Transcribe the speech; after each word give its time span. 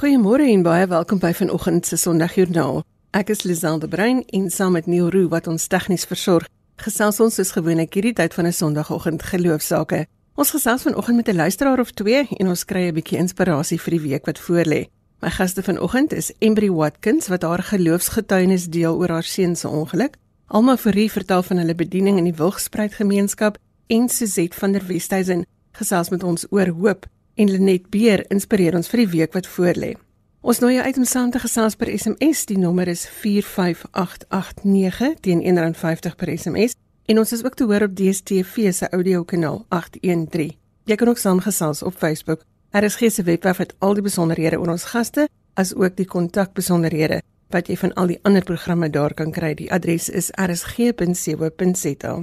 Goeiemôre 0.00 0.46
en 0.48 0.62
baie 0.64 0.86
welkom 0.88 1.18
by 1.20 1.34
vanoggend 1.36 1.84
se 1.84 1.96
Sondagjoernaal. 2.00 2.78
Ek 3.12 3.28
is 3.34 3.42
Liselde 3.44 3.88
Brein 3.92 4.22
en 4.32 4.46
saam 4.48 4.72
met 4.72 4.86
Neil 4.88 5.10
Roo 5.12 5.28
wat 5.28 5.44
ons 5.52 5.66
tegnies 5.68 6.06
versorg, 6.08 6.46
gesels 6.80 7.18
ons 7.20 7.36
soos 7.36 7.50
gewoonlik 7.52 7.98
hierdie 7.98 8.14
tyd 8.16 8.32
van 8.32 8.46
'n 8.48 8.52
Sondagoggend 8.56 9.22
geloofsaake. 9.22 10.06
Ons 10.40 10.54
gesels 10.56 10.86
vanoggend 10.88 11.16
met 11.16 11.28
'n 11.28 11.36
luisteraar 11.36 11.80
of 11.80 11.90
twee 11.90 12.26
en 12.38 12.48
ons 12.48 12.64
kry 12.64 12.88
'n 12.88 12.94
bietjie 12.94 13.18
inspirasie 13.18 13.80
vir 13.80 13.90
die 13.90 14.00
week 14.00 14.24
wat 14.24 14.40
voorlê. 14.40 14.88
My 15.20 15.30
gaste 15.30 15.62
vanoggend 15.62 16.12
is 16.12 16.32
Embry 16.38 16.70
Watkins 16.70 17.28
wat 17.28 17.42
haar 17.42 17.62
geloofsgetuienis 17.62 18.68
deel 18.68 18.96
oor 18.96 19.08
haar 19.08 19.22
seun 19.22 19.56
se 19.56 19.68
ongeluk. 19.68 20.16
Alma 20.46 20.76
Fourie 20.76 21.12
vertel 21.12 21.42
van 21.42 21.56
hulle 21.56 21.74
bediening 21.74 22.16
in 22.18 22.24
die 22.24 22.36
Wilgspruit 22.36 22.94
gemeenskap 22.94 23.58
en 23.86 24.08
Suzette 24.08 24.58
van 24.58 24.72
der 24.72 24.86
Westhuizen 24.86 25.46
gesels 25.72 26.08
met 26.08 26.22
ons 26.22 26.46
oor 26.50 26.68
hoop 26.68 27.06
en 27.40 27.48
Lenet 27.48 27.88
Beer 27.88 28.20
inspireer 28.28 28.76
ons 28.76 28.90
vir 28.92 29.04
die 29.04 29.12
week 29.14 29.36
wat 29.36 29.48
voorlê. 29.48 29.94
Ons 30.40 30.60
nooi 30.60 30.74
jou 30.74 30.84
uit 30.84 30.98
om 31.00 31.06
saam 31.08 31.30
te 31.32 31.40
gesels 31.40 31.76
per 31.76 31.90
SMS. 31.92 32.44
Die 32.48 32.58
nommer 32.60 32.88
is 32.88 33.06
45889 33.20 35.16
teen 35.24 35.42
R1.50 35.44 36.16
per 36.20 36.32
SMS 36.36 36.76
en 37.08 37.20
ons 37.20 37.32
is 37.32 37.44
ook 37.44 37.56
te 37.56 37.66
hoor 37.68 37.88
op 37.88 37.96
DStv 37.96 38.72
se 38.72 38.88
audiokanaal 38.88 39.64
813. 39.68 40.56
Jy 40.88 40.96
kan 40.96 41.08
ook 41.08 41.20
saamgesels 41.20 41.82
op 41.82 41.96
Facebook. 41.96 42.44
Daar 42.70 42.84
is 42.84 43.00
gese 43.00 43.22
webwerf 43.22 43.58
met 43.58 43.74
al 43.78 43.94
die 43.94 44.04
besonderhede 44.04 44.60
oor 44.60 44.76
ons 44.76 44.90
gaste, 44.92 45.28
as 45.54 45.74
ook 45.74 45.96
die 45.96 46.06
kontakbesonderhede 46.06 47.22
wat 47.50 47.66
jy 47.66 47.74
van 47.80 47.92
al 47.98 48.12
die 48.12 48.20
ander 48.22 48.44
programme 48.46 48.90
daar 48.94 49.14
kan 49.14 49.32
kry. 49.34 49.54
Die 49.58 49.72
adres 49.72 50.08
is 50.08 50.30
rsg.co.za. 50.38 52.14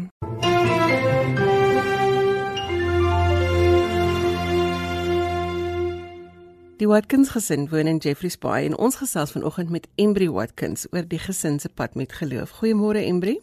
Die 6.77 6.85
Watkins 6.85 7.31
gesin 7.33 7.63
woon 7.71 7.87
in 7.89 7.97
Jeffreys 7.97 8.35
Bay 8.37 8.67
en 8.67 8.75
ons 8.77 8.99
gesels 9.01 9.31
vanoggend 9.33 9.71
met 9.73 9.87
Embry 9.97 10.27
Watkins 10.29 10.83
oor 10.91 11.07
die 11.09 11.17
gesin 11.17 11.55
se 11.59 11.71
pad 11.73 11.95
met 11.97 12.11
geloof. 12.13 12.51
Goeiemôre 12.59 13.01
Embry. 13.01 13.39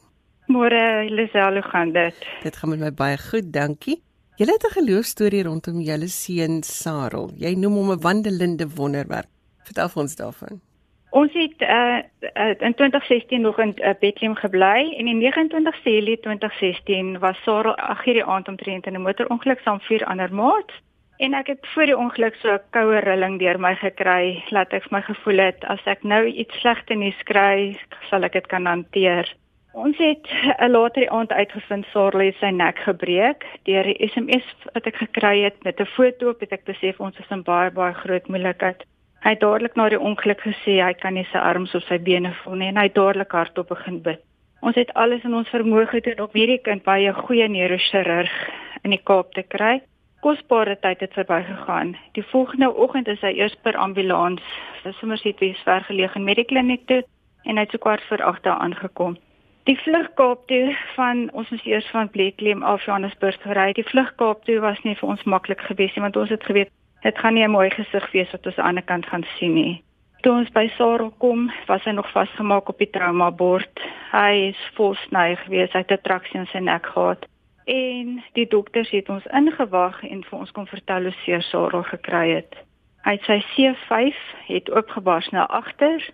Môre 0.46 1.08
Lisel, 1.10 1.58
hoe 1.58 1.64
gaan 1.72 1.90
dit? 1.96 2.20
Dit 2.44 2.56
gaan 2.56 2.70
met 2.70 2.84
my 2.84 2.92
baie 2.94 3.18
goed, 3.18 3.48
dankie. 3.50 3.96
Jy 4.38 4.46
het 4.46 4.66
'n 4.68 4.76
geloofstorie 4.78 5.42
rondom 5.42 5.80
julle 5.80 6.06
seun 6.06 6.62
Sarel. 6.62 7.30
Jy 7.34 7.54
noem 7.58 7.74
hom 7.74 7.90
'n 7.90 8.00
wandelende 8.06 8.68
wonderwerk. 8.76 9.30
Vertel 9.64 9.90
ons 9.94 10.16
daarvan. 10.16 10.60
Ons 11.10 11.32
het 11.32 11.60
uh, 11.60 12.02
uh, 12.38 12.54
in 12.60 12.74
2016 12.74 13.40
nog 13.40 13.58
in 13.58 13.74
uh, 13.76 13.94
Bethlehem 14.00 14.34
gebly 14.34 14.94
en 14.98 15.06
in 15.06 15.18
29 15.18 15.84
Julie 15.84 16.20
2016 16.20 17.18
was 17.18 17.36
Sarel 17.42 17.74
ag 17.76 18.04
hierdie 18.04 18.24
aand 18.24 18.48
omtrent 18.48 18.86
in 18.86 18.94
'n 18.94 19.02
motorongeluk 19.02 19.58
saam 19.58 19.80
vier 19.80 20.04
ander 20.04 20.34
maats. 20.34 20.74
En 21.16 21.34
ek 21.34 21.46
het 21.46 21.66
voor 21.74 21.86
die 21.86 21.96
ongeluk 21.96 22.34
so 22.34 22.52
'n 22.52 22.60
koue 22.70 22.98
rilling 22.98 23.38
deur 23.38 23.58
my 23.60 23.74
gekry, 23.74 24.42
laat 24.50 24.72
ek 24.72 24.90
my 24.90 25.00
gevoel 25.00 25.38
het 25.38 25.64
as 25.64 25.84
ek 25.86 26.02
nou 26.02 26.26
iets 26.26 26.60
slegte 26.60 26.94
nuus 26.94 27.22
kry, 27.22 27.78
sal 28.10 28.24
ek 28.24 28.32
dit 28.32 28.46
kan 28.46 28.66
hanteer. 28.66 29.34
Ons 29.72 29.96
het 29.98 30.26
'n 30.58 30.70
later 30.70 31.00
die 31.00 31.10
aand 31.10 31.32
uitgevind 31.32 31.86
Sarah 31.92 32.24
het 32.24 32.36
sy 32.40 32.50
nek 32.50 32.78
gebreek 32.78 33.46
deur 33.62 33.82
die 33.82 34.08
SMS 34.08 34.44
wat 34.72 34.86
ek 34.86 34.96
gekry 34.96 35.42
het 35.42 35.64
met 35.64 35.80
'n 35.80 35.86
foto 35.86 36.28
op, 36.30 36.40
het 36.40 36.52
ek 36.52 36.64
besef 36.64 37.00
ons 37.00 37.18
is 37.18 37.30
in 37.30 37.42
baie 37.42 37.70
baie 37.70 37.94
groot 37.94 38.28
moeilikheid. 38.28 38.84
Hy 39.22 39.30
het 39.30 39.40
dadelik 39.40 39.74
na 39.76 39.88
die 39.88 40.00
ongeluk 40.00 40.40
gesê 40.40 40.82
hy 40.82 40.94
kan 40.94 41.14
nie 41.14 41.26
sy 41.32 41.38
arms 41.38 41.74
of 41.74 41.82
sy 41.82 41.98
bene 41.98 42.32
voel 42.32 42.54
nie 42.54 42.68
en 42.68 42.76
hy 42.76 42.82
het 42.82 42.94
dadelik 42.94 43.32
hardop 43.32 43.68
begin 43.68 44.02
bid. 44.02 44.20
Ons 44.60 44.74
het 44.74 44.94
alles 44.94 45.24
in 45.24 45.34
ons 45.34 45.48
vermoë 45.48 45.86
gedoen 45.86 46.20
om 46.20 46.30
hierdie 46.32 46.62
kind 46.62 46.82
by 46.82 46.98
'n 47.06 47.14
goeie 47.14 47.48
neurochirurg 47.48 48.50
in 48.82 48.90
die 48.90 49.02
Kaap 49.04 49.32
te 49.32 49.42
kry 49.42 49.80
kosbare 50.24 50.76
tyd 50.80 51.00
het 51.04 51.12
verbygegaan. 51.12 51.96
Die 52.16 52.24
volgende 52.32 52.70
oggend 52.74 53.08
is 53.12 53.20
hy 53.20 53.34
eers 53.36 53.56
per 53.62 53.76
ambulans 53.76 54.40
vir 54.82 54.94
Somersetwes 55.00 55.60
vergeleë 55.66 56.22
medikliniek 56.28 56.86
toe 56.88 57.02
en 57.44 57.58
hy 57.58 57.64
het 57.66 57.74
so 57.74 57.82
kwart 57.82 58.04
voor 58.08 58.22
8 58.30 58.46
daar 58.46 58.62
aangekom. 58.64 59.18
Die 59.68 59.76
vlug 59.80 60.08
Kaap 60.16 60.46
toe 60.48 60.76
van 60.94 61.26
ons 61.32 61.50
moes 61.52 61.66
eers 61.68 61.90
van 61.92 62.08
Bethlehem 62.12 62.62
af 62.62 62.84
Johannesburg 62.84 63.36
gery. 63.42 63.72
Die 63.76 63.84
vlug 63.90 64.14
Kaap 64.20 64.44
toe 64.48 64.58
was 64.64 64.80
nie 64.84 64.96
vir 65.00 65.12
ons 65.12 65.26
maklik 65.28 65.60
gewees 65.68 65.92
nie 65.96 66.04
want 66.06 66.16
ons 66.20 66.32
het 66.32 66.44
geweet 66.48 66.72
dit 67.04 67.18
gaan 67.20 67.34
nie 67.34 67.44
'n 67.44 67.56
mooi 67.56 67.68
gesig 67.70 68.10
wees 68.12 68.32
wat 68.32 68.46
ons 68.46 68.56
aan 68.56 68.64
die 68.64 68.68
ander 68.68 68.88
kant 68.92 69.06
gaan 69.06 69.26
sien 69.36 69.54
nie. 69.54 69.82
Toe 70.22 70.32
ons 70.32 70.50
by 70.52 70.68
Sarel 70.76 71.12
kom, 71.18 71.52
was 71.66 71.84
hy 71.84 71.90
nog 71.90 72.10
vasgemaak 72.12 72.68
op 72.68 72.78
die 72.78 72.90
trauma 72.90 73.30
bord. 73.30 73.80
Hy 74.12 74.48
is 74.48 74.70
volsny 74.74 75.36
gewees, 75.36 75.72
hy 75.72 75.78
het 75.84 75.92
'n 75.92 76.02
traksie 76.02 76.40
in 76.40 76.46
sy 76.46 76.58
nek 76.58 76.86
gehad 76.86 77.28
en 77.64 78.22
die 78.32 78.46
dokters 78.48 78.90
het 78.90 79.08
ons 79.08 79.26
ingewag 79.32 80.02
en 80.04 80.24
vir 80.24 80.38
ons 80.38 80.52
kon 80.52 80.66
vertel 80.66 81.08
hoe 81.08 81.16
seer 81.24 81.42
Sarah 81.42 81.84
gekry 81.88 82.26
het. 82.34 82.56
Hy 83.04 83.16
sy 83.24 83.38
C5 83.52 84.20
het 84.48 84.70
oopgebars 84.72 85.28
na 85.32 85.46
agter. 85.46 86.04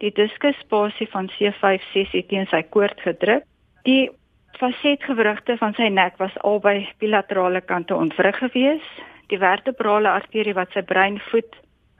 Die 0.00 0.12
diskusspasie 0.14 1.08
van 1.12 1.30
C5-6 1.36 2.14
het 2.14 2.28
teen 2.28 2.46
sy 2.48 2.62
koord 2.62 3.00
gedruk. 3.04 3.44
Die 3.84 4.10
fasetgewrigte 4.58 5.56
van 5.60 5.74
sy 5.76 5.88
nek 5.92 6.16
was 6.18 6.36
albei 6.44 6.88
bilaterale 7.00 7.60
kante 7.60 7.96
ontwrig 7.96 8.38
gewees. 8.38 8.84
Die 9.28 9.40
vertebrale 9.40 10.10
arterie 10.10 10.56
wat 10.56 10.72
sy 10.72 10.82
brein 10.82 11.18
voed, 11.30 11.56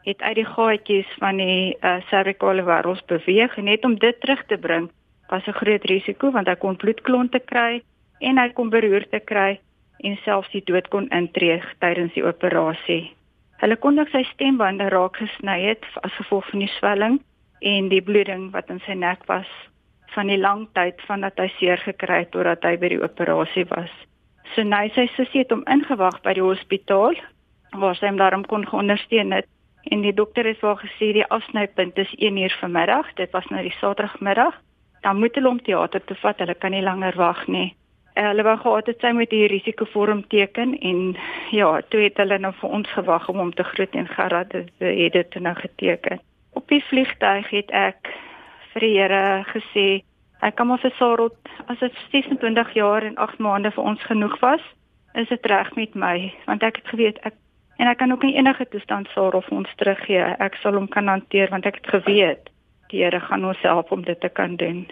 het 0.08 0.22
uit 0.22 0.38
die 0.40 0.46
gaatjies 0.48 1.10
van 1.20 1.36
die 1.40 1.76
uh, 1.80 1.98
cervicale 2.08 2.64
wêreld 2.64 3.04
beweeg 3.10 3.56
en 3.56 3.68
net 3.68 3.84
om 3.84 3.98
dit 4.00 4.20
terug 4.20 4.44
te 4.46 4.56
bring 4.56 4.88
was 5.28 5.46
'n 5.46 5.60
groot 5.60 5.84
risiko 5.84 6.30
want 6.30 6.48
hy 6.48 6.54
kon 6.54 6.76
bloedklonte 6.76 7.40
kry 7.44 7.82
en 8.20 8.38
hy 8.38 8.48
kon 8.54 8.70
beroerte 8.70 9.20
kry 9.20 9.58
en 10.06 10.18
selfs 10.24 10.50
die 10.54 10.62
dood 10.66 10.88
kon 10.92 11.08
intree 11.14 11.58
tydens 11.82 12.14
die 12.14 12.24
operasie. 12.26 13.02
Hulle 13.62 13.76
kon 13.82 13.98
ook 13.98 14.10
sy 14.12 14.22
stembande 14.32 14.86
raak 14.94 15.18
gesny 15.18 15.56
het 15.64 15.86
as 16.06 16.14
gevolg 16.18 16.46
van 16.52 16.62
die 16.62 16.74
swelling 16.76 17.18
en 17.66 17.88
die 17.90 18.02
bloeding 18.02 18.50
wat 18.54 18.70
in 18.70 18.78
sy 18.86 18.94
nek 18.94 19.24
was 19.30 19.48
van 20.14 20.30
die 20.30 20.38
lang 20.38 20.66
tyd 20.78 21.02
vandat 21.06 21.38
hy 21.42 21.48
seer 21.56 21.82
gekry 21.82 22.22
het 22.22 22.30
totdat 22.34 22.62
hy 22.64 22.76
by 22.80 22.92
die 22.94 23.02
operasie 23.02 23.66
was. 23.70 23.90
So 24.54 24.64
nou 24.64 24.86
sy 24.94 25.08
sussie 25.16 25.42
het 25.42 25.52
hom 25.54 25.66
ingewag 25.70 26.22
by 26.24 26.36
die 26.38 26.46
hospitaal 26.46 27.18
waar 27.82 27.98
sy 27.98 28.08
hom 28.08 28.20
daarom 28.22 28.46
kon 28.48 28.64
ondersteun 28.72 29.34
het 29.34 29.50
en 29.90 30.02
die 30.02 30.14
dokter 30.14 30.46
het 30.46 30.60
vir 30.62 30.78
gesê 30.80 31.10
die 31.16 31.26
afsnypunt 31.34 31.98
is 31.98 32.14
1 32.18 32.38
uur 32.38 32.54
vanmiddag, 32.60 33.12
dit 33.16 33.30
was 33.32 33.46
nou 33.50 33.62
die 33.62 33.74
Saterdagmiddag. 33.80 34.56
Dan 35.02 35.20
moet 35.20 35.34
hulle 35.38 35.48
hom 35.48 35.60
teater 35.62 36.02
toe 36.04 36.16
vat, 36.18 36.40
hulle 36.42 36.54
kan 36.58 36.74
nie 36.74 36.82
langer 36.82 37.14
wag 37.16 37.46
nie 37.46 37.70
hulle 38.26 38.42
wou 38.42 38.56
gehad 38.58 38.86
het 38.90 39.02
sy 39.02 39.12
met 39.14 39.30
die 39.30 39.46
risikovorm 39.50 40.24
teken 40.32 40.74
en 40.78 41.16
ja, 41.54 41.68
toe 41.92 42.00
het 42.00 42.18
hulle 42.18 42.38
nou 42.42 42.52
vir 42.60 42.72
ons 42.78 42.90
gewag 42.96 43.28
om 43.30 43.38
hom 43.42 43.52
te 43.54 43.66
groet 43.72 43.94
en 43.94 44.08
Gerard 44.08 44.52
het, 44.52 44.70
het 44.82 45.12
dit 45.12 45.38
nou 45.40 45.54
geteken. 45.54 46.20
Op 46.58 46.68
die 46.68 46.82
vliegtuig 46.90 47.50
het 47.54 47.70
ek 47.70 48.10
vir 48.72 48.86
die 48.86 48.94
Here 48.96 49.44
gesê 49.52 49.86
ek 50.42 50.54
kan 50.58 50.70
maar 50.70 50.82
vir 50.82 50.94
Sarah 50.98 51.30
as 51.66 51.78
dit 51.82 52.02
26 52.10 52.74
jaar 52.74 53.06
en 53.06 53.16
8 53.16 53.38
maande 53.38 53.70
vir 53.74 53.84
ons 53.84 54.02
genoeg 54.10 54.38
was, 54.42 54.62
is 55.14 55.28
dit 55.28 55.46
reg 55.46 55.74
met 55.76 55.94
my 55.94 56.16
want 56.46 56.62
ek 56.62 56.82
het 56.82 56.94
geweet 56.94 57.18
ek 57.22 57.34
en 57.78 57.86
ek 57.86 57.98
kan 57.98 58.12
ook 58.12 58.24
in 58.26 58.34
enige 58.34 58.66
toestand 58.70 59.08
Sarah 59.14 59.42
vir 59.46 59.58
ons 59.62 59.74
teruggee. 59.78 60.22
Ek 60.42 60.58
sal 60.62 60.74
hom 60.74 60.88
kan 60.90 61.06
hanteer 61.06 61.50
want 61.54 61.66
ek 61.66 61.82
het 61.82 61.92
geweet 61.98 62.50
die 62.90 63.04
Here 63.04 63.20
gaan 63.20 63.44
ons 63.44 63.60
help 63.62 63.92
om 63.92 64.02
dit 64.02 64.20
te 64.20 64.28
kan 64.28 64.56
doen. 64.56 64.86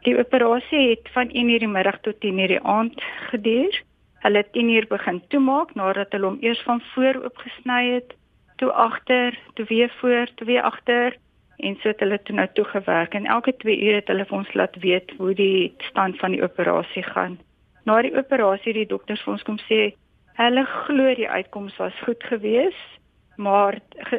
Die 0.00 0.16
operasie 0.18 0.88
het 0.88 1.08
van 1.12 1.28
1:00 1.28 1.58
die 1.58 1.68
middag 1.68 2.00
tot 2.00 2.20
10:00 2.20 2.46
die 2.48 2.60
aand 2.62 3.02
geduur. 3.30 3.82
Hulle 4.22 4.36
het 4.36 4.52
10:00 4.52 4.88
begin 4.88 5.22
toemaak 5.28 5.74
nadat 5.74 6.12
hulle 6.12 6.26
hom 6.26 6.38
eers 6.40 6.62
van 6.62 6.80
voor 6.80 7.14
oopgesny 7.24 7.92
het, 7.92 8.14
toe 8.56 8.72
agter, 8.72 9.38
toe 9.54 9.64
weer 9.64 9.92
voor, 10.00 10.26
toe 10.34 10.46
weer 10.46 10.62
agter 10.62 11.16
en 11.56 11.76
so 11.80 11.88
het 11.88 12.00
hulle 12.00 12.22
toe 12.22 12.34
nou 12.34 12.48
toegewerk 12.52 13.14
en 13.14 13.26
elke 13.26 13.56
2 13.56 13.80
ure 13.80 13.94
het 13.94 14.08
hulle 14.08 14.24
vir 14.24 14.38
ons 14.38 14.54
laat 14.54 14.76
weet 14.76 15.12
hoe 15.18 15.34
die 15.34 15.74
stand 15.78 16.18
van 16.18 16.30
die 16.30 16.42
operasie 16.42 17.02
gaan. 17.02 17.38
Na 17.84 18.02
die 18.02 18.16
operasie 18.16 18.72
het 18.72 18.80
die 18.80 18.86
dokters 18.86 19.22
vir 19.22 19.32
ons 19.32 19.42
kom 19.42 19.58
sê 19.68 19.92
hulle 20.40 20.64
glo 20.64 21.14
die 21.14 21.28
uitkoms 21.28 21.76
was 21.76 22.02
goed 22.04 22.22
geweest, 22.22 22.98
maar 23.36 23.78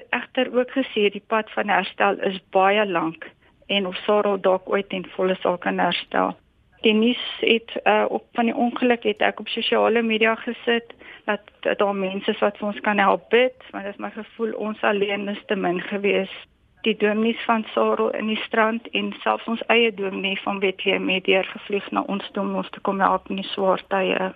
egter 0.09 0.53
ook 0.53 0.71
gesê 0.71 1.09
die 1.09 1.25
pad 1.27 1.49
van 1.51 1.69
herstel 1.69 2.19
is 2.19 2.41
baie 2.49 2.85
lank 2.85 3.25
en 3.67 3.87
of 3.87 3.95
Sarah 4.05 4.41
dalk 4.41 4.69
ooit 4.69 4.93
in 4.93 5.05
volle 5.15 5.35
sal 5.41 5.57
kan 5.57 5.79
herstel. 5.79 6.35
Die 6.81 6.93
nuus 6.93 7.21
het 7.39 7.71
uh, 7.83 8.05
op 8.09 8.25
van 8.33 8.45
die 8.49 8.55
ongeluk 8.55 9.03
het 9.03 9.21
ek 9.21 9.39
op 9.39 9.47
sosiale 9.47 10.01
media 10.01 10.35
gesit 10.35 10.93
dat, 11.25 11.41
dat 11.61 11.77
daar 11.77 11.95
mense 11.95 12.31
is 12.31 12.39
wat 12.41 12.57
vir 12.57 12.67
ons 12.67 12.79
kan 12.81 12.97
help 12.97 13.29
bid, 13.29 13.53
want 13.71 13.85
dit 13.85 13.93
is 13.93 14.01
my 14.01 14.09
gevoel 14.15 14.55
ons 14.57 14.81
alleen 14.81 15.27
is 15.29 15.43
te 15.45 15.55
min 15.55 15.81
gewees. 15.81 16.33
Die 16.81 16.95
dominees 16.97 17.43
van 17.45 17.65
Sarah 17.73 18.09
in 18.17 18.31
die 18.31 18.39
strand 18.47 18.87
en 18.97 19.11
selfs 19.21 19.45
ons 19.45 19.61
eie 19.69 19.93
dominee 19.93 20.39
van 20.41 20.59
Bethlehem 20.59 21.09
het 21.13 21.29
hier 21.29 21.45
gevlieg 21.45 21.91
na 21.91 22.01
ons 22.09 22.25
toe 22.33 22.41
om 22.43 22.55
ons 22.63 22.69
te 22.73 22.81
kom 22.81 22.99
help 22.99 23.29
in 23.29 23.43
die 23.43 23.49
swaar 23.53 23.83
tye. 23.93 24.31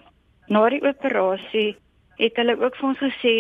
Na 0.47 0.69
die 0.69 0.83
operasie 0.85 1.73
het 2.17 2.35
hulle 2.39 2.55
ook 2.59 2.75
vir 2.79 2.87
ons 2.87 3.01
gesê 3.03 3.35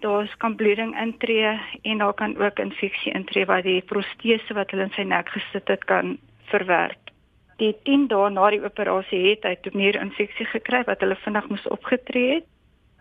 daar's 0.00 0.34
kan 0.42 0.54
bloeding 0.56 0.94
intree 1.00 1.58
en 1.82 1.98
daar 1.98 2.14
kan 2.14 2.36
ook 2.38 2.58
infeksie 2.58 3.12
intree 3.12 3.46
wat 3.46 3.64
die 3.66 3.80
protese 3.82 4.54
wat 4.54 4.70
hulle 4.70 4.86
in 4.86 4.94
sy 4.96 5.02
nek 5.02 5.32
gesit 5.34 5.68
het 5.68 5.84
kan 5.90 6.18
verwerk. 6.52 7.10
Die 7.58 7.74
10 7.84 8.06
dae 8.10 8.30
na 8.30 8.50
die 8.50 8.62
operasie 8.62 9.22
het 9.26 9.44
hy 9.46 9.56
toe 9.62 9.74
meer 9.74 9.98
infeksie 10.00 10.46
gekry 10.46 10.84
wat 10.86 11.02
hulle 11.02 11.18
vinnig 11.24 11.48
moes 11.50 11.66
opgetree 11.74 12.38
het. 12.38 12.46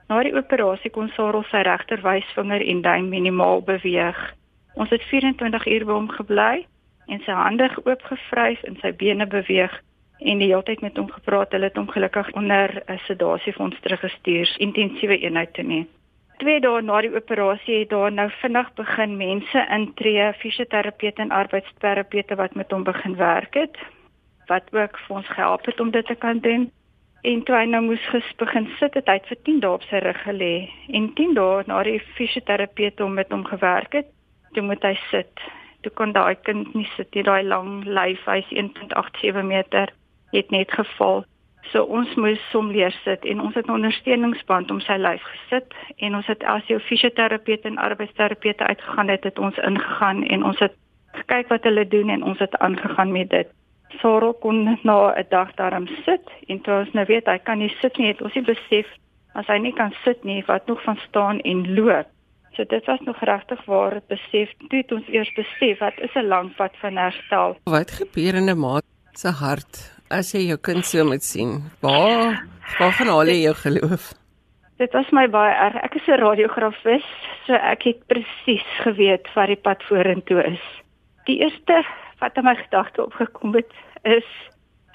Na 0.10 0.20
die 0.26 0.36
operasie 0.36 0.92
kon 0.92 1.10
Sarah 1.16 1.46
sy 1.52 1.64
regter 1.66 2.02
wysvinger 2.04 2.66
en 2.74 2.82
duim 2.82 3.10
minimaal 3.10 3.62
beweeg. 3.66 4.20
Ons 4.74 4.90
het 4.90 5.06
24 5.10 5.68
uur 5.68 5.86
by 5.86 5.94
hom 5.94 6.10
gebly 6.10 6.66
en 7.08 7.24
sy 7.26 7.36
hande 7.36 7.70
oopgevryf 7.86 8.62
en 8.68 8.78
sy 8.82 8.92
bene 8.98 9.28
beweeg 9.28 9.74
en 10.22 10.42
die 10.42 10.50
hele 10.52 10.64
tyd 10.64 10.82
met 10.82 10.98
hom 10.98 11.10
gepraat. 11.12 11.52
Hulle 11.52 11.70
het 11.70 11.80
hom 11.80 11.90
gelukkig 11.90 12.32
onder 12.38 12.84
'n 12.88 13.00
sedasie 13.08 13.54
vir 13.54 13.64
ons 13.66 13.80
teruggestuur, 13.82 14.56
intensiewe 14.58 15.18
eenheid 15.18 15.54
toe 15.54 15.64
nie. 15.64 15.88
Twee 16.38 16.60
dae 16.60 16.82
na 16.82 17.02
die 17.02 17.16
operasie 17.16 17.80
het 17.80 17.90
daar 17.90 18.12
nou 18.12 18.30
vinnig 18.42 18.74
begin 18.74 19.18
mense 19.18 19.66
intree, 19.70 20.34
fisioterapeute 20.34 21.22
en 21.22 21.32
arbeidsterapeute 21.32 22.36
wat 22.36 22.56
met 22.56 22.72
hom 22.72 22.84
begin 22.84 23.16
werk 23.16 23.54
het 23.54 23.78
wat 24.48 24.74
ook 24.74 24.98
vir 24.98 25.16
ons 25.16 25.28
gehelp 25.28 25.66
het 25.66 25.80
om 25.80 25.92
dit 25.92 26.06
te 26.06 26.16
kan 26.16 26.40
doen. 26.40 26.72
En 27.22 27.44
toe 27.44 27.56
hy 27.56 27.66
nou 27.66 27.82
moes 27.84 28.34
begin 28.38 28.68
sit 28.80 28.94
het 28.94 29.08
hy 29.08 29.20
vir 29.28 29.38
10 29.44 29.60
dae 29.60 29.72
op 29.72 29.84
sy 29.84 30.02
rug 30.02 30.22
gelê 30.26 30.70
en 30.88 31.14
10 31.14 31.34
dae 31.38 31.64
na 31.68 31.84
die 31.84 32.00
fisioterapeute 32.18 33.06
om 33.06 33.14
met 33.14 33.32
hom 33.32 33.46
gewerk 33.46 33.94
het, 33.94 34.08
toe 34.54 34.64
moet 34.64 34.84
hy 34.84 34.98
sit. 35.12 35.46
Toe 35.82 35.92
kon 35.94 36.12
daai 36.12 36.36
kind 36.42 36.74
nie 36.74 36.90
sit 36.96 37.14
nie, 37.16 37.24
daai 37.24 37.44
lang 37.44 37.86
lyf, 37.86 38.26
hy's 38.26 38.50
1.87 38.50 39.46
meter 39.46 39.94
het 40.32 40.50
net 40.50 40.72
geval. 40.72 41.26
So 41.72 41.84
ons 41.84 42.16
moes 42.16 42.42
hom 42.52 42.72
leer 42.72 42.94
sit 43.04 43.26
en 43.26 43.40
ons 43.40 43.56
het 43.56 43.68
'n 43.68 43.78
ondersteuningsband 43.80 44.72
om 44.72 44.80
sy 44.80 44.98
lyf 44.98 45.24
gesit 45.24 45.74
en 45.98 46.16
ons 46.16 46.28
het 46.28 46.44
as 46.44 46.66
jou 46.68 46.80
fisioterapeute 46.80 47.68
en 47.68 47.78
arbeidsterapeute 47.78 48.64
uitgegaan 48.64 49.10
het, 49.10 49.24
het 49.24 49.40
ons 49.40 49.58
ingegaan 49.58 50.24
en 50.24 50.44
ons 50.44 50.60
het 50.60 50.76
gekyk 51.12 51.48
wat 51.48 51.64
hulle 51.64 51.88
doen 51.88 52.10
en 52.10 52.24
ons 52.24 52.40
het 52.40 52.58
aangegaan 52.58 53.12
met 53.12 53.30
dit. 53.30 53.48
Sorrel 54.00 54.34
kon 54.34 54.78
na 54.84 55.14
'n 55.16 55.26
dag 55.30 55.54
daarom 55.56 55.88
sit 56.06 56.26
en 56.48 56.62
toe 56.62 56.74
ons 56.74 56.94
nou 56.94 57.06
weet 57.06 57.26
hy 57.26 57.38
kan 57.38 57.58
nie 57.58 57.76
sit 57.82 57.98
nie, 57.98 58.08
het 58.08 58.22
ons 58.22 58.34
nie 58.34 58.44
besef 58.44 58.88
as 59.34 59.48
hy 59.48 59.58
nie 59.58 59.74
kan 59.74 59.94
sit 60.04 60.24
nie, 60.24 60.44
wat 60.48 60.68
nog 60.68 60.84
van 60.84 60.98
staan 61.08 61.40
en 61.40 61.74
loop. 61.74 62.08
So 62.54 62.64
dit 62.64 62.86
was 62.86 63.00
nog 63.00 63.20
regtig 63.20 63.66
waar 63.66 63.94
het 63.94 64.08
besef, 64.08 64.50
toe 64.70 64.82
het 64.82 64.92
ons 64.92 65.08
eers 65.08 65.34
besef 65.34 65.80
wat 65.80 66.00
is 66.00 66.16
'n 66.16 66.28
lang 66.28 66.56
pad 66.56 66.72
van 66.82 66.98
herstel. 66.98 67.58
Wat 67.64 67.92
gebeur 67.92 68.36
in 68.36 68.50
'n 68.50 68.60
maat 68.60 68.84
se 69.12 69.28
hart 69.28 70.01
as 70.12 70.34
jy 70.36 70.46
jou 70.50 70.58
kind 70.60 70.86
so 70.86 71.04
moet 71.08 71.24
sien? 71.24 71.62
Waar 71.82 72.42
waar 72.80 72.94
gaan 72.98 73.10
al 73.12 73.32
jou 73.32 73.54
geloof? 73.56 74.12
Dit 74.82 74.94
was 74.98 75.10
my 75.12 75.28
baie 75.30 75.54
erg. 75.54 75.76
Ek 75.84 75.96
is 75.96 76.08
'n 76.08 76.20
radiografis, 76.20 77.06
so 77.46 77.54
ek 77.54 77.84
het 77.84 78.00
presies 78.08 78.68
geweet 78.84 79.28
wat 79.36 79.48
die 79.48 79.56
pad 79.56 79.84
vorentoe 79.84 80.44
is. 80.44 80.64
Die 81.26 81.40
eerste 81.40 81.84
wat 82.20 82.38
in 82.38 82.44
my 82.44 82.56
gedagte 82.56 83.06
opgekom 83.06 83.54
het 83.56 83.72
is 84.04 84.26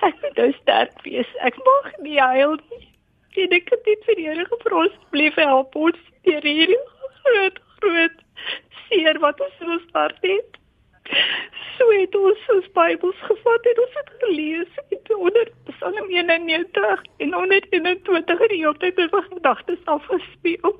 ek 0.02 0.14
moet 0.22 0.36
nou 0.36 0.52
sterk 0.52 1.02
wees. 1.02 1.30
Ek 1.40 1.56
mag 1.56 1.92
nie 2.02 2.20
huil 2.20 2.58
nie. 2.70 2.88
Dit 3.34 3.52
ek 3.52 3.70
het 3.70 3.84
dit 3.84 4.04
vir 4.04 4.14
die 4.14 4.28
Here 4.28 4.44
gevra 4.44 4.88
bly 5.10 5.30
help 5.36 5.76
ons 5.76 5.98
deur 6.24 6.42
hierdie 6.42 6.82
groot 7.22 7.58
groot 7.80 8.16
seer 8.88 9.18
wat 9.18 9.40
ons 9.40 9.60
in 9.60 9.70
ons 9.76 9.90
hart 9.92 10.22
het 10.22 10.56
so 11.76 11.90
het 11.92 12.16
ons 12.16 12.48
ons 12.54 12.72
Bybels 12.78 13.20
gevat 13.28 13.68
en 13.72 13.80
ons 13.84 13.94
het 14.00 14.10
gelees 14.22 14.80
en 14.88 15.16
onder 15.16 15.50
Psalm 15.70 16.10
91 16.10 17.02
en 17.16 17.32
121 17.32 18.44
in 18.46 18.52
die 18.52 18.60
hele 18.62 18.76
tyd 18.82 18.98
in 18.98 19.12
my 19.12 19.22
gedagtes 19.28 19.84
afgespeel. 19.84 20.76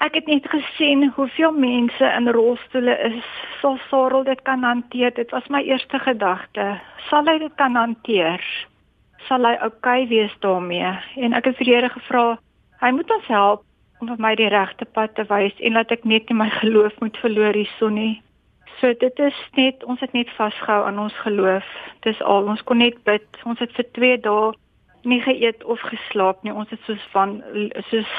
Ek 0.00 0.14
het 0.16 0.26
net 0.26 0.46
gesien 0.48 1.10
hoeveel 1.16 1.52
mense 1.52 2.12
in 2.16 2.28
rolstoele 2.32 2.96
is. 3.10 3.24
Sal 3.60 3.76
Sarel 3.90 4.24
dit 4.24 4.42
kan 4.42 4.62
hanteer? 4.64 5.12
Dit 5.14 5.30
was 5.30 5.48
my 5.52 5.60
eerste 5.60 5.98
gedagte. 5.98 6.80
Sal 7.10 7.28
hy 7.28 7.36
dit 7.42 7.54
kan 7.60 7.76
hanteer? 7.76 8.40
Sal 9.28 9.44
hy 9.44 9.58
oukei 9.60 9.74
okay 9.76 10.08
wees 10.08 10.32
daarmee? 10.40 10.94
En 11.20 11.36
ek 11.36 11.50
het 11.50 11.60
vir 11.60 11.68
die 11.68 11.74
Here 11.74 11.92
gevra, 11.92 12.24
hy 12.80 12.90
moet 12.96 13.12
ons 13.12 13.28
help 13.28 13.66
om 14.00 14.08
vir 14.08 14.24
my 14.24 14.32
die 14.40 14.48
regte 14.48 14.88
pad 14.88 15.12
te 15.14 15.26
wys 15.28 15.60
en 15.60 15.76
laat 15.76 15.92
ek 15.92 16.08
net 16.08 16.32
nie 16.32 16.38
my 16.38 16.48
geloof 16.56 16.96
moet 17.04 17.20
verloor 17.20 17.60
hierson 17.60 17.98
nie. 18.00 18.14
So 18.80 18.94
dit 18.96 19.18
is 19.18 19.38
net 19.58 19.84
ons 19.84 20.00
het 20.00 20.12
net 20.16 20.30
vasgehou 20.38 20.86
aan 20.86 20.98
ons 20.98 21.16
geloof. 21.20 21.66
Dis 22.06 22.20
al 22.22 22.48
ons 22.48 22.62
kon 22.64 22.80
net 22.80 22.96
bid. 23.04 23.26
Ons 23.44 23.60
het 23.60 23.72
vir 23.76 23.86
2 23.98 24.20
dae 24.24 24.52
nie 25.08 25.20
geëet 25.24 25.64
of 25.64 25.80
geslaap 25.80 26.42
nie. 26.42 26.52
Ons 26.52 26.70
het 26.72 26.80
soos 26.88 27.02
van 27.12 27.42
soos 27.90 28.12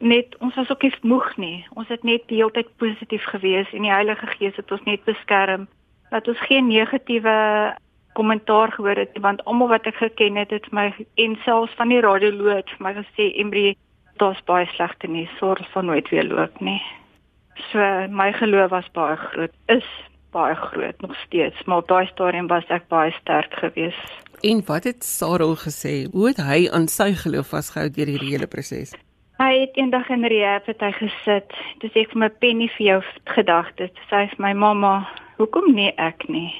net 0.00 0.36
ons 0.44 0.54
was 0.60 0.70
ook 0.70 0.82
nie 0.82 0.92
moeg 1.02 1.36
nie. 1.36 1.64
Ons 1.74 1.88
het 1.88 2.04
net 2.04 2.26
die 2.28 2.40
hele 2.40 2.52
tyd 2.52 2.68
positief 2.76 3.24
gewees 3.32 3.72
en 3.72 3.86
die 3.86 3.94
Heilige 3.94 4.28
Gees 4.36 4.56
het 4.60 4.72
ons 4.72 4.84
net 4.88 5.04
beskerm 5.08 5.68
dat 6.10 6.28
ons 6.28 6.46
geen 6.48 6.68
negatiewe 6.68 7.36
kommentaar 8.12 8.72
gehoor 8.72 8.98
het 9.00 9.16
want 9.24 9.44
almal 9.48 9.72
wat 9.72 9.86
ek 9.88 10.00
geken 10.02 10.36
het 10.36 10.50
het 10.52 10.68
my 10.72 10.90
en 11.16 11.36
selfs 11.44 11.76
van 11.80 11.88
die 11.88 12.00
radioloog 12.04 12.68
vir 12.76 12.84
my 12.84 12.92
gesê 12.98 13.30
Embry 13.40 13.72
daar's 14.20 14.42
baie 14.44 14.66
slegte 14.74 15.08
nuus, 15.08 15.32
sorg 15.38 15.64
van 15.72 15.88
nooit 15.88 16.08
weer 16.12 16.28
loop 16.28 16.60
nie. 16.60 16.82
So 17.70 17.78
my 18.08 18.32
geloof 18.32 18.70
was 18.70 18.88
baie 18.92 19.16
groot, 19.16 19.52
is 19.68 19.86
baie 20.32 20.54
groot 20.54 21.00
nog 21.00 21.16
steeds, 21.26 21.64
maar 21.64 21.82
daai 21.86 22.06
stadium 22.06 22.46
was 22.46 22.64
ek 22.68 22.88
baie 22.88 23.12
sterk 23.20 23.54
geweest. 23.60 24.20
En 24.42 24.62
wat 24.66 24.84
het 24.84 25.04
Sarah 25.04 25.56
gesê? 25.56 26.08
Hoe 26.12 26.26
het 26.32 26.40
hy 26.42 26.68
aan 26.72 26.88
sy 26.88 27.12
geloof 27.14 27.52
vasgehou 27.52 27.90
deur 27.90 28.10
hierdie 28.10 28.32
hele 28.34 28.48
proses? 28.50 28.94
Hy 29.42 29.52
het 29.60 29.76
eendag 29.76 30.08
in 30.08 30.24
rehab 30.24 30.66
het 30.66 30.80
hy 30.80 30.92
gesit. 30.96 31.54
Dis 31.82 31.94
ek 31.98 32.12
vir 32.12 32.20
my 32.24 32.30
penny 32.42 32.68
vir 32.76 32.86
jou 32.86 32.98
gedagtes. 33.34 33.92
Sy 34.10 34.24
sê 34.30 34.40
my 34.42 34.52
mamma, 34.54 35.02
hoekom 35.38 35.72
nie 35.76 35.90
ek 36.00 36.28
nie? 36.30 36.50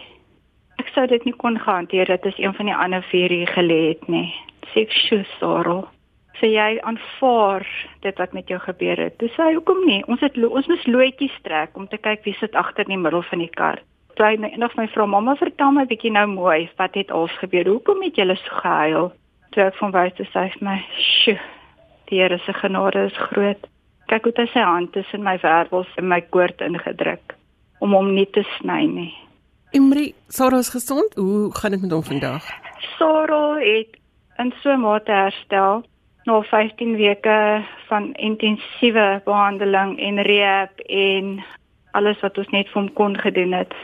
Ek 0.83 0.91
sou 0.95 1.07
dit 1.07 1.25
nie 1.29 1.35
kon 1.39 1.57
hanteer 1.57 2.11
dat 2.11 2.27
as 2.27 2.39
een 2.43 2.55
van 2.59 2.71
die 2.71 2.77
ander 2.77 3.05
vier 3.11 3.31
hier 3.31 3.51
gelê 3.55 3.81
het 3.93 4.09
nie. 4.09 4.29
Sê 4.73 4.87
ek, 4.87 4.91
"Sjoe, 4.91 5.25
Sarah." 5.39 5.87
Sê 6.41 6.53
jy 6.53 6.81
aanvaar 6.81 7.67
dit 8.05 8.19
wat 8.19 8.33
met 8.33 8.49
jou 8.49 8.59
gebeur 8.61 9.01
het. 9.01 9.19
Dis 9.19 9.35
hy 9.37 9.53
hoekom 9.55 9.85
nie? 9.87 10.03
Ons 10.11 10.21
het 10.25 10.37
ons 10.37 10.69
moes 10.71 10.87
loetjies 10.87 11.35
trek 11.47 11.77
om 11.79 11.89
te 11.89 11.99
kyk 12.01 12.25
wie 12.25 12.37
sit 12.39 12.55
agter 12.59 12.87
in 12.89 12.97
die 12.97 13.03
middel 13.05 13.25
van 13.31 13.43
die 13.45 13.51
kar. 13.53 13.83
Toe 14.17 14.27
hy 14.27 14.37
eendag 14.37 14.77
my 14.77 14.87
vrou 14.93 15.07
mamma 15.09 15.35
vertel 15.41 15.73
my 15.73 15.87
bietjie 15.89 16.13
nou 16.13 16.27
mooi 16.35 16.71
wat 16.81 16.97
het 16.99 17.11
als 17.11 17.33
gebeur. 17.41 17.69
Hoekom 17.69 18.03
het 18.05 18.19
julle 18.21 18.37
so 18.37 18.61
gehuil? 18.61 19.13
Toe 19.53 19.67
ek 19.67 19.77
van 19.81 19.93
buite 19.93 20.25
sê 20.33 20.49
vir 20.53 20.65
my, 20.65 20.79
"Sjoe, 20.97 21.39
die 22.09 22.21
Here 22.21 22.39
se 22.39 22.53
genade 22.53 23.07
is 23.07 23.17
groot." 23.29 23.69
Kyk 24.09 24.25
hoe 24.25 24.33
hy 24.37 24.47
sy 24.47 24.61
hand 24.61 24.93
tussen 24.93 25.23
my 25.23 25.39
wervels 25.43 25.89
en 25.97 26.09
my 26.09 26.21
koord 26.21 26.61
ingedruk 26.61 27.37
om 27.81 27.93
hom 27.93 28.15
nie 28.15 28.27
te 28.27 28.45
sny 28.59 28.87
nie. 28.87 29.15
Imri, 29.73 30.15
Sarah 30.29 30.59
is 30.59 30.69
gesond. 30.69 31.15
Hoe 31.15 31.55
gaan 31.55 31.71
dit 31.71 31.81
met 31.81 31.91
hom 31.91 32.03
vandag? 32.03 32.45
Sarah 32.99 33.57
het 33.59 33.97
in 34.39 34.53
so 34.63 34.71
'n 34.71 34.81
mate 34.81 35.13
herstel 35.13 35.83
na 36.25 36.43
15 36.43 36.97
weke 36.97 37.65
van 37.89 38.13
intensiewe 38.15 39.21
behandeling 39.25 39.99
en 40.01 40.23
rehab 40.23 40.79
en 40.87 41.43
alles 41.91 42.21
wat 42.21 42.39
ons 42.39 42.53
net 42.55 42.71
vir 42.71 42.81
hom 42.81 42.93
kon 42.99 43.17
gedoen 43.19 43.53
het, 43.57 43.75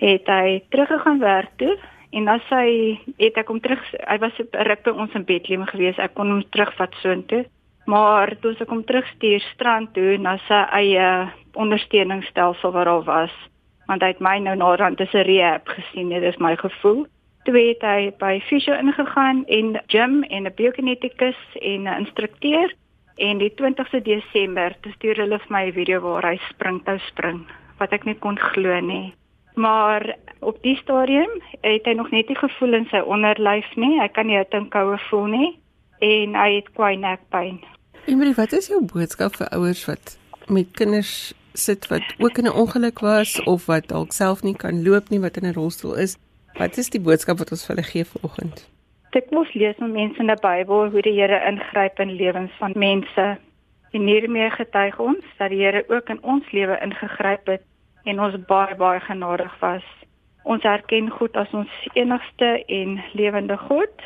het 0.00 0.26
hy 0.26 0.60
teruggegaan 0.74 1.22
werk 1.22 1.52
toe 1.62 1.76
en 2.10 2.28
as 2.28 2.42
hy 2.50 2.98
het 3.22 3.38
ek 3.38 3.52
hom 3.52 3.60
terug 3.62 3.82
hy 4.02 4.18
was 4.22 4.40
op 4.42 4.58
ruk 4.66 4.82
by 4.86 4.94
ons 5.04 5.14
in 5.14 5.26
Bethlehem 5.28 5.66
gewees, 5.70 5.98
ek 5.98 6.16
kon 6.18 6.32
hom 6.32 6.42
terugvat 6.50 6.96
soontoe. 7.04 7.44
Maar 7.90 8.34
toe 8.42 8.52
ek 8.58 8.70
hom 8.70 8.82
terugstuur 8.86 9.42
strand 9.52 9.94
toe 9.94 10.18
na 10.18 10.36
sy 10.48 10.58
eie 10.82 11.06
ondersteuningsstelsel 11.58 12.74
waar 12.74 12.90
hy 12.90 12.98
was, 13.06 13.38
want 13.90 14.02
hy 14.02 14.12
het 14.12 14.22
my 14.22 14.36
nou 14.42 14.56
na 14.58 14.74
rand 14.78 14.98
tussen 15.00 15.26
rehab 15.26 15.70
gesien, 15.70 16.12
dit 16.12 16.26
is 16.26 16.38
my 16.42 16.56
gevoel 16.60 17.06
toe 17.44 17.56
het 17.56 17.82
hy 17.82 18.10
by 18.20 18.40
fisio 18.48 18.74
ingegaan 18.74 19.44
en 19.46 19.80
gym 19.86 20.22
en 20.22 20.46
'n 20.46 20.54
biokineticus 20.56 21.40
en 21.60 21.88
'n 21.88 21.98
instrukteur 22.04 22.74
en 23.16 23.38
die 23.38 23.52
20ste 23.54 24.02
Desember 24.02 24.76
toe 24.80 24.92
stuur 24.92 25.16
hulle 25.16 25.38
vir 25.38 25.52
my 25.56 25.64
'n 25.66 25.72
video 25.72 26.00
waar 26.00 26.26
hy 26.30 26.36
springtou 26.48 26.98
spring 26.98 27.46
wat 27.78 27.92
ek 27.92 28.04
nie 28.04 28.18
kon 28.18 28.38
glo 28.38 28.80
nie. 28.80 29.14
Maar 29.54 30.16
op 30.40 30.62
die 30.62 30.76
stadium 30.76 31.30
het 31.60 31.84
hy 31.84 31.92
nog 31.92 32.10
net 32.10 32.28
nie 32.28 32.36
gevoel 32.36 32.74
in 32.74 32.86
sy 32.90 33.00
onderlyf 33.00 33.76
nie. 33.76 34.00
Hy 34.00 34.08
kan 34.08 34.26
nie 34.26 34.36
hitte 34.36 34.56
en 34.56 34.68
koue 34.68 34.98
voel 35.10 35.26
nie 35.26 35.58
en 35.98 36.34
hy 36.34 36.54
het 36.54 36.72
kwai 36.72 36.96
nekpyn. 36.96 37.60
Emily, 38.06 38.32
wat 38.34 38.52
is 38.52 38.68
jou 38.68 38.80
boodskap 38.84 39.36
vir 39.36 39.48
ouers 39.52 39.84
wat 39.86 40.16
met 40.48 40.70
kinders 40.72 41.34
sit 41.52 41.86
wat 41.90 42.02
ook 42.18 42.38
in 42.38 42.46
'n 42.46 42.56
ongeluk 42.62 43.00
was 43.00 43.42
of 43.44 43.66
wat 43.66 43.88
dalk 43.88 44.12
self 44.12 44.42
nie 44.42 44.56
kan 44.56 44.82
loop 44.82 45.08
nie, 45.08 45.20
wat 45.20 45.36
in 45.36 45.46
'n 45.46 45.52
rolstoel 45.52 45.94
is? 45.96 46.16
Wat 46.60 46.76
is 46.76 46.90
die 46.92 47.00
boodskap 47.00 47.38
wat 47.40 47.50
ons 47.54 47.62
vir 47.64 47.70
hulle 47.72 47.88
gee 47.88 48.04
vanoggend? 48.04 48.58
Ek 49.16 49.30
moes 49.32 49.48
lees 49.56 49.78
met 49.80 49.94
mense 49.94 50.20
in 50.20 50.28
die 50.28 50.42
Bybel 50.42 50.90
hoe 50.92 51.02
die 51.06 51.14
Here 51.16 51.38
ingryp 51.48 52.00
in 52.04 52.10
lewens 52.18 52.52
van 52.58 52.74
mense. 52.76 53.24
En 53.96 54.02
hiermee 54.04 54.50
getuig 54.52 54.98
ons 55.00 55.30
dat 55.38 55.48
die 55.54 55.62
Here 55.62 55.80
ook 55.88 56.10
in 56.12 56.18
ons 56.20 56.50
lewe 56.52 56.76
ingegryp 56.84 57.48
het 57.48 57.64
en 58.04 58.20
ons 58.20 58.36
baie 58.50 58.76
baie 58.76 59.00
genadig 59.06 59.54
was. 59.62 59.86
Ons 60.44 60.66
erken 60.68 61.08
God 61.16 61.38
as 61.40 61.54
ons 61.56 61.78
enigste 61.94 62.50
en 62.80 63.00
lewende 63.16 63.56
God. 63.62 64.04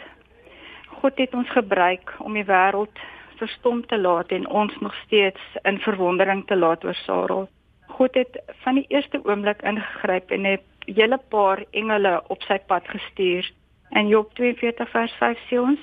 God 1.00 1.18
het 1.24 1.34
ons 1.34 1.50
gebruik 1.56 2.14
om 2.22 2.38
die 2.38 2.46
wêreld 2.46 3.02
verstom 3.40 3.82
te 3.90 3.98
laat 3.98 4.30
en 4.30 4.46
ons 4.46 4.78
nog 4.78 4.94
steeds 5.02 5.58
in 5.66 5.82
verwondering 5.82 6.46
te 6.46 6.60
laat 6.62 6.86
oor 6.86 7.02
Sarah. 7.02 7.50
God 7.98 8.14
het 8.14 8.38
van 8.62 8.78
die 8.78 8.86
eerste 8.94 9.18
oomblik 9.26 9.66
ingegryp 9.66 10.30
en 10.30 10.46
het 10.52 10.62
hele 10.86 11.18
paar 11.28 11.64
engele 11.70 12.22
op 12.28 12.42
sy 12.42 12.58
pad 12.66 12.88
gestuur. 12.88 13.50
In 13.90 14.08
Job 14.08 14.34
42 14.34 14.90
vers 14.90 15.12
5 15.20 15.38
sê 15.48 15.60
ons: 15.60 15.80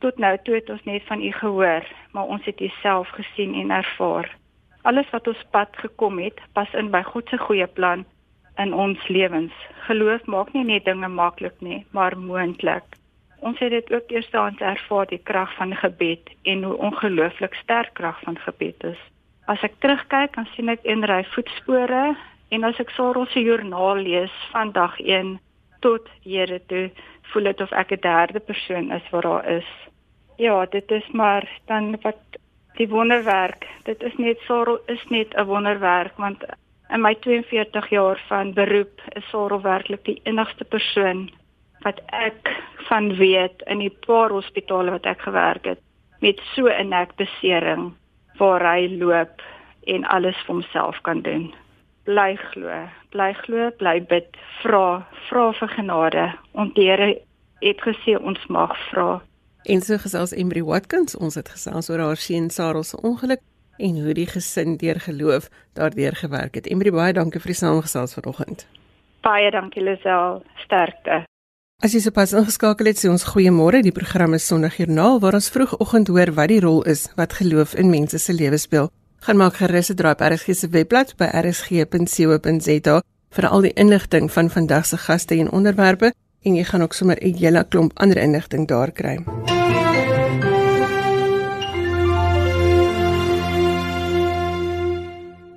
"Tot 0.00 0.18
nou 0.18 0.38
toe 0.42 0.54
het 0.54 0.70
ons 0.70 0.84
net 0.84 1.02
van 1.06 1.22
U 1.22 1.32
gehoor, 1.32 1.84
maar 2.12 2.24
ons 2.24 2.44
het 2.44 2.60
U 2.60 2.68
self 2.82 3.08
gesien 3.08 3.54
en 3.54 3.70
ervaar." 3.70 4.36
Alles 4.82 5.10
wat 5.10 5.26
ons 5.26 5.44
pad 5.50 5.68
gekom 5.76 6.18
het, 6.18 6.40
pas 6.52 6.72
in 6.72 6.90
by 6.90 7.02
God 7.02 7.28
se 7.28 7.38
goeie 7.38 7.66
plan 7.66 8.04
in 8.56 8.74
ons 8.74 9.08
lewens. 9.08 9.52
Geloof 9.86 10.24
maak 10.26 10.52
nie 10.52 10.64
net 10.64 10.84
dinge 10.84 11.08
maklik 11.08 11.60
nie, 11.60 11.86
maar 11.90 12.18
moontlik. 12.18 12.84
Ons 13.38 13.58
het 13.58 13.70
dit 13.70 13.92
ook 13.92 14.10
eerstens 14.10 14.58
ervaar 14.58 15.06
die 15.06 15.20
krag 15.22 15.54
van 15.54 15.74
gebed 15.74 16.30
en 16.42 16.62
hoe 16.62 16.76
ongelooflik 16.76 17.54
sterk 17.54 17.94
krag 17.94 18.20
van 18.20 18.38
gebed 18.38 18.84
is. 18.84 18.98
As 19.46 19.62
ek 19.62 19.78
terugkyk, 19.78 20.34
dan 20.34 20.48
sien 20.54 20.68
ek 20.68 20.82
en 20.84 21.06
ry 21.06 21.22
voetspore 21.34 22.16
en 22.48 22.64
as 22.64 22.78
ek 22.80 22.90
Sarah 22.90 23.26
se 23.32 23.40
joernaal 23.40 24.02
lees 24.06 24.34
van 24.52 24.72
dag 24.72 24.98
1 25.00 25.38
tot 25.80 26.08
Here 26.24 26.60
toe, 26.66 26.90
voel 27.32 27.50
dit 27.50 27.60
of 27.60 27.72
ek 27.72 27.92
'n 27.92 28.00
derde 28.00 28.40
persoon 28.40 28.92
is 28.92 29.10
wat 29.10 29.22
daar 29.22 29.48
is. 29.48 29.70
Ja, 30.36 30.66
dit 30.66 30.90
is 30.90 31.08
maar 31.12 31.48
dan 31.66 31.96
wat 32.02 32.22
die 32.76 32.88
wonderwerk. 32.88 33.66
Dit 33.84 34.02
is 34.02 34.16
net 34.16 34.38
Sarah 34.46 34.78
is 34.86 35.04
net 35.08 35.34
'n 35.34 35.44
wonderwerk 35.44 36.16
want 36.16 36.44
in 36.90 37.00
my 37.00 37.14
42 37.14 37.88
jaar 37.88 38.20
van 38.28 38.52
beroep 38.52 39.00
is 39.08 39.28
Sarah 39.30 39.62
werklik 39.62 40.04
die 40.04 40.20
enigste 40.24 40.64
persoon 40.64 41.30
wat 41.84 42.00
ek 42.06 42.48
van 42.88 43.16
weet 43.16 43.62
in 43.66 43.78
die 43.78 43.96
paar 44.06 44.30
hospitale 44.30 44.90
wat 44.90 45.06
ek 45.06 45.20
gewerk 45.20 45.64
het 45.64 45.80
met 46.20 46.40
so 46.54 46.66
'n 46.66 46.88
nekbesering 46.88 47.92
waar 48.38 48.62
hy 48.74 48.88
loop 48.98 49.42
en 49.86 50.04
alles 50.04 50.36
vir 50.46 50.54
homself 50.54 51.00
kan 51.02 51.22
doen. 51.22 51.54
Bly 52.08 52.38
glo, 52.54 52.88
bly 53.12 53.34
glo, 53.44 53.66
bly 53.76 53.98
bid, 54.00 54.36
vra, 54.62 55.04
vra 55.28 55.50
vir 55.58 55.68
genade. 55.74 56.22
Ons 56.56 56.72
Here 56.78 57.08
het 57.60 57.82
gesê 57.84 58.14
ons 58.16 58.46
mag 58.48 58.72
vra. 58.88 59.18
En 59.68 59.82
so 59.84 59.98
gesels 60.00 60.32
Embry 60.32 60.62
Watkins, 60.64 61.18
ons 61.20 61.36
het 61.36 61.50
gesels 61.52 61.90
oor 61.92 62.00
haar 62.00 62.16
seun 62.16 62.48
Sarah 62.48 62.80
se 62.80 62.96
ongeluk 63.04 63.42
en 63.76 64.00
hoe 64.00 64.14
die 64.16 64.24
gesin 64.26 64.78
deur 64.80 64.96
geloof 65.04 65.50
daardeur 65.76 66.16
gewerk 66.16 66.56
het. 66.56 66.70
Embry 66.72 66.94
baie 66.96 67.12
dankie 67.12 67.42
vir 67.44 67.52
die 67.52 67.60
saamgesels 67.60 68.16
vanoggend. 68.16 68.64
Baie 69.20 69.50
dankie 69.52 69.84
Lisel, 69.84 70.40
sterkte. 70.64 71.26
As 71.84 71.92
jy 71.92 72.00
sopas 72.06 72.32
ingeskakel 72.32 72.88
het, 72.88 72.98
sê 72.98 73.12
ons 73.12 73.28
goeiemôre. 73.34 73.84
Die 73.84 73.92
program 73.92 74.32
is 74.34 74.48
Sondagjoernaal 74.48 75.20
waar 75.20 75.36
ons 75.36 75.52
vroegoggend 75.52 76.08
hoor 76.08 76.32
wat 76.40 76.48
die 76.56 76.62
rol 76.64 76.80
is 76.88 77.04
wat 77.20 77.36
geloof 77.36 77.76
in 77.76 77.92
mense 77.92 78.16
se 78.18 78.32
lewens 78.32 78.64
speel. 78.64 78.88
Gaan 79.20 79.36
maak 79.36 79.54
gerus 79.54 79.90
'n 79.90 79.94
draai 79.94 80.12
op 80.12 80.20
RSG 80.20 80.54
se 80.54 80.68
webblad 80.68 81.16
by 81.16 81.24
rsg.co.za 81.24 83.02
vir 83.36 83.48
al 83.48 83.60
die 83.60 83.72
inligting 83.72 84.32
van 84.32 84.50
vandag 84.50 84.86
se 84.86 84.96
gaste 84.96 85.34
en 85.34 85.50
onderwerpe 85.50 86.12
en 86.42 86.54
jy 86.54 86.64
gaan 86.64 86.82
ook 86.82 86.92
sommer 86.92 87.18
'n 87.20 87.34
hele 87.34 87.64
klomp 87.68 87.92
ander 87.94 88.16
inligting 88.16 88.66
daar 88.66 88.90
kry. 88.90 89.18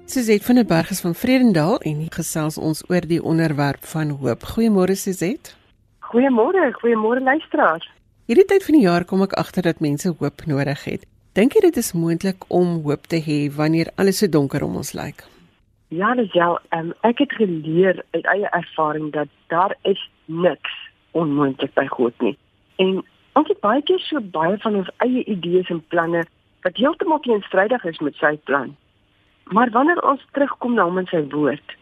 Suzette 0.06 0.46
van 0.46 0.56
der 0.56 0.66
Berg 0.66 0.90
is 0.90 1.02
van 1.02 1.16
Vredendaal 1.16 1.80
en 1.80 2.08
gesels 2.10 2.58
ons 2.58 2.84
oor 2.90 3.08
die 3.08 3.24
onderwerp 3.24 3.86
van 3.86 4.10
hoop. 4.10 4.42
Goeiemôre 4.44 4.96
Suzette. 4.96 5.52
Goeiemôre, 6.00 6.72
goeiemôre 6.72 7.24
luisteraars. 7.24 7.92
Hierdie 8.26 8.46
tyd 8.46 8.66
van 8.66 8.76
die 8.76 8.84
jaar 8.84 9.06
kom 9.06 9.22
ek 9.22 9.34
agter 9.34 9.64
dat 9.64 9.80
mense 9.80 10.14
hoop 10.20 10.46
nodig 10.46 10.84
het. 10.84 11.06
Dink 11.32 11.54
jy 11.56 11.62
dit 11.64 11.78
is 11.80 11.94
moontlik 11.96 12.44
om 12.52 12.82
hoop 12.84 13.06
te 13.08 13.16
hê 13.24 13.36
wanneer 13.56 13.88
alles 14.02 14.18
so 14.20 14.28
donker 14.28 14.66
om 14.66 14.74
ons 14.82 14.90
lyk? 14.92 15.22
Ja, 15.96 16.10
Lisel, 16.20 16.58
um, 16.76 16.90
ek 17.08 17.22
het 17.24 17.32
geleer 17.40 18.02
uit 18.12 18.28
eie 18.34 18.50
ervaring 18.52 19.14
dat 19.16 19.32
daar 19.48 19.72
is 19.88 20.02
niks 20.26 20.74
onmoontlik 21.16 21.72
by 21.80 21.86
God 21.88 22.20
nie. 22.20 22.34
En 22.84 23.00
ons 23.40 23.48
het 23.48 23.64
baie 23.64 23.80
keer 23.88 24.04
so 24.04 24.20
baie 24.36 24.60
van 24.66 24.76
ons 24.82 24.92
eie 25.08 25.24
idees 25.24 25.72
en 25.72 25.80
planne 25.96 26.26
wat 26.68 26.84
heeltemal 26.84 27.24
teenstrydig 27.24 27.88
is 27.88 28.04
met 28.04 28.20
sy 28.20 28.36
plan. 28.52 28.76
Maar 29.56 29.72
wanneer 29.72 30.04
ons 30.04 30.28
terugkom 30.36 30.76
na 30.76 30.90
hom 30.92 31.00
in 31.00 31.08
sy 31.16 31.24
woord, 31.32 31.78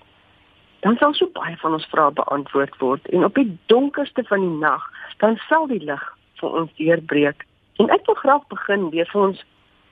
dan 0.85 1.01
sal 1.01 1.17
so 1.17 1.25
baie 1.33 1.57
van 1.65 1.81
ons 1.81 1.89
vrae 1.89 2.13
beantwoord 2.21 2.77
word 2.85 3.13
en 3.17 3.25
op 3.25 3.41
die 3.41 3.49
donkerste 3.73 4.29
van 4.29 4.45
die 4.45 4.57
nag, 4.61 4.85
dan 5.25 5.41
sal 5.49 5.65
die 5.73 5.81
lig 5.81 6.05
vir 6.37 6.59
ons 6.61 6.77
deurbreek. 6.77 7.48
En 7.79 7.89
ek 7.95 8.05
wil 8.05 8.15
graag 8.15 8.45
begin 8.51 8.89
deur 8.93 9.09
vir 9.11 9.21
ons 9.21 9.43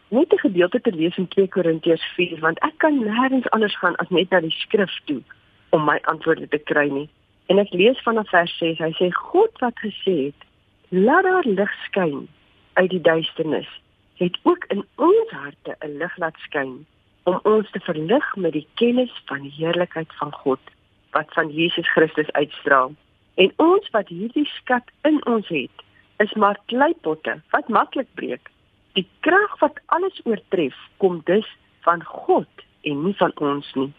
net 0.10 0.34
'n 0.34 0.44
gedeelte 0.46 0.82
te 0.82 0.92
lees 0.92 1.18
in 1.18 1.28
2 1.28 1.48
Korintiërs 1.48 2.06
4 2.16 2.40
want 2.40 2.60
ek 2.60 2.78
kan 2.84 3.00
nêrens 3.00 3.50
anders 3.50 3.78
gaan 3.78 3.96
as 3.96 4.10
net 4.10 4.30
na 4.30 4.40
die 4.40 4.58
skrif 4.64 4.94
toe 5.06 5.22
om 5.70 5.86
my 5.86 6.00
antwoorde 6.04 6.48
te 6.48 6.60
kry 6.60 6.88
nie. 6.90 7.10
En 7.48 7.60
ek 7.60 7.72
lees 7.72 8.00
vanaf 8.04 8.30
vers 8.30 8.58
6. 8.58 8.78
Hy 8.78 8.92
sê 9.00 9.12
God 9.12 9.52
wat 9.60 9.80
gesê 9.80 10.16
het: 10.28 10.40
"Laat 10.90 11.24
daar 11.24 11.46
lig 11.46 11.74
skyn 11.88 12.28
uit 12.74 12.90
die 12.90 13.02
duisternis." 13.02 13.68
het 14.18 14.38
ook 14.44 14.64
in 14.68 14.86
ons 14.96 15.30
harte 15.30 15.76
'n 15.80 15.98
lig 15.98 16.18
laat 16.18 16.38
skyn 16.38 16.86
om 17.24 17.40
ons 17.44 17.72
te 17.72 17.80
verlig 17.80 18.36
met 18.36 18.54
die 18.54 18.68
kennis 18.74 19.22
van 19.26 19.42
die 19.42 19.54
heerlikheid 19.58 20.14
van 20.14 20.32
God 20.32 20.60
wat 21.12 21.34
van 21.34 21.50
Jesus 21.52 21.90
Christus 21.90 22.32
uitstraal. 22.32 22.92
En 23.34 23.54
ons 23.56 23.90
wat 23.90 24.08
hierdie 24.08 24.46
skat 24.46 24.84
in 25.02 25.26
ons 25.26 25.48
het, 25.48 25.72
is 26.24 26.34
maar 26.34 26.60
kleipotte 26.66 27.38
wat 27.54 27.68
maklik 27.68 28.08
breek. 28.14 28.52
Die 28.94 29.08
krag 29.20 29.60
wat 29.60 29.80
alles 29.86 30.22
oortref, 30.24 30.76
kom 30.98 31.22
dus 31.26 31.48
van 31.86 32.04
God 32.04 32.66
en 32.82 33.04
nie 33.04 33.16
van 33.18 33.32
ons 33.36 33.74
nie. 33.74 33.92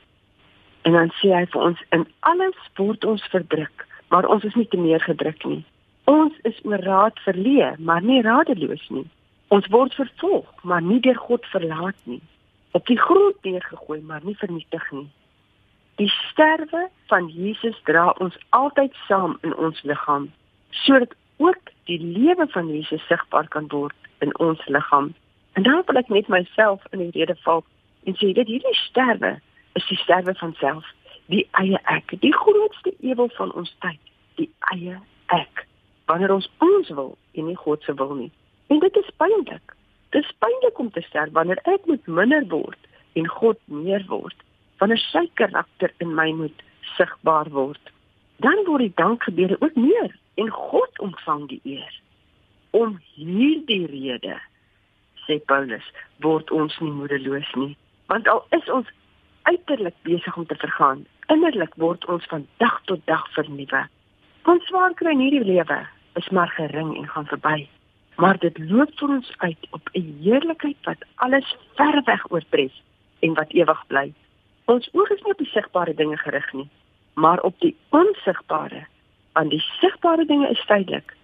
En 0.83 0.93
dan 0.93 1.13
sê 1.21 1.35
hy 1.35 1.45
vir 1.53 1.67
ons 1.71 1.85
in 1.95 2.07
alles 2.31 2.59
word 2.79 3.05
ons 3.05 3.29
verdruk, 3.35 3.87
maar 4.09 4.27
ons 4.27 4.45
is 4.45 4.55
nie 4.55 4.69
te 4.69 4.81
neergedruk 4.81 5.45
nie. 5.45 5.63
Ons 6.09 6.35
is 6.49 6.59
oor 6.65 6.83
raad 6.83 7.21
verleë, 7.27 7.77
maar 7.79 8.03
nie 8.03 8.23
radeloos 8.25 8.89
nie. 8.89 9.07
Ons 9.55 9.69
word 9.73 9.95
vervolg, 9.95 10.49
maar 10.63 10.83
nie 10.83 11.01
deur 11.05 11.21
God 11.29 11.47
verlaat 11.53 11.99
nie 12.05 12.23
op 12.71 12.87
die 12.87 12.99
grond 12.99 13.37
neergegooi 13.43 14.01
maar 14.01 14.21
nie 14.25 14.37
vernietig 14.37 14.91
nie. 14.91 15.09
Die 15.95 16.09
sterwe 16.09 16.89
van 17.07 17.29
Jesus 17.29 17.81
dra 17.85 18.11
ons 18.23 18.37
altyd 18.49 18.95
saam 19.07 19.39
in 19.43 19.55
ons 19.57 19.83
liggaam 19.83 20.29
sodat 20.85 21.15
ook 21.37 21.73
die 21.89 21.99
lewe 22.01 22.47
van 22.53 22.69
Jesus 22.69 23.05
sigbaar 23.09 23.49
kan 23.49 23.69
word 23.73 23.97
in 24.25 24.35
ons 24.39 24.61
liggaam. 24.67 25.15
En 25.57 25.63
dan 25.63 25.83
wil 25.87 26.01
ek 26.01 26.11
net 26.13 26.29
myself 26.29 26.85
in 26.93 27.01
die 27.01 27.13
rede 27.17 27.37
val 27.45 27.65
en 28.05 28.17
sê 28.21 28.33
dat 28.37 28.51
hierdie 28.51 28.77
sterwe 28.85 29.39
is 29.79 29.87
die 29.89 30.01
sterwe 30.03 30.35
van 30.41 30.53
self, 30.61 30.85
die 31.33 31.47
eie 31.61 31.81
ek, 31.93 32.13
die 32.21 32.35
grootste 32.35 32.93
ewel 33.01 33.31
van 33.37 33.53
ons 33.57 33.73
tyd, 33.85 34.13
die 34.41 34.51
eie 34.75 34.99
ek. 35.35 35.65
Wanneer 36.09 36.33
ons 36.37 36.49
ons 36.65 36.93
wil 36.97 37.17
en 37.37 37.49
nie 37.49 37.57
God 37.65 37.85
se 37.85 37.95
wil 37.97 38.15
nie. 38.21 38.31
En 38.69 38.81
dit 38.85 39.01
is 39.01 39.11
pynlik. 39.21 39.75
Dit 40.13 40.25
is 40.25 40.37
pynlik 40.45 40.79
om 40.81 40.91
te 40.93 41.05
sterf 41.09 41.33
wanneer 41.37 41.61
ek 41.69 41.89
moet 41.89 42.07
minder 42.21 42.45
word 42.53 42.89
en 43.17 43.29
God 43.41 43.61
meer 43.67 44.05
word. 44.09 44.37
Wanneer 44.81 45.01
sy 45.09 45.25
karakter 45.41 45.93
in 46.05 46.15
my 46.17 46.31
moet 46.37 46.65
sigbaar 46.97 47.49
word, 47.53 47.93
dan 48.45 48.65
word 48.67 48.87
die 48.87 48.97
dankgebede 49.01 49.57
ook 49.61 49.75
meer 49.75 50.15
en 50.35 50.51
God 50.55 50.99
ontvang 50.99 51.49
die 51.49 51.61
eer. 51.65 52.01
Om 52.71 52.99
hierdie 53.15 53.87
rede 53.87 54.39
sê 55.27 55.39
Paulus, 55.51 55.85
word 56.25 56.51
ons 56.51 56.79
nie 56.81 56.93
moedeloos 56.93 57.49
nie, 57.55 57.75
want 58.09 58.29
al 58.29 58.45
is 58.57 58.69
ons 58.73 58.89
uiterlik 59.49 59.97
besig 60.09 60.37
om 60.37 60.47
te 60.47 60.57
vergaan, 60.57 61.07
innerlik 61.33 61.75
word 61.77 62.05
ons 62.09 62.25
van 62.33 62.47
dag 62.63 62.79
tot 62.89 63.05
dag 63.07 63.27
vernuwe. 63.37 63.83
Ons 64.49 64.65
swaar 64.71 64.95
kry 64.97 65.13
in 65.17 65.27
hierdie 65.27 65.45
lewe 65.45 65.83
is 66.17 66.31
maar 66.33 66.49
gering 66.57 66.97
en 66.97 67.11
gaan 67.13 67.29
verby 67.29 67.67
maar 68.19 68.39
dit 68.43 68.59
loop 68.59 68.91
vir 68.99 69.13
ons 69.15 69.29
uit 69.37 69.67
op 69.71 69.91
'n 69.93 70.19
heerlikheid 70.23 70.81
wat 70.83 71.05
alles 71.15 71.57
ver 71.75 72.03
weg 72.05 72.31
oortref 72.31 72.73
en 73.19 73.35
wat 73.35 73.53
ewig 73.53 73.87
bly. 73.87 74.13
Ons 74.65 74.89
oog 74.93 75.11
is 75.11 75.23
nie 75.23 75.33
op 75.33 75.39
die 75.39 75.53
sigbare 75.55 75.95
dinge 75.95 76.17
gerig 76.17 76.53
nie, 76.53 76.69
maar 77.19 77.41
op 77.41 77.55
die 77.59 77.77
onsigbare. 77.89 78.87
Want 79.33 79.51
die 79.51 79.61
sigbare 79.61 80.25
dinge 80.25 80.49
is 80.49 80.65
tydelik, 80.67 81.17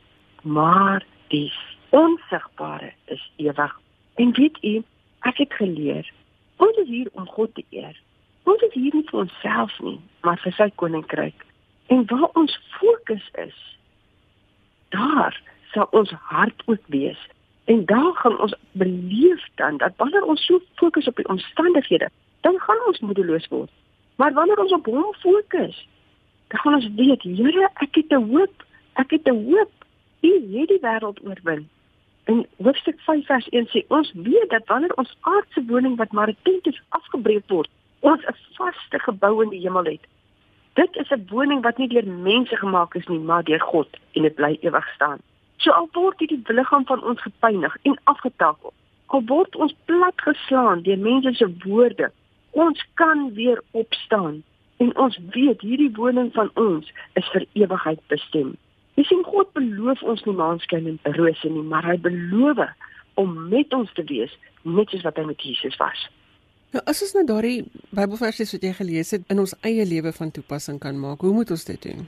maar 0.42 1.06
die 1.28 1.52
onsigbare 1.88 2.92
is 3.04 3.30
ewig. 3.36 3.80
En 4.14 4.32
weet 4.32 4.58
u, 4.62 4.82
ek 5.20 5.36
het 5.36 5.52
geleer, 5.52 6.12
ons 6.56 6.76
is 6.76 6.88
hier 6.88 7.08
om 7.12 7.26
God 7.26 7.54
te 7.54 7.64
eer. 7.70 7.96
Ons 8.42 8.62
is 8.62 8.72
hier 8.72 8.94
nie 8.94 9.06
vir 9.08 9.20
onsself 9.20 9.78
nie, 9.80 10.00
maar 10.20 10.38
vir 10.42 10.52
sy 10.58 10.68
koninkryk. 10.82 11.46
En 11.86 12.04
waar 12.10 12.30
ons 12.40 12.58
fokus 12.78 13.30
is, 13.46 13.56
daar 14.88 15.40
sal 15.72 15.88
ons 15.90 16.10
hart 16.10 16.62
ook 16.66 16.82
wees. 16.86 17.20
En 17.64 17.84
daar 17.86 18.12
gaan 18.14 18.38
ons 18.38 18.54
beleef 18.72 19.46
dan 19.54 19.76
dat 19.76 19.96
wanneer 19.96 20.22
ons 20.22 20.44
so 20.46 20.60
fokus 20.74 21.08
op 21.08 21.16
die 21.16 21.28
omstandighede, 21.28 22.10
dan 22.40 22.60
gaan 22.60 22.86
ons 22.86 23.00
moedeloos 23.00 23.48
word. 23.48 23.70
Maar 24.16 24.32
wanneer 24.32 24.58
ons 24.58 24.72
op 24.72 24.84
Hom 24.84 25.14
fokus, 25.18 25.88
dan 26.48 26.58
gaan 26.60 26.74
ons 26.74 26.88
weet, 26.96 27.22
Here, 27.22 27.70
ek 27.74 27.94
het 27.94 28.10
'n 28.12 28.30
hoop. 28.30 28.64
Ek 28.92 29.10
het 29.10 29.26
'n 29.28 29.44
hoop. 29.44 29.72
U 30.20 30.58
het 30.58 30.68
die 30.68 30.80
wêreld 30.80 31.24
oorwin. 31.24 31.68
En 32.24 32.46
hoofstuk 32.56 33.00
5 33.00 33.26
vers 33.26 33.48
1 33.50 33.66
sê 33.66 33.84
ons 33.88 34.12
weet 34.12 34.50
dat 34.50 34.66
wanneer 34.66 34.94
ons 34.94 35.16
aardse 35.20 35.64
woning 35.66 35.96
wat 35.96 36.12
maar 36.12 36.28
'n 36.28 36.36
tent 36.42 36.66
is 36.66 36.82
afgebreek 36.88 37.44
word, 37.46 37.68
ons 38.00 38.24
'n 38.26 38.36
vaste 38.52 38.98
gebou 38.98 39.42
in 39.42 39.48
die 39.48 39.60
hemel 39.60 39.84
het. 39.84 40.04
Dit 40.72 40.96
is 40.96 41.10
'n 41.10 41.26
woning 41.28 41.62
wat 41.62 41.78
nie 41.78 41.88
deur 41.88 42.06
mense 42.06 42.56
gemaak 42.56 42.94
is 42.94 43.06
nie, 43.06 43.18
maar 43.18 43.44
deur 43.44 43.60
God 43.60 43.88
en 44.12 44.22
dit 44.22 44.34
bly 44.34 44.58
ewig 44.60 44.88
staan. 44.94 45.18
So 45.56 45.70
al 45.70 45.88
word 45.92 46.18
hierdie 46.18 46.42
liggaam 46.46 46.86
van 46.86 47.04
ons 47.04 47.20
gepynig 47.20 47.76
en 47.82 47.98
afgetakel, 48.04 48.72
al 49.06 49.22
word 49.26 49.56
ons 49.56 49.74
platgeslaan 49.84 50.82
deur 50.82 50.98
mense 50.98 51.32
se 51.32 51.54
woorde 51.64 52.10
Ons 52.54 52.82
kan 52.94 53.32
weer 53.34 53.62
opstaan 53.70 54.42
en 54.82 54.96
ons 54.98 55.18
weet 55.34 55.60
hierdie 55.60 55.90
woning 55.96 56.32
van 56.34 56.50
ons 56.60 56.90
is 57.18 57.30
vir 57.34 57.46
ewigheid 57.58 58.00
bestem. 58.12 58.54
Jy 58.94 59.04
sien 59.08 59.22
God 59.26 59.50
beloof 59.58 60.02
ons 60.06 60.22
nie 60.26 60.36
maanskyn 60.38 60.86
en 60.86 60.98
rose 61.16 61.50
nie, 61.50 61.64
maar 61.66 61.86
hy 61.86 61.96
beloof 62.02 62.62
om 63.18 63.32
met 63.50 63.74
ons 63.74 63.90
te 63.98 64.04
wees 64.06 64.30
net 64.62 64.90
soos 64.90 65.02
wat 65.06 65.18
hy 65.18 65.26
met 65.26 65.42
Jesus 65.42 65.76
was. 65.82 66.06
Nou 66.74 66.82
as 66.90 67.02
ons 67.06 67.14
nou 67.14 67.24
daardie 67.26 67.64
Bybelverse 67.94 68.46
wat 68.52 68.66
jy 68.66 68.72
gelees 68.78 69.10
het 69.14 69.26
in 69.30 69.42
ons 69.42 69.54
eie 69.66 69.86
lewe 69.86 70.12
van 70.14 70.30
toepassing 70.34 70.80
kan 70.82 70.98
maak, 70.98 71.22
hoe 71.26 71.34
moet 71.34 71.50
ons 71.54 71.66
dit 71.66 71.82
doen? 71.82 72.06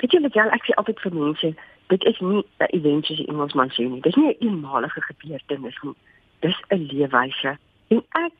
Weet 0.00 0.12
jy 0.12 0.20
wat 0.24 0.36
ek 0.56 0.66
sê 0.68 0.76
altyd 0.80 1.00
vir 1.04 1.14
mense, 1.16 1.52
dit 1.92 2.08
is 2.10 2.20
nie 2.20 2.42
'n 2.60 2.72
event 2.78 3.06
soos 3.06 3.20
iemand 3.28 3.54
man 3.54 3.70
sê 3.70 3.88
nie. 3.88 4.00
Dit 4.00 4.16
is 4.16 4.20
nie 4.20 4.32
'n 4.32 4.44
eenmalige 4.48 5.00
gebeurtenis 5.00 5.78
nie. 5.82 5.96
Dis 6.40 6.56
'n 6.70 6.88
leefwyse. 6.92 7.56
En 7.88 8.02
ek 8.24 8.32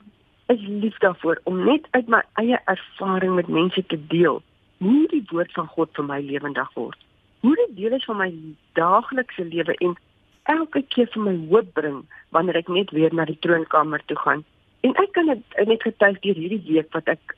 is 0.52 0.60
lief 0.66 0.98
daarvoor 0.98 1.40
om 1.44 1.64
net 1.64 1.86
uit 1.90 2.08
my 2.08 2.22
eie 2.42 2.58
ervaring 2.64 3.34
met 3.34 3.48
mense 3.48 3.86
te 3.86 3.98
deel 4.06 4.42
hoe 4.78 5.06
die 5.08 5.24
woord 5.30 5.52
van 5.52 5.66
God 5.66 5.90
vir 5.96 6.04
my 6.04 6.20
lewendig 6.20 6.68
word. 6.74 6.98
Hoe 7.40 7.54
dit 7.56 7.76
deel 7.76 7.96
is 7.96 8.04
van 8.04 8.16
my 8.16 8.32
daaglikse 8.78 9.44
lewe 9.44 9.74
en 9.74 9.96
elke 10.42 10.82
keer 10.82 11.08
vir 11.14 11.22
my 11.22 11.36
hoop 11.48 11.72
bring 11.74 12.04
wanneer 12.30 12.56
ek 12.62 12.68
net 12.68 12.90
weer 12.90 13.14
na 13.14 13.24
die 13.24 13.38
troonkamer 13.40 14.02
toe 14.06 14.18
gaan 14.24 14.44
En 14.86 14.94
ek 15.02 15.12
kan 15.12 15.26
dit 15.26 15.66
net 15.66 15.82
getuig 15.82 16.18
deur 16.22 16.38
hierdie 16.38 16.62
week 16.68 16.92
wat 16.94 17.08
ek 17.10 17.34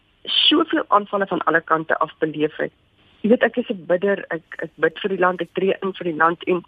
soveel 0.48 0.84
aanvalle 0.96 1.26
van 1.30 1.40
alle 1.48 1.60
kante 1.70 1.96
af 2.04 2.12
beleef 2.24 2.56
het. 2.60 2.74
Jy 3.22 3.30
weet 3.32 3.46
ek 3.46 3.56
is 3.62 3.70
'n 3.72 3.86
bidder, 3.86 4.24
ek 4.30 4.44
ek 4.66 4.72
bid 4.76 4.98
vir 5.02 5.10
die 5.14 5.22
land, 5.24 5.40
ek 5.40 5.54
tree 5.54 5.74
in 5.82 5.92
vir 5.92 6.10
die 6.10 6.18
land 6.22 6.44
en 6.44 6.62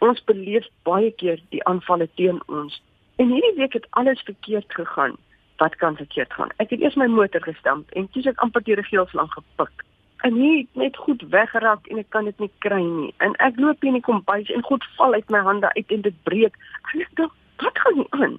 ons 0.00 0.24
beleef 0.30 0.66
baie 0.84 1.10
keer 1.10 1.38
die 1.50 1.64
aanvalle 1.64 2.08
teen 2.16 2.40
ons. 2.48 2.80
En 3.18 3.28
hierdie 3.28 3.56
week 3.56 3.72
het 3.72 3.86
alles 3.90 4.20
verkeerd 4.24 4.74
gegaan. 4.74 5.16
Wat 5.56 5.76
kan 5.76 5.96
verkeerd 5.96 6.32
gaan? 6.32 6.50
Ek 6.56 6.70
het 6.70 6.80
eers 6.80 6.94
my 6.94 7.06
motor 7.06 7.42
gestamp 7.42 7.90
en 7.90 8.08
toe 8.10 8.22
het 8.22 8.38
amper 8.42 8.62
die 8.62 8.74
regiels 8.74 9.12
lank 9.12 9.32
gepik. 9.32 9.84
En 10.26 10.34
hier 10.34 10.66
net 10.72 10.96
goed 10.96 11.22
weggeraak 11.30 11.86
en 11.86 11.98
ek 11.98 12.10
kan 12.10 12.24
dit 12.24 12.38
nie 12.38 12.50
kry 12.58 12.82
nie. 12.82 13.14
En 13.18 13.36
ek 13.44 13.60
loop 13.60 13.80
hier 13.80 13.92
in 13.92 14.00
die 14.00 14.06
kombuis 14.06 14.50
en 14.50 14.66
goed 14.66 14.84
val 14.96 15.12
uit 15.12 15.30
my 15.30 15.42
hande 15.44 15.70
uit 15.74 15.92
en 15.92 16.00
dit 16.00 16.22
breek. 16.22 16.56
En 16.92 17.04
ek 17.04 17.12
dink, 17.20 17.32
wat 17.62 17.78
gaan 17.78 17.98
nie 18.00 18.06
aan? 18.10 18.38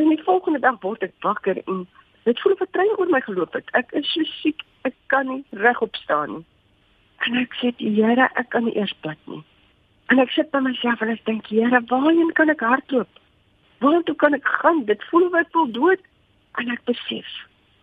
En 0.00 0.08
die 0.08 0.22
volgende 0.22 0.62
dag 0.64 0.80
word 0.80 1.04
ek 1.04 1.14
wakker 1.26 1.60
en 1.66 1.84
dit 2.24 2.40
voel 2.40 2.56
of 2.56 2.64
'n 2.64 2.72
trein 2.72 2.96
oor 2.96 3.10
my 3.10 3.20
geloop 3.20 3.52
het. 3.52 3.70
Ek 3.72 3.92
is 3.92 4.12
so 4.12 4.24
siek, 4.40 4.62
ek 4.82 4.94
kan 5.06 5.28
nie 5.28 5.44
regop 5.50 5.96
staan 5.96 6.32
nie. 6.32 6.44
En 7.26 7.36
ek 7.36 7.54
sê, 7.60 7.74
"Here, 7.76 8.30
ek 8.34 8.48
kan 8.48 8.64
nie 8.64 8.76
eers 8.76 8.94
bid 9.02 9.18
nie." 9.26 9.44
En 10.08 10.18
ek 10.18 10.30
sit 10.30 10.50
by 10.50 10.58
myself 10.58 11.00
en 11.00 11.08
ek 11.08 11.24
dink, 11.24 11.46
"Here, 11.46 11.80
waarheen 11.80 12.32
kan 12.32 12.48
ek 12.48 12.60
hardloop? 12.60 13.08
Waartoe 13.80 14.16
kan 14.16 14.34
ek 14.34 14.44
gaan? 14.44 14.84
Dit 14.84 15.04
voel 15.04 15.26
of 15.26 15.34
ek 15.34 15.52
wil 15.52 15.70
dood." 15.72 16.00
En 16.58 16.70
ek 16.74 16.82
besef, 16.90 17.26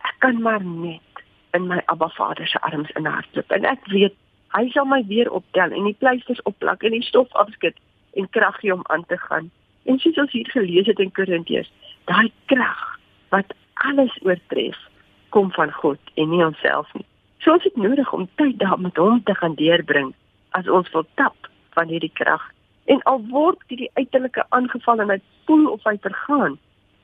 ek 0.04 0.16
kan 0.24 0.40
maar 0.44 0.64
net 0.64 1.24
in 1.56 1.68
my 1.70 1.80
Abba 1.92 2.08
Vader 2.16 2.48
se 2.48 2.60
arms 2.60 2.90
in 3.00 3.08
hardloop. 3.08 3.52
En 3.56 3.64
ek 3.64 3.86
weet 3.92 4.16
hy 4.56 4.68
sal 4.72 4.88
my 4.88 5.00
weer 5.08 5.30
optel 5.32 5.72
en 5.72 5.88
die 5.88 5.96
pleisters 6.00 6.42
opplak 6.48 6.84
en 6.84 6.94
die 6.96 7.04
stof 7.04 7.32
afskud 7.40 7.76
en 8.20 8.28
krag 8.36 8.58
gee 8.60 8.74
om 8.74 8.84
aan 8.92 9.04
te 9.08 9.18
gaan. 9.24 9.50
En 9.88 10.00
soos 10.02 10.20
ons 10.20 10.32
hier 10.32 10.48
gelees 10.52 10.88
het 10.90 11.00
in 11.00 11.12
Korintiërs, 11.16 11.72
daai 12.10 12.28
krag 12.52 12.84
wat 13.32 13.52
alles 13.88 14.14
oortref, 14.24 14.78
kom 15.34 15.50
van 15.56 15.72
God 15.80 16.12
en 16.20 16.30
nie 16.32 16.44
onsself 16.44 16.92
nie. 16.94 17.06
So 17.44 17.56
ons 17.56 17.64
het 17.64 17.76
nodig 17.80 18.12
om 18.12 18.28
tyd 18.40 18.58
daar 18.60 18.80
met 18.80 18.96
hom 19.00 19.22
te 19.24 19.34
gaan 19.40 19.56
deurbring 19.56 20.12
as 20.58 20.68
ons 20.68 20.88
wil 20.92 21.04
tap 21.20 21.48
van 21.76 21.88
hierdie 21.92 22.12
krag. 22.12 22.44
En 22.92 23.02
al 23.10 23.20
word 23.32 23.60
hierdie 23.68 23.92
uiterlike 23.96 24.44
aangeval 24.56 25.04
en 25.04 25.12
hy 25.16 25.20
voel 25.48 25.68
of 25.72 25.84
hy 25.88 25.96
vergaan, 26.04 26.56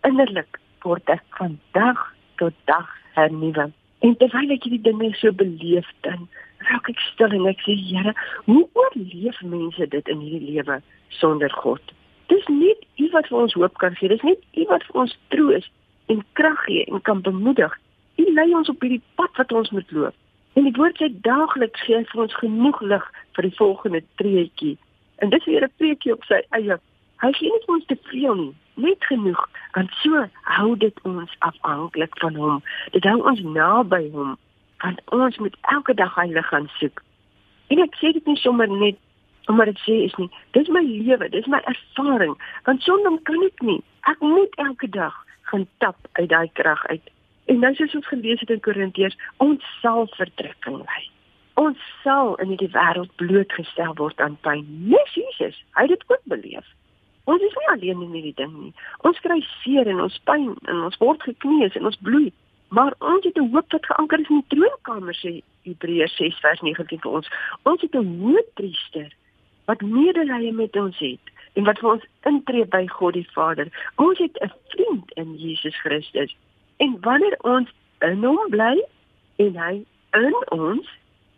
innerlik 0.09 0.61
word 0.83 1.09
ek 1.11 1.25
van 1.39 1.59
dag 1.73 1.99
tot 2.41 2.55
dag 2.71 2.89
hernuwe. 3.17 3.71
En 4.03 4.17
terwyl 4.19 4.55
ek 4.55 4.65
hierdie 4.67 4.83
dinge 4.83 5.13
so 5.19 5.33
beleef 5.33 5.89
dan 6.07 6.27
raak 6.69 6.89
ek 6.91 7.03
stil 7.13 7.35
en 7.37 7.47
ek 7.51 7.63
sê 7.67 7.77
Here, 7.79 8.15
hoe 8.47 8.65
oorleef 8.79 9.39
mense 9.43 9.87
dit 9.95 10.09
in 10.15 10.25
hierdie 10.25 10.57
lewe 10.57 10.81
sonder 11.21 11.53
God? 11.63 11.95
Dis 12.33 12.47
net 12.49 12.83
U 12.99 13.09
wat 13.15 13.29
vir 13.31 13.39
ons 13.45 13.55
hoop 13.59 13.79
kan 13.83 13.95
gee. 13.99 14.11
Dis 14.13 14.25
net 14.27 14.43
U 14.57 14.67
wat 14.71 14.85
vir 14.89 15.01
ons 15.05 15.17
troos 15.35 15.69
en 16.13 16.23
krag 16.39 16.61
gee 16.67 16.85
en 16.89 17.03
kan 17.09 17.23
bemoedig. 17.23 17.75
U 18.19 18.27
lei 18.37 18.49
ons 18.55 18.71
op 18.73 18.83
hierdie 18.83 19.03
pad 19.21 19.41
wat 19.41 19.53
ons 19.53 19.71
moet 19.75 19.97
loop. 19.97 20.17
En 20.59 20.67
die 20.69 20.75
woord 20.77 20.99
sê 21.01 21.09
daagliks 21.25 21.85
gee 21.87 21.97
hy 21.97 22.07
vir 22.11 22.25
ons 22.27 22.41
genoeg 22.41 22.81
lig 22.95 23.05
vir 23.37 23.49
die 23.49 23.57
volgende 23.59 24.03
treetjie. 24.21 24.75
En 25.25 25.31
dis 25.31 25.45
weer 25.47 25.65
'n 25.65 25.77
preekie 25.79 26.13
op 26.13 26.25
sy 26.25 26.43
eie. 26.59 26.79
Hy 27.23 27.31
nie 27.39 27.61
vir 27.67 27.75
ons 27.77 27.87
te 27.87 27.99
veel 28.11 28.35
nie, 28.35 28.55
net 28.83 29.05
genoeg. 29.07 29.43
Want 29.77 29.95
so 30.03 30.25
hou 30.57 30.73
dit 30.77 30.97
ons 31.09 31.37
afhanklik 31.47 32.19
van 32.19 32.35
hom. 32.35 32.61
Dit 32.97 33.07
hou 33.07 33.21
ons 33.23 33.41
naby 33.47 34.09
hom. 34.15 34.35
Want 34.83 35.01
ons 35.15 35.39
moet 35.39 35.57
elke 35.71 35.95
dag 35.95 36.15
hy 36.19 36.27
lig 36.33 36.49
gaan 36.51 36.69
soek. 36.81 37.03
En 37.71 37.81
ek 37.85 37.95
sê 38.01 38.11
dit 38.17 38.27
nie 38.27 38.41
sommer 38.43 38.69
net 38.69 38.99
omdat 39.47 39.73
ek 39.73 39.81
sê 39.83 39.97
is 40.07 40.15
nie 40.21 40.29
dis 40.57 40.71
my 40.75 40.83
lewe 40.87 41.29
dis 41.33 41.49
my 41.51 41.61
ervaring 41.71 42.35
want 42.67 42.85
sonder 42.87 43.17
kan 43.29 43.43
ek 43.47 43.65
nie 43.67 43.81
ek 44.11 44.21
moet 44.23 44.61
elke 44.65 44.89
dag 44.97 45.17
gaan 45.51 45.67
tap 45.85 45.99
uit 46.19 46.29
daai 46.31 46.49
krag 46.59 46.85
uit 46.93 47.11
en 47.51 47.65
nou 47.65 47.73
soos 47.79 47.97
ons 47.99 48.11
gelees 48.13 48.43
het 48.45 48.53
in 48.55 48.63
Korintiërs 48.67 49.19
ons 49.47 49.73
sal 49.81 50.07
verdrukking 50.19 50.79
ly 50.83 51.03
ons 51.63 51.89
sal 52.05 52.37
in 52.45 52.55
hierdie 52.55 52.71
wêreld 52.77 53.11
blootgestel 53.23 53.97
word 54.03 54.23
aan 54.27 54.39
pyn 54.47 54.63
nes 54.93 55.19
Jesus 55.19 55.59
hy 55.79 55.89
het 55.89 55.95
dit 55.97 56.07
ook 56.15 56.31
beleef 56.37 56.71
ons 57.25 57.43
is 57.43 57.59
nie 57.61 57.69
alleen 57.75 58.03
in 58.03 58.15
hierdie 58.17 58.39
ding 58.43 58.55
nie 58.59 58.73
ons 59.09 59.21
kry 59.27 59.41
seer 59.63 59.89
en 59.89 60.01
ons 60.01 60.21
pyn 60.31 60.55
en 60.67 60.85
ons 60.91 61.01
word 61.05 61.23
gekneus 61.23 61.77
en 61.77 61.91
ons 61.91 62.03
bloei 62.09 62.33
maar 62.69 62.95
ons 62.99 63.25
het 63.25 63.37
'n 63.37 63.51
hoop 63.53 63.73
wat 63.73 63.87
geanker 63.87 64.21
is 64.21 64.31
in 64.31 64.45
die 64.45 64.57
troonkamer 64.57 65.15
sê 65.15 65.43
Hebreërs 65.65 66.17
6 66.17 66.41
vers 66.41 66.61
19 66.61 67.01
vir 67.01 67.13
ons 67.13 67.29
ons 67.63 67.81
het 67.81 67.95
'n 67.95 68.19
hoëpriester 68.23 69.11
wat 69.67 69.81
medelee 69.81 70.53
met 70.53 70.77
ons 70.77 70.99
het 70.99 71.33
en 71.53 71.65
wat 71.69 71.79
vir 71.79 71.91
ons 71.91 72.09
intree 72.29 72.65
by 72.65 72.87
God 72.97 73.17
die 73.19 73.29
Vader. 73.35 73.69
Ons 73.97 74.19
het 74.19 74.39
'n 74.41 74.53
vriend 74.73 75.13
in 75.13 75.37
Jesus 75.37 75.77
Christus. 75.81 76.37
En 76.77 76.97
wanneer 77.01 77.37
ons 77.41 77.69
in 78.01 78.25
hom 78.25 78.49
bly 78.49 78.85
en 79.37 79.57
hy 79.57 79.85
in 80.11 80.37
ons, 80.49 80.89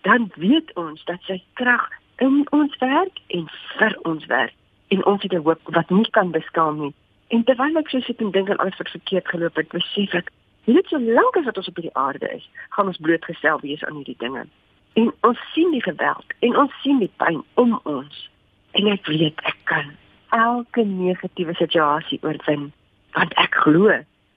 dan 0.03 0.33
weet 0.35 0.75
ons 0.75 1.05
dat 1.05 1.21
sy 1.23 1.43
krag 1.53 1.89
in 2.17 2.47
ons 2.51 2.77
werk 2.79 3.19
en 3.27 3.49
vir 3.79 3.99
ons 4.03 4.27
werk. 4.27 4.55
En 4.95 5.05
ons 5.11 5.23
het 5.23 5.33
'n 5.33 5.45
hoop 5.47 5.61
wat 5.79 5.91
nie 5.91 6.11
kan 6.11 6.31
beskaam 6.31 6.81
nie. 6.81 6.95
En 7.35 7.45
terwyl 7.45 7.77
ek 7.81 7.89
so 7.89 8.01
sit 8.01 8.21
en 8.21 8.31
dink 8.31 8.51
aan 8.51 8.63
alles 8.63 8.77
wat 8.77 8.91
verkeerd 8.95 9.29
geloop 9.29 9.57
het, 9.57 9.69
besef 9.69 10.15
ek, 10.15 10.31
net 10.65 10.87
so 10.87 11.01
lank 11.01 11.37
as 11.37 11.49
wat 11.49 11.57
ons 11.57 11.69
op 11.69 11.81
hierdie 11.81 11.97
aarde 11.97 12.29
is, 12.35 12.49
gaan 12.69 12.87
ons 12.87 13.01
blootgestel 13.07 13.61
wees 13.61 13.85
aan 13.85 13.99
hierdie 14.01 14.19
dinge. 14.19 14.47
En 14.95 15.13
ons 15.21 15.41
sien 15.53 15.71
die 15.71 15.83
geweld 15.83 16.37
en 16.39 16.57
ons 16.57 16.81
sien 16.83 16.99
die 17.03 17.11
pyn 17.17 17.43
om 17.55 17.81
ons. 17.83 18.31
En 18.79 18.87
ek 18.93 19.07
weet 19.07 19.41
ek 19.51 19.57
kan 19.71 19.91
elke 20.29 20.85
negatiewe 20.85 21.55
situasie 21.55 22.19
oorwin 22.23 22.73
want 23.15 23.35
ek 23.35 23.55
glo. 23.55 23.91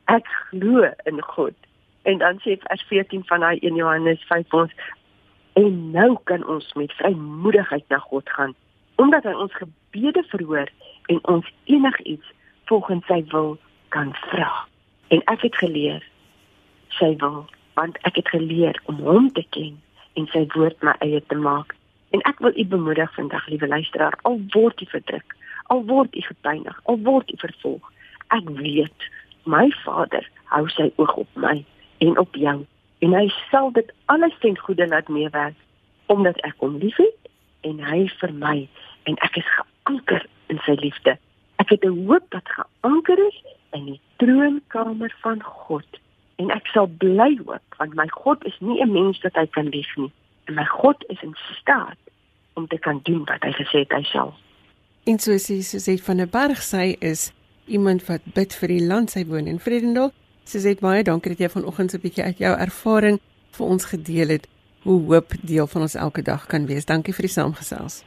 Ek 0.06 0.28
glo 0.50 0.90
in 1.10 1.22
God. 1.22 1.56
En 2.10 2.18
dan 2.18 2.40
sê 2.46 2.58
vers 2.64 2.84
14 2.90 3.26
van 3.30 3.46
daai 3.46 3.58
1 3.60 3.76
Johannes 3.76 4.24
5 4.30 4.54
ons 4.54 4.74
en 5.54 5.92
nou 5.92 6.12
kan 6.30 6.46
ons 6.46 6.74
met 6.74 6.94
vrymoedigheid 7.02 7.86
na 7.90 7.98
God 7.98 8.30
gaan 8.30 8.54
omdat 9.02 9.26
hy 9.30 9.34
ons 9.34 9.56
gebede 9.62 10.24
verhoor 10.34 10.70
en 11.14 11.20
ons 11.34 11.50
enigiets 11.72 12.34
volgens 12.70 13.06
sy 13.08 13.22
wil 13.34 13.56
kan 13.96 14.14
vra. 14.28 14.52
En 15.14 15.24
ek 15.34 15.48
het 15.48 15.56
geleer 15.64 16.04
sy 17.00 17.14
wil 17.24 17.46
want 17.78 17.98
ek 18.10 18.16
het 18.18 18.30
geleer 18.34 18.80
om 18.90 18.98
hom 19.06 19.28
te 19.32 19.46
ken 19.54 19.76
en 20.18 20.26
sy 20.34 20.48
woord 20.56 20.82
my 20.82 20.96
eie 21.06 21.22
te 21.30 21.38
maak. 21.38 21.76
En 22.10 22.24
ek 22.26 22.40
wil 22.42 22.56
u 22.58 22.66
bemoedig 22.66 23.12
vandag, 23.14 23.46
liewe 23.48 23.68
luisteraar, 23.68 24.16
al 24.26 24.40
word 24.56 24.82
u 24.82 24.88
verdruk, 24.90 25.36
al 25.70 25.84
word 25.86 26.16
u 26.16 26.24
gepynig, 26.26 26.80
al 26.90 26.98
word 27.06 27.30
u 27.30 27.38
vervolg, 27.38 27.92
ek 28.34 28.50
weet 28.58 29.08
my 29.48 29.70
Vader 29.84 30.26
hou 30.52 30.66
sy 30.74 30.90
oog 30.96 31.14
op 31.24 31.40
my 31.40 31.62
en 32.04 32.18
op 32.20 32.36
jou 32.36 32.58
en 33.06 33.14
hy 33.14 33.28
sal 33.52 33.72
dit 33.76 33.92
alles 34.12 34.36
ten 34.44 34.58
goeie 34.60 34.88
laat 34.88 35.10
meewerk 35.14 35.56
omdat 36.14 36.40
ek 36.48 36.58
hom 36.64 36.78
liefhet 36.82 37.32
en 37.68 37.80
hy 37.84 38.06
vir 38.22 38.34
my 38.34 38.58
en 39.08 39.16
ek 39.28 39.40
is 39.42 39.50
geanker 39.56 40.26
in 40.52 40.60
sy 40.66 40.76
liefde. 40.84 41.16
Ek 41.64 41.70
het 41.74 41.84
'n 41.86 42.06
hoop 42.08 42.26
wat 42.36 42.50
geanker 42.58 43.20
is 43.28 43.38
in 43.72 43.86
die 43.86 44.02
troonkamer 44.18 45.14
van 45.24 45.42
God 45.44 45.88
en 46.36 46.52
ek 46.52 46.68
sal 46.74 46.88
bly 46.88 47.32
hoop 47.46 47.80
want 47.80 47.96
my 47.96 48.08
God 48.08 48.46
is 48.46 48.58
nie 48.60 48.82
'n 48.82 48.92
mens 48.92 49.20
dat 49.20 49.36
hy 49.36 49.46
kan 49.48 49.70
lief 49.70 49.92
nie 49.98 50.12
en 50.46 50.54
my 50.54 50.66
God 50.66 51.04
is 51.08 51.22
in 51.22 51.36
staat 51.60 51.98
om 52.54 52.68
te 52.68 52.78
kan 52.78 53.00
doen 53.04 53.24
wat 53.26 53.44
hy 53.44 53.52
gesê 53.52 53.84
het 53.86 53.92
hy 53.92 54.04
sal. 54.04 54.34
En 55.06 55.20
so 55.20 55.32
sê 55.32 55.62
sy 55.62 55.80
sê 55.80 55.98
van 56.04 56.22
'n 56.22 56.30
berg 56.30 56.62
sy 56.62 56.98
is 57.00 57.32
iemand 57.66 58.06
wat 58.08 58.22
bid 58.34 58.56
vir 58.56 58.68
die 58.68 58.86
land 58.88 59.12
sy 59.12 59.26
woon 59.26 59.48
in 59.48 59.60
Vredendal. 59.60 60.12
Sy 60.44 60.60
sê 60.60 60.80
baie 60.80 61.04
dankie 61.04 61.30
dat 61.36 61.40
jy 61.40 61.50
vanoggend 61.50 61.92
so 61.92 61.98
'n 61.98 62.02
bietjie 62.02 62.24
uit 62.24 62.38
jou 62.38 62.54
ervaring 62.58 63.20
vir 63.52 63.66
ons 63.68 63.86
gedeel 63.86 64.28
het 64.28 64.48
hoe 64.84 65.02
hoop 65.02 65.34
deel 65.44 65.68
van 65.68 65.82
ons 65.82 65.96
elke 65.96 66.22
dag 66.22 66.46
kan 66.48 66.66
wees. 66.66 66.86
Dankie 66.86 67.14
vir 67.14 67.28
die 67.28 67.36
saamgesels. 67.36 68.04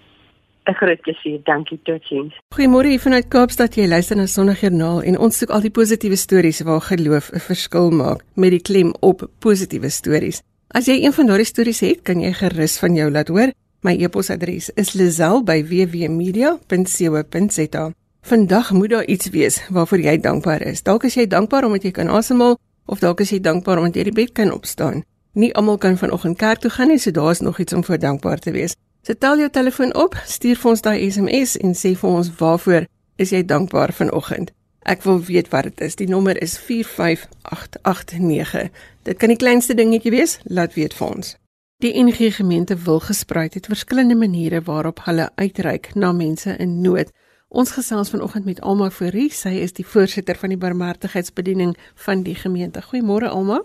'n 0.70 0.74
groot 0.74 1.00
plesier. 1.00 1.40
Dankie 1.44 1.80
totsiens. 1.83 2.35
Goeiemôre 2.54 2.88
hier 2.88 3.00
vanuit 3.00 3.28
Kaapstad. 3.28 3.74
Jy 3.74 3.88
luister 3.88 4.16
na 4.16 4.26
Sondagjoernaal 4.26 5.02
en 5.02 5.18
ons 5.18 5.38
soek 5.38 5.50
al 5.50 5.61
die 5.61 5.70
positiewe 5.70 6.16
stories 6.16 6.61
waar 6.61 6.80
geloof 6.80 7.30
'n 7.33 7.40
verskil 7.40 7.90
maak 7.90 8.24
met 8.35 8.50
die 8.50 8.61
klem 8.61 8.94
op 9.00 9.30
positiewe 9.38 9.88
stories. 9.88 10.42
As 10.68 10.87
jy 10.87 11.04
een 11.04 11.12
van 11.12 11.26
daardie 11.26 11.46
stories 11.46 11.80
het, 11.80 12.02
kan 12.02 12.20
jy 12.20 12.33
gerus 12.33 12.78
van 12.78 12.94
jou 12.94 13.11
laat 13.11 13.28
hoor. 13.28 13.52
My 13.83 13.96
e-posadres 13.96 14.70
is 14.74 14.94
lazel@wwmedia.co.za. 14.94 17.92
Vandag 18.22 18.72
moet 18.72 18.90
daar 18.90 19.04
iets 19.04 19.30
wees 19.30 19.68
waarvoor 19.68 20.00
jy 20.00 20.20
dankbaar 20.20 20.62
is. 20.62 20.83
Dalk 20.83 21.04
is 21.04 21.14
jy 21.14 21.26
dankbaar 21.26 21.64
omdat 21.64 21.83
jy 21.83 21.90
kan 21.90 22.09
asemhaal 22.09 22.59
of 22.87 22.98
dalk 22.98 23.20
is 23.20 23.30
jy 23.30 23.40
dankbaar 23.40 23.78
omdat 23.78 23.94
jy 23.94 24.02
die 24.02 24.12
bed 24.12 24.33
kan 24.33 24.52
opstaan. 24.52 25.02
Nie 25.33 25.54
almal 25.54 25.78
kan 25.78 25.98
vanoggend 25.98 26.37
kerk 26.37 26.59
toe 26.59 26.70
gaan 26.70 26.88
nie, 26.88 26.98
so 26.98 27.11
daar's 27.11 27.40
nog 27.40 27.59
iets 27.59 27.72
om 27.72 27.85
vir 27.85 27.98
dankbaar 27.98 28.38
te 28.38 28.50
wees. 28.50 28.74
So 29.02 29.14
tel 29.18 29.38
jou 29.38 29.50
telefoon 29.50 29.94
op, 29.96 30.14
stuur 30.28 30.58
vir 30.60 30.70
ons 30.70 30.82
daai 30.84 31.10
SMS 31.10 31.56
en 31.64 31.74
sê 31.74 31.94
vir 31.96 32.10
ons 32.10 32.30
waarvoor 32.36 32.84
is 33.16 33.30
jy 33.32 33.44
dankbaar 33.48 33.92
vanoggend. 33.96 34.52
Ek 34.84 35.02
wil 35.04 35.24
weet 35.24 35.48
wat 35.52 35.64
dit 35.68 35.80
is. 35.86 35.96
Die 35.96 36.08
nommer 36.08 36.42
is 36.42 36.58
45889. 36.58 38.68
Dit 39.08 39.16
kan 39.20 39.28
die 39.32 39.40
kleinste 39.40 39.74
dingetjie 39.76 40.12
wees, 40.12 40.38
laat 40.44 40.74
weet 40.76 40.94
vir 40.96 41.08
ons. 41.08 41.36
Die 41.80 41.96
NG 41.96 42.28
Gemeente 42.36 42.76
wil 42.76 43.00
gespruit 43.00 43.54
het 43.56 43.66
verskillende 43.72 44.14
maniere 44.14 44.60
waarop 44.64 45.00
hulle 45.06 45.30
uitreik 45.40 45.94
na 45.94 46.12
mense 46.12 46.56
in 46.60 46.80
nood. 46.84 47.08
Ons 47.48 47.70
gesels 47.72 48.10
vanoggend 48.12 48.44
met 48.44 48.60
Alma 48.60 48.90
Fourie. 48.92 49.32
Sy 49.32 49.48
is 49.64 49.72
die 49.72 49.86
voorsitter 49.86 50.36
van 50.36 50.48
die 50.52 50.60
barmhartigheidsbediening 50.60 51.76
van 52.04 52.22
die 52.22 52.36
gemeente. 52.36 52.84
Goeiemôre 52.84 53.32
Alma. 53.32 53.64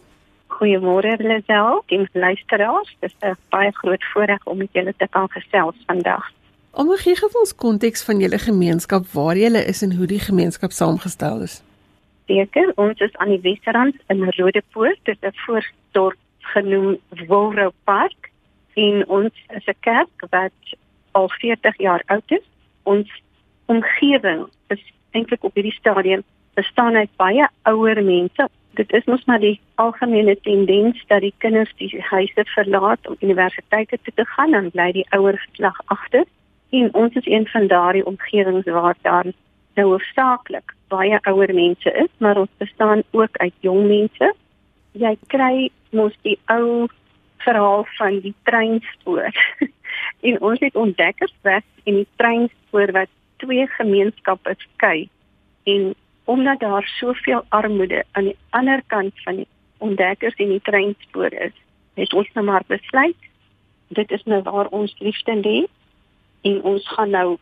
Goeiemôre 0.56 1.18
Lisel, 1.20 1.84
die 1.92 2.08
luisteraars. 2.14 2.96
Dit 3.00 3.12
is 3.12 3.30
'n 3.30 3.38
baie 3.50 3.72
groot 3.72 4.04
voorreg 4.14 4.46
om 4.46 4.58
met 4.58 4.70
julle 4.72 4.94
te 4.98 5.08
kan 5.10 5.30
gesels 5.30 5.76
vandag. 5.86 6.32
Om 6.72 6.92
gee 6.98 7.16
gee 7.16 7.40
ons 7.40 7.56
konteks 7.56 8.04
van 8.04 8.20
julle 8.20 8.40
gemeenskap, 8.40 9.06
waar 9.08 9.38
julle 9.38 9.66
is 9.66 9.82
en 9.82 9.96
hoe 9.96 10.08
die 10.08 10.20
gemeenskap 10.20 10.72
saamgestel 10.72 11.42
is. 11.42 11.64
Seker, 12.26 12.72
ons 12.76 13.00
is 13.00 13.16
aan 13.16 13.30
die 13.30 13.42
Wesrand 13.42 13.96
in 14.08 14.24
Rodepoort, 14.24 15.00
dit 15.04 15.18
is 15.22 15.30
'n 15.30 15.38
voordorp 15.46 16.18
genoem 16.40 16.98
Wolrou 17.28 17.72
Park 17.84 18.32
en 18.74 19.08
ons 19.08 19.34
is 19.48 19.66
'n 19.66 19.80
kerk 19.80 20.26
wat 20.30 20.78
al 21.12 21.30
40 21.30 21.78
jaar 21.78 22.04
oud 22.06 22.32
is. 22.32 22.46
Ons 22.84 23.10
omgewing 23.66 24.48
is 24.68 24.84
eintlik 25.12 25.44
op 25.44 25.54
hierdie 25.54 25.80
stadium 25.80 26.24
bestaan 26.54 26.96
uit 26.96 27.10
baie 27.16 27.50
ouer 27.64 28.04
mense 28.04 28.50
dit 28.76 28.94
is 28.94 29.06
mos 29.10 29.24
maar 29.26 29.40
die 29.40 29.60
algemene 29.82 30.36
tendens 30.42 31.04
dat 31.08 31.24
die 31.24 31.34
kinders 31.38 31.74
die 31.80 31.92
huise 32.10 32.46
verlaat 32.54 33.08
om 33.08 33.16
universiteite 33.20 34.00
toe 34.04 34.14
te 34.16 34.26
gaan 34.36 34.54
en 34.54 34.72
bly 34.72 34.92
die 34.92 35.06
ouer 35.16 35.38
geslag 35.48 35.80
agter. 35.86 36.26
En 36.70 36.94
ons 36.94 37.16
is 37.16 37.28
een 37.28 37.48
van 37.48 37.68
daardie 37.68 38.06
omgewings 38.06 38.66
waar 38.66 38.98
daar 39.02 39.32
nou 39.76 39.88
hoofsaaklik 39.88 40.76
baie 40.88 41.20
ouer 41.22 41.54
mense 41.54 41.92
is, 41.92 42.12
maar 42.18 42.38
ons 42.38 42.52
bestaan 42.58 43.04
ook 43.12 43.38
uit 43.38 43.54
jong 43.60 43.88
mense. 43.88 44.34
Jy 44.92 45.16
kry 45.28 45.70
mos 45.92 46.16
die 46.28 46.38
ou 46.52 46.88
verhaal 47.44 47.86
van 47.98 48.20
die 48.20 48.34
treinspoor. 48.44 49.32
en 50.28 50.42
ons 50.42 50.60
het 50.60 50.76
ontdekkersweg 50.76 51.64
in 51.84 52.02
die 52.02 52.08
treinspoor 52.16 52.92
wat 52.96 53.12
twee 53.44 53.68
gemeenskappe 53.78 54.56
skei 54.58 55.08
en 55.64 55.94
omdat 56.26 56.60
daar 56.60 56.84
soveel 56.84 57.44
armoede 57.50 58.04
aan 58.12 58.24
die 58.24 58.38
ander 58.50 58.82
kant 58.88 59.14
van 59.24 59.36
die 59.36 59.48
ontdekkers 59.78 60.36
en 60.36 60.50
die 60.50 60.62
treinspoor 60.62 61.34
is, 61.34 61.54
het 61.94 62.14
ons 62.14 62.30
nou 62.34 62.46
maar 62.46 62.64
besluit 62.68 63.16
dit 63.88 64.12
is 64.12 64.24
nou 64.24 64.42
waar 64.42 64.68
ons 64.68 64.96
liefde 65.00 65.36
lê 65.36 65.58
en 66.42 66.62
ons 66.64 66.88
gaan 66.88 67.10
nou 67.10 67.38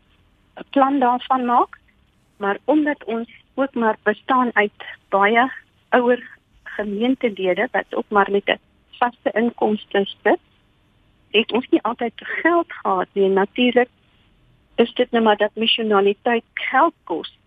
'n 0.55 0.65
plan 0.69 0.99
daarvan 0.99 1.45
maak. 1.45 1.79
Maar 2.37 2.57
omdat 2.63 3.03
ons 3.03 3.29
ook 3.53 3.73
maar 3.73 3.97
bestaan 4.03 4.49
uit 4.53 4.83
baie 5.09 5.51
ouer 5.89 6.37
gemeentelede 6.63 7.67
wat 7.71 7.95
ook 7.95 8.09
maar 8.09 8.31
met 8.31 8.45
'n 8.45 8.59
vaste 8.89 9.31
inkomste 9.31 10.05
sit, 10.23 10.39
het 11.31 11.51
ons 11.51 11.67
nie 11.69 11.81
altyd 11.81 12.13
geld 12.15 12.73
gehad 12.73 13.07
nie. 13.11 13.29
Natuurlik 13.29 13.89
is 14.75 14.93
dit 14.93 15.11
nou 15.11 15.23
maar 15.23 15.37
dat 15.37 15.55
missionaliteit 15.55 16.43
geld 16.53 16.93
kos 17.03 17.37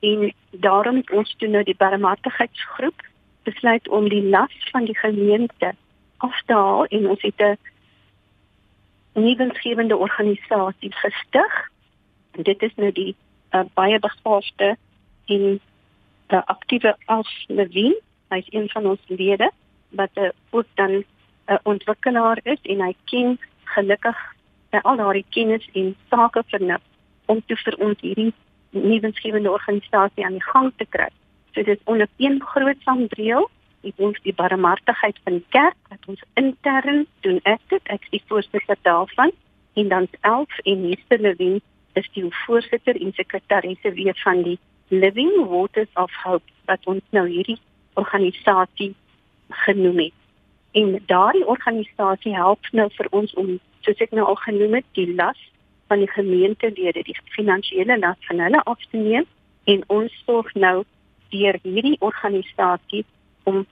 en 0.00 0.32
daarom 0.50 0.96
het 0.96 1.10
ons 1.10 1.34
toe 1.38 1.48
nou 1.48 1.62
die 1.64 1.76
barmhartigheidsgroep 1.76 3.02
besluit 3.42 3.88
om 3.88 4.08
die 4.08 4.22
las 4.22 4.54
van 4.70 4.84
die 4.84 4.98
gemeente 4.98 5.74
af 6.16 6.42
te 6.46 6.52
haal 6.52 6.84
en 6.84 7.08
ons 7.08 7.22
het 7.22 7.40
'n 7.40 7.58
nuwensgewende 9.12 9.96
organisasie 9.96 10.92
gestig. 10.92 11.70
En 12.30 12.42
dit 12.42 12.62
is 12.62 12.74
nou 12.74 12.92
die 12.92 13.16
uh, 13.50 13.60
baie 13.74 13.98
begaafde 13.98 14.76
en 15.26 15.60
uh, 16.28 16.42
aktiewe 16.44 16.96
Als 17.04 17.44
Levin, 17.48 17.96
hy 18.28 18.36
is 18.36 18.50
een 18.50 18.68
van 18.68 18.86
ons 18.86 19.00
lede 19.06 19.50
wat 19.88 20.10
uh, 20.14 20.28
ook 20.50 20.66
dan 20.74 20.90
'n 20.90 21.04
uh, 21.46 21.56
ontwikkelaar 21.62 22.38
is 22.42 22.58
en 22.62 22.80
hy 22.80 22.94
ken 23.04 23.38
gelukkig 23.64 24.18
uh, 24.70 24.80
al 24.82 24.96
daardie 24.96 25.24
kennis 25.28 25.68
en 25.72 25.96
sake 26.10 26.42
vernuf 26.46 26.82
om 27.24 27.42
te 27.46 27.56
vir 27.56 27.76
ons 27.78 28.00
hierdie 28.00 28.32
nuwensgewende 28.82 29.50
organisasie 29.50 30.24
aan 30.24 30.38
die 30.38 30.48
gang 30.52 30.72
te 30.76 30.86
kry. 30.88 31.08
So 31.54 31.62
dit 31.62 31.76
is 31.78 31.84
onder 31.84 32.08
een 32.16 32.42
groot 32.42 32.80
sambreel, 32.84 33.48
dit 33.80 33.94
ons 33.96 34.18
die 34.22 34.34
barmhartigheid 34.34 35.18
van 35.24 35.38
die 35.38 35.46
kerk 35.54 35.76
wat 35.88 36.08
ons 36.12 36.22
intern 36.34 37.06
doen 37.26 37.40
ek 37.44 37.62
dit, 37.72 37.82
ek 37.84 38.02
is 38.08 38.14
die 38.18 38.22
voorsitter 38.28 38.78
daarvan 38.82 39.32
en 39.76 39.88
dan 39.88 40.08
11 40.20 40.58
en 40.64 40.88
Mr 40.88 41.20
Levin 41.20 41.60
is 41.92 42.08
die 42.12 42.24
voorsitter 42.44 43.00
en 43.00 43.12
sekretarisse 43.16 43.92
weer 43.92 44.16
van 44.24 44.42
die 44.42 44.58
Living 44.88 45.32
Waters 45.48 45.92
of 45.94 46.12
Hope 46.24 46.52
wat 46.64 46.84
ons 46.84 47.02
nou 47.10 47.26
hierdie 47.28 47.58
organisasie 47.94 48.94
genoem 49.64 49.98
het. 49.98 50.16
En 50.72 50.98
daardie 51.06 51.46
organisasie 51.46 52.34
help 52.34 52.68
nou 52.72 52.88
vir 52.96 53.08
ons 53.10 53.34
om 53.34 53.56
soos 53.86 54.02
ek 54.02 54.12
nou 54.16 54.26
al 54.26 54.38
genoem 54.44 54.80
het, 54.80 54.88
die 54.98 55.14
las 55.14 55.40
van 55.86 56.02
die 56.02 56.10
gemeentelede 56.10 57.02
die 57.06 57.16
finansiële 57.36 57.98
las 57.98 58.18
van 58.28 58.40
hulle 58.40 58.62
af 58.64 58.82
te 58.90 58.96
neem 58.96 59.26
en 59.64 59.84
ons 59.86 60.22
sorg 60.24 60.52
nou 60.54 60.84
deur 61.34 61.58
hierdie 61.62 61.96
organisasie 62.00 63.04
om 63.44 63.64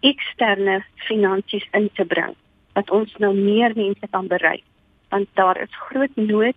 eksterne 0.00 0.80
finansies 1.08 1.66
in 1.72 1.90
te 1.94 2.04
bring 2.04 2.34
wat 2.76 2.90
ons 2.90 3.12
nou 3.22 3.32
meer 3.34 3.76
mense 3.76 4.08
kan 4.10 4.28
bereik 4.28 4.64
want 5.08 5.28
daar 5.34 5.60
is 5.62 5.82
groot 5.88 6.16
nood 6.16 6.56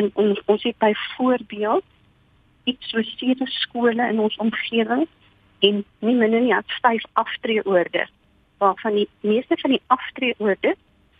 in 0.00 0.10
ons 0.14 0.40
ons 0.46 0.62
het 0.62 0.78
byvoorbeeld 0.78 1.84
iets 2.64 2.90
so 2.90 3.02
sewe 3.02 3.46
skole 3.60 4.08
in 4.08 4.20
ons 4.20 4.36
omgewing 4.42 5.06
en 5.68 5.84
nie 5.98 6.14
minder 6.14 6.40
nie 6.40 6.54
as 6.56 6.80
vyf 6.82 7.04
aftreeorde 7.22 8.06
waarvan 8.58 8.98
die 9.00 9.08
meeste 9.20 9.56
van 9.62 9.76
die 9.76 9.82
aftreeorde 9.86 10.74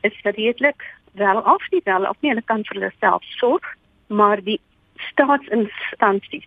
is 0.09 0.21
redelik 0.23 0.85
wel 1.17 1.43
af 1.43 1.71
nie 1.71 1.81
wel 1.85 2.09
of 2.09 2.17
nie. 2.21 2.31
Hulle 2.31 2.45
kan 2.45 2.65
vir 2.69 2.81
hulle 2.81 2.93
self 3.01 3.25
sorg 3.41 3.75
maar 4.07 4.43
die 4.43 4.61
staatsinstansies 5.11 6.47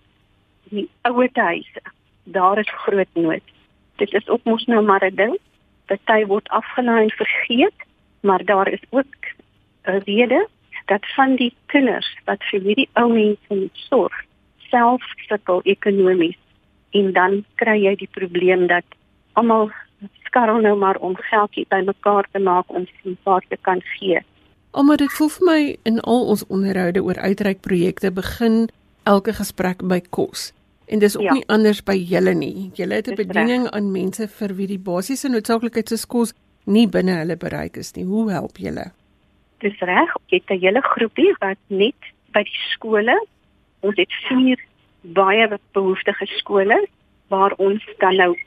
die 0.69 0.87
ouer 1.09 1.29
huise 1.33 1.81
daar 2.23 2.59
is 2.59 2.69
groot 2.85 3.13
nood. 3.13 3.43
Dit 3.97 4.13
is 4.13 4.27
ook 4.29 4.43
mos 4.43 4.65
nou 4.65 4.81
maar 4.85 5.05
'n 5.05 5.15
ding. 5.15 5.37
Party 5.85 6.25
word 6.25 6.49
afgelaai 6.49 7.03
en 7.03 7.09
vergeet 7.09 7.79
maar 8.21 8.45
daar 8.45 8.67
is 8.67 8.83
ook 8.89 9.15
'n 9.83 10.01
rede 10.05 10.47
dat 10.85 11.05
van 11.15 11.35
die 11.35 11.53
kinders 11.65 12.17
wat 12.25 12.43
vir 12.43 12.61
hierdie 12.61 12.89
ou 12.93 13.13
mense 13.13 13.53
moet 13.53 13.77
sorg 13.89 14.13
self 14.69 15.03
sukkel 15.27 15.61
ekonomies. 15.63 16.37
En 16.89 17.13
dan 17.13 17.45
kry 17.55 17.77
jy 17.83 17.95
die 17.95 18.09
probleem 18.11 18.67
dat 18.67 18.85
almal 19.33 19.71
skarrel 20.23 20.61
nou 20.61 20.75
maar 20.77 20.95
om 20.95 21.15
geldjie 21.15 21.65
bymekaar 21.69 22.27
te 22.31 22.39
maak 22.39 22.69
om 22.69 22.85
sy 22.85 23.15
paar 23.23 23.43
te 23.49 23.57
kan 23.61 23.81
gee. 23.81 24.21
Omdat 24.71 24.97
dit 24.97 25.13
voel 25.17 25.29
vir 25.29 25.45
my 25.45 25.77
in 25.83 25.99
al 25.99 26.25
ons 26.25 26.45
onderhoude 26.47 27.03
oor 27.03 27.17
uitreikprojekte 27.17 28.11
begin 28.11 28.67
elke 29.03 29.33
gesprek 29.33 29.81
by 29.81 30.01
kos. 30.09 30.51
En 30.89 30.99
dis 30.99 31.17
ook 31.17 31.23
ja. 31.23 31.33
nie 31.33 31.47
anders 31.47 31.81
by 31.85 31.95
julle 31.97 32.33
nie. 32.33 32.69
Julle 32.73 32.93
het 32.93 33.07
'n 33.07 33.15
bediening 33.15 33.63
recht. 33.63 33.73
aan 33.73 33.91
mense 33.91 34.27
vir 34.27 34.55
wie 34.55 34.67
die 34.67 34.79
basiese 34.79 35.29
noodsaaklikheid 35.29 35.89
soos 35.89 36.05
kos 36.05 36.33
nie 36.65 36.87
binne 36.87 37.17
hulle 37.17 37.37
bereik 37.37 37.77
is 37.77 37.93
nie. 37.93 38.05
Hoe 38.05 38.31
help 38.31 38.57
julle? 38.57 38.91
Dis 39.57 39.79
reg. 39.79 40.09
Ek 40.15 40.31
het 40.37 40.49
'n 40.49 40.59
hele 40.59 40.81
groepie 40.81 41.33
wat 41.39 41.57
net 41.67 42.01
by 42.33 42.43
die 42.43 42.61
skole, 42.73 43.25
ons 43.79 43.95
het 43.95 44.13
vier 44.27 44.59
baie 45.01 45.59
behoeftige 45.71 46.25
skole 46.25 46.87
waar 47.27 47.53
ons 47.57 47.83
dan 47.97 48.15
nou 48.15 48.37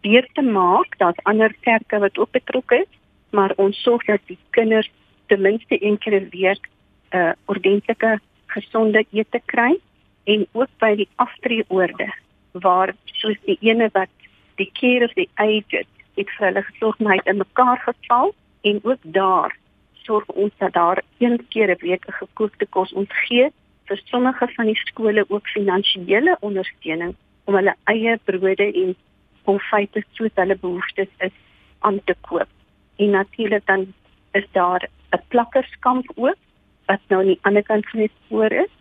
weer 0.00 0.28
te 0.34 0.42
maak. 0.42 0.98
Daar's 0.98 1.22
ander 1.22 1.54
kerke 1.60 1.98
wat 1.98 2.18
ook 2.18 2.30
betrokke 2.30 2.76
is, 2.76 2.98
maar 3.30 3.52
ons 3.56 3.82
sorg 3.82 4.04
dat 4.04 4.20
die 4.26 4.38
kinders 4.50 4.90
ten 5.26 5.40
minste 5.40 5.84
een 5.84 5.98
keer 5.98 6.20
'n 6.20 6.28
week 6.30 6.68
'n 7.10 7.16
uh, 7.16 7.32
ordentlike 7.44 8.20
gesonde 8.46 9.04
ete 9.10 9.40
kry 9.44 9.78
en 10.24 10.46
ook 10.52 10.72
by 10.78 10.94
die 10.94 11.08
aftreeorde 11.16 12.12
waar 12.52 12.94
soos 13.04 13.38
die 13.44 13.58
ene 13.60 13.88
wat 13.92 14.12
die 14.56 14.70
care 14.72 15.04
of 15.04 15.12
the 15.14 15.28
aged 15.34 15.88
het 16.16 16.30
vir 16.36 16.46
hulle 16.46 16.62
gesorg 16.62 16.98
maar 16.98 17.16
het 17.16 17.26
in 17.26 17.36
mekaar 17.36 17.78
geval 17.78 18.34
en 18.62 18.80
ook 18.82 19.02
daar 19.02 19.56
sorg 20.04 20.26
ons 20.26 20.52
dat 20.58 20.72
daar 20.72 21.02
een 21.18 21.46
keer 21.48 21.70
'n 21.70 21.80
week 21.80 22.04
'n 22.08 22.12
gekookte 22.12 22.66
kos 22.66 22.92
ontgee 22.92 23.50
vir 23.86 24.00
sommige 24.04 24.48
van 24.56 24.66
die 24.66 24.80
skole 24.84 25.24
ook 25.28 25.48
finansiële 25.48 26.36
ondersteuning 26.40 27.14
om 27.44 27.54
hulle 27.54 27.74
eie 27.84 28.18
brode 28.24 28.68
en 28.72 28.96
konfyte 29.44 30.04
soos 30.12 30.30
hulle 30.34 30.56
behoeftes 30.56 31.08
is 31.18 31.34
aan 31.78 32.00
te 32.04 32.14
koop. 32.20 32.48
En 32.96 33.10
natuurlik 33.10 33.66
dan 33.66 33.94
is 34.32 34.46
daar 34.52 34.88
'n 35.12 35.22
plakkerskamp 35.28 36.12
ook 36.14 36.40
wat 36.86 37.00
nou 37.08 37.20
aan 37.20 37.26
die 37.26 37.42
ander 37.42 37.62
kant 37.62 37.88
van 37.90 38.00
die 38.00 38.10
spoor 38.24 38.52
is 38.52 38.72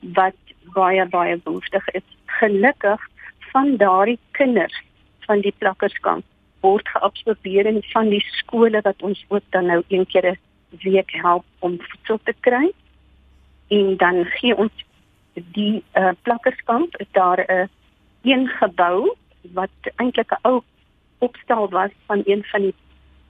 wat 0.00 0.34
baie 0.74 1.06
baie 1.06 1.36
behoeftig 1.36 1.88
is. 1.88 2.06
Gelukkig 2.26 3.00
van 3.52 3.76
daardie 3.76 4.18
kinders 4.30 4.82
van 5.26 5.40
die 5.40 5.54
plakkerskamp 5.58 6.24
word 6.60 6.88
geabsorbeer 6.88 7.66
in 7.66 7.82
van 7.92 8.10
die 8.10 8.24
skole 8.40 8.80
wat 8.80 9.02
ons 9.02 9.24
ook 9.28 9.46
dan 9.50 9.66
nou 9.66 9.82
een 9.88 10.06
keer 10.06 10.26
'n 10.30 10.38
week 10.82 11.10
help 11.10 11.44
om 11.58 11.78
voedsel 11.80 12.18
te 12.24 12.34
kry. 12.40 12.72
En 13.68 13.96
dan 13.96 14.24
gee 14.24 14.56
ons 14.56 14.84
die 15.34 15.84
uh, 15.94 16.10
plakkerskamp 16.22 17.04
daar 17.12 17.38
'n 17.38 17.52
uh, 17.52 17.66
een 18.22 18.48
gebou 18.48 19.14
wat 19.52 19.76
eintlik 19.96 20.30
'n 20.30 20.42
ou 20.42 20.62
opstel 21.18 21.68
was 21.68 21.90
van 22.06 22.22
een 22.24 22.44
van 22.44 22.60
die 22.60 22.74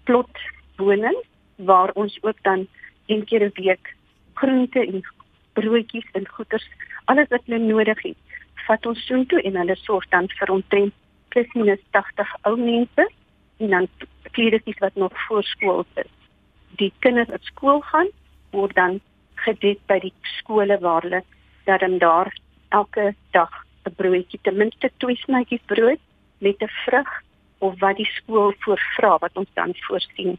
plotwonings 0.04 1.26
waar 1.56 1.90
ons 1.94 2.18
ook 2.22 2.42
dan 2.42 2.66
een 3.06 3.24
keer 3.24 3.44
'n 3.44 3.50
week 3.54 3.94
groente 4.34 4.86
en 4.86 5.02
broodjies 5.52 6.10
en 6.12 6.28
goeders 6.28 6.68
alles 7.04 7.28
wat 7.28 7.40
hulle 7.44 7.58
nodig 7.58 8.02
het 8.02 8.16
vat 8.66 8.86
ons 8.86 9.06
soontoe 9.06 9.42
en 9.42 9.56
hulle 9.60 9.76
sorg 9.76 10.08
dan 10.14 10.28
vir 10.38 10.50
omtrent 10.50 10.94
plus 11.34 11.52
minus 11.54 11.82
80 11.96 12.34
ou 12.48 12.56
mense 12.60 13.08
en 13.62 13.70
dan 13.74 13.88
kleertjies 14.36 14.78
wat 14.84 14.94
nog 14.94 15.12
voor 15.26 15.44
skool 15.44 15.84
is. 15.94 16.10
Die 16.80 16.92
kinders 16.98 17.30
wat 17.32 17.44
skool 17.50 17.80
gaan 17.90 18.10
word 18.50 18.74
dan 18.74 18.98
gedek 19.44 19.80
by 19.90 19.98
die 20.02 20.12
skole 20.38 20.78
waar 20.80 21.06
hulle 21.06 21.22
dan 21.66 21.98
daar 21.98 22.32
elke 22.68 23.14
dag 23.36 23.52
'n 23.86 23.94
broodjie 24.00 24.40
ten 24.42 24.56
minste 24.56 24.90
twee 24.96 25.16
snytjies 25.16 25.64
brood 25.66 26.00
met 26.38 26.62
'n 26.62 26.72
vrug 26.84 27.10
of 27.58 27.78
wat 27.80 27.96
die 27.96 28.10
skool 28.18 28.52
voorvra 28.58 29.18
wat 29.18 29.36
ons 29.36 29.50
dan 29.54 29.74
voorsien. 29.74 30.38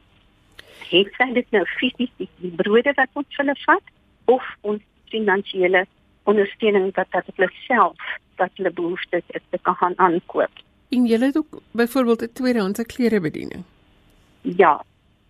Het 0.90 1.10
sy 1.18 1.34
dit 1.34 1.52
nou 1.52 1.66
fisies 1.66 2.12
die 2.18 2.52
brode 2.56 2.94
wat 2.96 3.10
ons 3.14 3.40
hulle 3.40 3.56
vat 3.66 3.94
of 4.26 4.44
ons 4.62 4.84
finansiële 5.12 5.86
ondersteuning 6.24 6.92
wat 6.96 7.12
dat 7.12 7.28
hulle 7.36 7.50
self 7.66 8.16
wat 8.38 8.52
hulle 8.56 8.72
behoeftes 8.72 9.24
is 9.28 9.46
te 9.50 9.60
kan 9.62 9.76
gaan 9.76 9.98
aankoop. 9.98 10.64
En 10.90 11.08
jy 11.08 11.20
het 11.20 11.38
ook 11.38 11.62
byvoorbeeld 11.72 12.22
'n 12.22 12.34
tweedehandse 12.34 12.86
klerebediening. 12.86 13.64
Ja, 14.42 14.84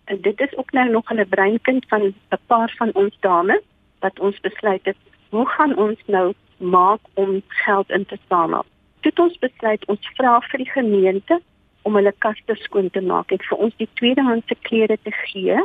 en 0.04 0.20
dit 0.20 0.40
is 0.40 0.56
ook 0.56 0.72
nou 0.72 0.90
nog 0.90 1.10
'n 1.10 1.28
breinkind 1.28 1.84
van 1.88 2.02
'n 2.02 2.42
paar 2.46 2.74
van 2.76 2.90
ons 2.94 3.16
dames 3.20 3.62
wat 3.98 4.18
ons 4.18 4.40
besluit 4.40 4.84
het, 4.84 4.96
hoe 5.28 5.48
gaan 5.48 5.76
ons 5.76 5.98
nou 6.06 6.34
maak 6.56 7.00
om 7.14 7.42
geld 7.46 7.90
in 7.90 8.06
te 8.06 8.18
samel? 8.28 8.64
Dit 9.00 9.18
ons 9.18 9.38
besluit 9.38 9.86
ons 9.86 10.10
vra 10.14 10.40
vir 10.40 10.58
die 10.58 10.70
gemeente 10.70 11.40
om 11.88 11.96
hulle 11.98 12.12
kaste 12.24 12.56
skoon 12.64 12.90
te 12.94 13.02
maak 13.10 13.32
en 13.34 13.42
vir 13.48 13.64
ons 13.66 13.74
die 13.80 13.88
tweedehandse 14.00 14.56
klere 14.68 14.98
te 15.02 15.12
gee 15.24 15.58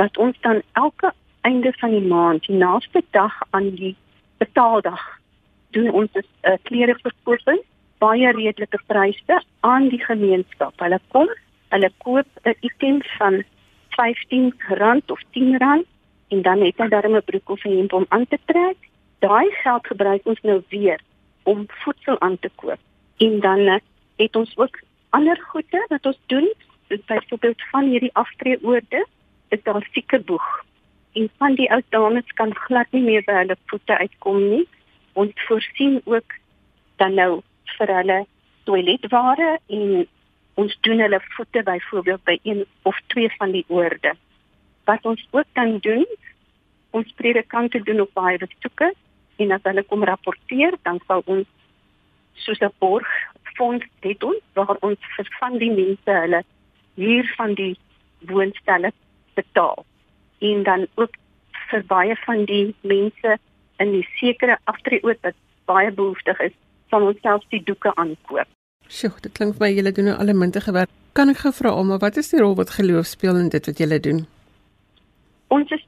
wat 0.00 0.18
ons 0.24 0.38
dan 0.46 0.62
elke 0.80 1.12
einde 1.48 1.72
van 1.80 1.90
die 1.96 2.06
maand, 2.14 2.46
die 2.46 2.58
naaste 2.60 3.02
dag 3.16 3.34
aan 3.50 3.70
die 3.78 3.94
betaaldag, 4.42 5.02
doen 5.74 5.90
ons 5.90 6.10
'n 6.14 6.24
uh, 6.48 6.58
klere 6.68 6.96
verkooping 7.02 7.62
baie 8.02 8.32
redelike 8.34 8.80
pryse 8.90 9.38
aan 9.60 9.88
die 9.92 10.02
gemeenskap. 10.04 10.74
Hulle 10.82 10.98
kom, 11.14 11.28
hulle 11.74 11.90
koop 12.04 12.28
'n 12.44 12.56
item 12.68 13.02
van 13.18 13.42
R15 14.00 15.10
of 15.14 15.20
R10 15.30 15.86
en 16.32 16.42
dan 16.42 16.60
het 16.66 16.78
hy 16.78 16.88
daarmee 16.88 17.22
'n 17.22 17.30
broek 17.30 17.48
of 17.50 17.64
'n 17.64 17.76
hemp 17.76 17.92
om 17.92 18.06
aan 18.08 18.26
te 18.26 18.38
trek. 18.44 18.78
Daai 19.18 19.48
geld 19.62 19.86
gebruik 19.86 20.22
ons 20.26 20.40
nou 20.42 20.62
weer 20.68 21.00
om 21.42 21.66
voedsel 21.68 22.20
aan 22.20 22.38
te 22.38 22.50
koop. 22.54 22.80
En 23.16 23.40
dan 23.40 23.58
eh, 23.58 23.80
het 24.16 24.36
ons 24.36 24.56
ook 24.56 24.80
ander 25.16 25.38
goede 25.52 25.84
wat 25.88 26.06
ons 26.06 26.20
doen. 26.32 26.48
Dit 26.92 27.04
byvoorbeeld 27.06 27.62
van 27.70 27.88
hierdie 27.88 28.14
aftreeorde 28.14 29.06
is 29.48 29.62
daar 29.62 29.86
sekerboeg. 29.92 30.48
En 31.12 31.30
van 31.38 31.54
die 31.54 31.68
ou 31.70 31.80
dames 31.88 32.32
kan 32.40 32.54
glad 32.54 32.90
nie 32.90 33.02
meer 33.04 33.24
by 33.26 33.42
hulle 33.42 33.56
voete 33.70 33.98
uitkom 33.98 34.40
nie. 34.48 34.64
Ons 35.12 35.32
voorsien 35.46 36.00
ook 36.04 36.36
dan 36.96 37.14
nou 37.20 37.42
vir 37.76 37.94
hulle 37.98 38.18
toiletware 38.64 39.56
en 39.76 40.06
ons 40.60 40.76
doen 40.86 41.00
hulle 41.04 41.20
voete 41.36 41.62
byvoorbeeld 41.68 42.24
by 42.28 42.38
een 42.42 42.64
of 42.88 42.98
twee 43.12 43.30
van 43.36 43.52
die 43.52 43.64
oorde. 43.68 44.14
Wat 44.88 45.04
ons 45.08 45.24
ook 45.30 45.48
dan 45.52 45.78
doen, 45.84 46.06
ons 46.90 47.12
predikante 47.16 47.82
doen 47.82 48.00
op 48.04 48.12
baie 48.14 48.38
besoeke 48.38 48.92
en 49.36 49.52
as 49.56 49.64
hulle 49.68 49.84
kom 49.88 50.04
rapporteer, 50.04 50.76
dan 50.82 51.00
sal 51.06 51.22
ons 51.24 51.48
soos 52.34 52.60
'n 52.60 52.72
borg 52.78 53.08
fonds 53.56 53.86
het 54.00 54.22
ons 54.24 54.42
waar 54.52 54.76
ons 54.80 54.98
vir 55.16 55.28
van 55.40 55.58
die 55.58 55.70
mense 55.70 56.10
hulle 56.10 56.42
huur 56.94 57.34
van 57.36 57.54
die 57.54 57.76
woonstelle 58.18 58.92
betaal. 59.34 59.84
En 60.38 60.62
dan 60.62 60.86
ook 60.94 61.16
vir 61.70 61.84
baie 61.86 62.16
van 62.24 62.44
die 62.44 62.74
mense 62.80 63.38
in 63.76 63.92
die 63.92 64.06
sekere 64.18 64.58
aftreeoord 64.64 65.20
wat 65.22 65.38
baie 65.64 65.90
behoeftig 65.90 66.40
is, 66.40 66.54
van 66.88 67.02
onsself 67.02 67.44
die 67.48 67.62
doeke 67.64 67.94
aankoop. 67.94 68.48
Sjoe, 68.88 69.14
dit 69.24 69.32
klink 69.32 69.56
vir 69.56 69.66
my 69.66 69.72
julle 69.72 69.92
doen 69.96 70.10
nou 70.10 70.16
alle 70.20 70.36
muntige 70.36 70.74
werk. 70.76 70.90
Kan 71.16 71.32
ek 71.32 71.44
gevra 71.46 71.72
om 71.80 71.94
wat 72.02 72.18
is 72.20 72.32
die 72.32 72.40
rol 72.40 72.56
wat 72.58 72.74
geloof 72.76 73.08
speel 73.08 73.38
in 73.40 73.48
dit 73.52 73.66
wat 73.68 73.80
julle 73.80 74.00
doen? 74.00 74.24
Ons 75.48 75.72
is 75.76 75.84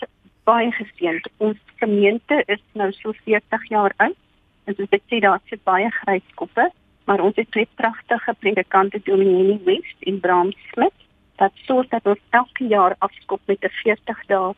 baie 0.49 0.71
geseënd. 0.73 1.29
Ons 1.45 1.61
gemeente 1.81 2.41
is 2.53 2.63
nou 2.73 2.91
so 2.97 3.13
40 3.25 3.69
jaar 3.73 3.95
oud. 4.07 4.17
En 4.65 4.75
soos 4.75 4.97
ek 4.97 5.03
sê 5.11 5.21
daar 5.21 5.41
sit 5.51 5.63
baie 5.65 5.91
gryskoppe, 5.91 6.71
maar 7.05 7.21
ons 7.21 7.37
het 7.37 7.51
twee 7.51 7.69
pragtige 7.75 8.35
predikante 8.41 9.01
Dominee 9.05 9.59
West 9.65 10.09
en 10.09 10.21
Bram 10.21 10.53
Smit 10.73 10.97
wat 11.37 11.53
sorg 11.67 11.89
dat 11.91 12.07
ons 12.07 12.21
elke 12.31 12.65
jaar 12.71 12.95
afskop 12.99 13.41
met 13.47 13.65
'n 13.65 13.75
40 13.83 14.27
dae 14.27 14.55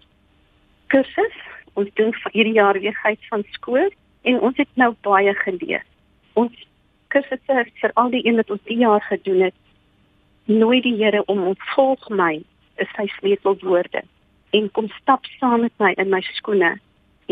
kursus. 0.86 1.36
Ons 1.74 1.90
doen 1.94 2.12
vir 2.12 2.32
hierdie 2.32 2.58
jaar 2.60 2.78
weer 2.80 2.94
gehad 2.94 3.18
van 3.28 3.44
skool 3.50 3.90
en 4.22 4.40
ons 4.40 4.56
het 4.56 4.68
nou 4.74 4.94
baie 5.06 5.34
geleer 5.34 5.84
ons 6.36 6.66
kursusse 7.14 7.64
vir 7.80 7.94
al 8.00 8.12
die 8.12 8.22
een 8.26 8.38
wat 8.40 8.50
ons 8.54 8.68
die 8.68 8.80
jaar 8.82 9.04
gedoen 9.08 9.46
het 9.46 9.56
nooi 10.50 10.80
die 10.84 10.96
Here 10.98 11.22
om 11.32 11.42
ons 11.52 11.70
volg 11.74 12.08
my 12.20 12.34
is 12.82 12.92
sy 12.98 13.06
sleutelwoorde 13.16 14.02
en 14.56 14.68
kom 14.76 14.90
stap 15.00 15.26
saam 15.38 15.64
met 15.66 15.74
my 15.82 15.92
in 16.02 16.12
my 16.12 16.22
skoene 16.36 16.76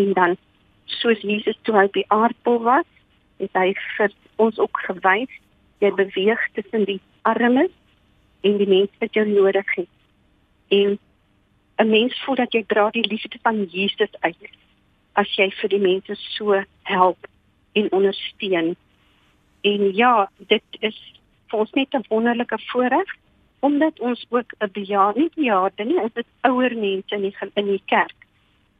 en 0.00 0.12
dan 0.18 0.37
soos 0.85 1.20
Jesus 1.20 1.59
toe 1.62 1.77
hy 1.79 1.88
by 1.92 2.05
aardbol 2.09 2.61
was 2.66 2.87
het 3.38 3.53
hy 3.59 3.73
vir 3.97 4.12
ons 4.37 4.59
ook 4.59 4.81
gewys 4.87 5.33
jy 5.85 5.90
beweeg 5.90 6.40
tussen 6.55 6.85
die 6.85 7.01
armes 7.23 7.73
en 8.42 8.59
die 8.59 8.68
mense 8.68 9.01
wat 9.01 9.14
jou 9.14 9.27
nodig 9.29 9.75
het 9.75 9.90
en 10.68 10.99
'n 11.79 11.90
mens 11.90 12.23
voel 12.25 12.37
dat 12.37 12.53
jy 12.53 12.64
dra 12.66 12.90
die 12.90 13.09
liefde 13.09 13.38
van 13.42 13.64
Jesus 13.64 14.12
uit 14.20 14.51
as 15.14 15.37
jy 15.37 15.51
vir 15.51 15.68
die 15.68 15.85
mense 15.90 16.14
so 16.37 16.62
help 16.83 17.27
en 17.75 17.92
ondersteun 17.92 18.77
En 19.64 19.94
ja, 19.94 20.31
dit 20.37 20.62
is 20.85 20.97
vir 21.49 21.59
ons 21.59 21.70
net 21.73 21.94
'n 21.94 22.05
wonderlike 22.09 22.59
voorreg 22.70 23.14
omdat 23.61 24.01
ons 24.01 24.27
ook 24.29 24.53
'n 24.59 24.70
bejaarde, 24.73 25.20
nie 25.20 25.31
bejaarde 25.35 25.85
nie, 25.85 26.01
dit 26.12 26.27
ouer 26.40 26.77
mense 26.77 27.14
in 27.14 27.20
die 27.20 27.37
in 27.55 27.66
die 27.66 27.83
kerk. 27.85 28.23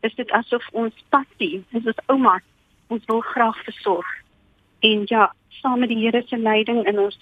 Is 0.05 0.15
dit 0.15 0.31
asof 0.37 0.65
ons 0.77 1.05
passie, 1.09 1.63
dis 1.73 1.87
ons 1.89 2.01
ouma, 2.13 2.35
ons 2.93 3.05
wil 3.09 3.23
graag 3.25 3.61
versorg. 3.65 4.11
En 4.85 5.07
ja, 5.09 5.31
saam 5.61 5.81
met 5.81 5.89
die 5.89 6.03
Here 6.03 6.21
se 6.29 6.37
leiding 6.37 6.83
en 6.85 6.99
ons 7.07 7.17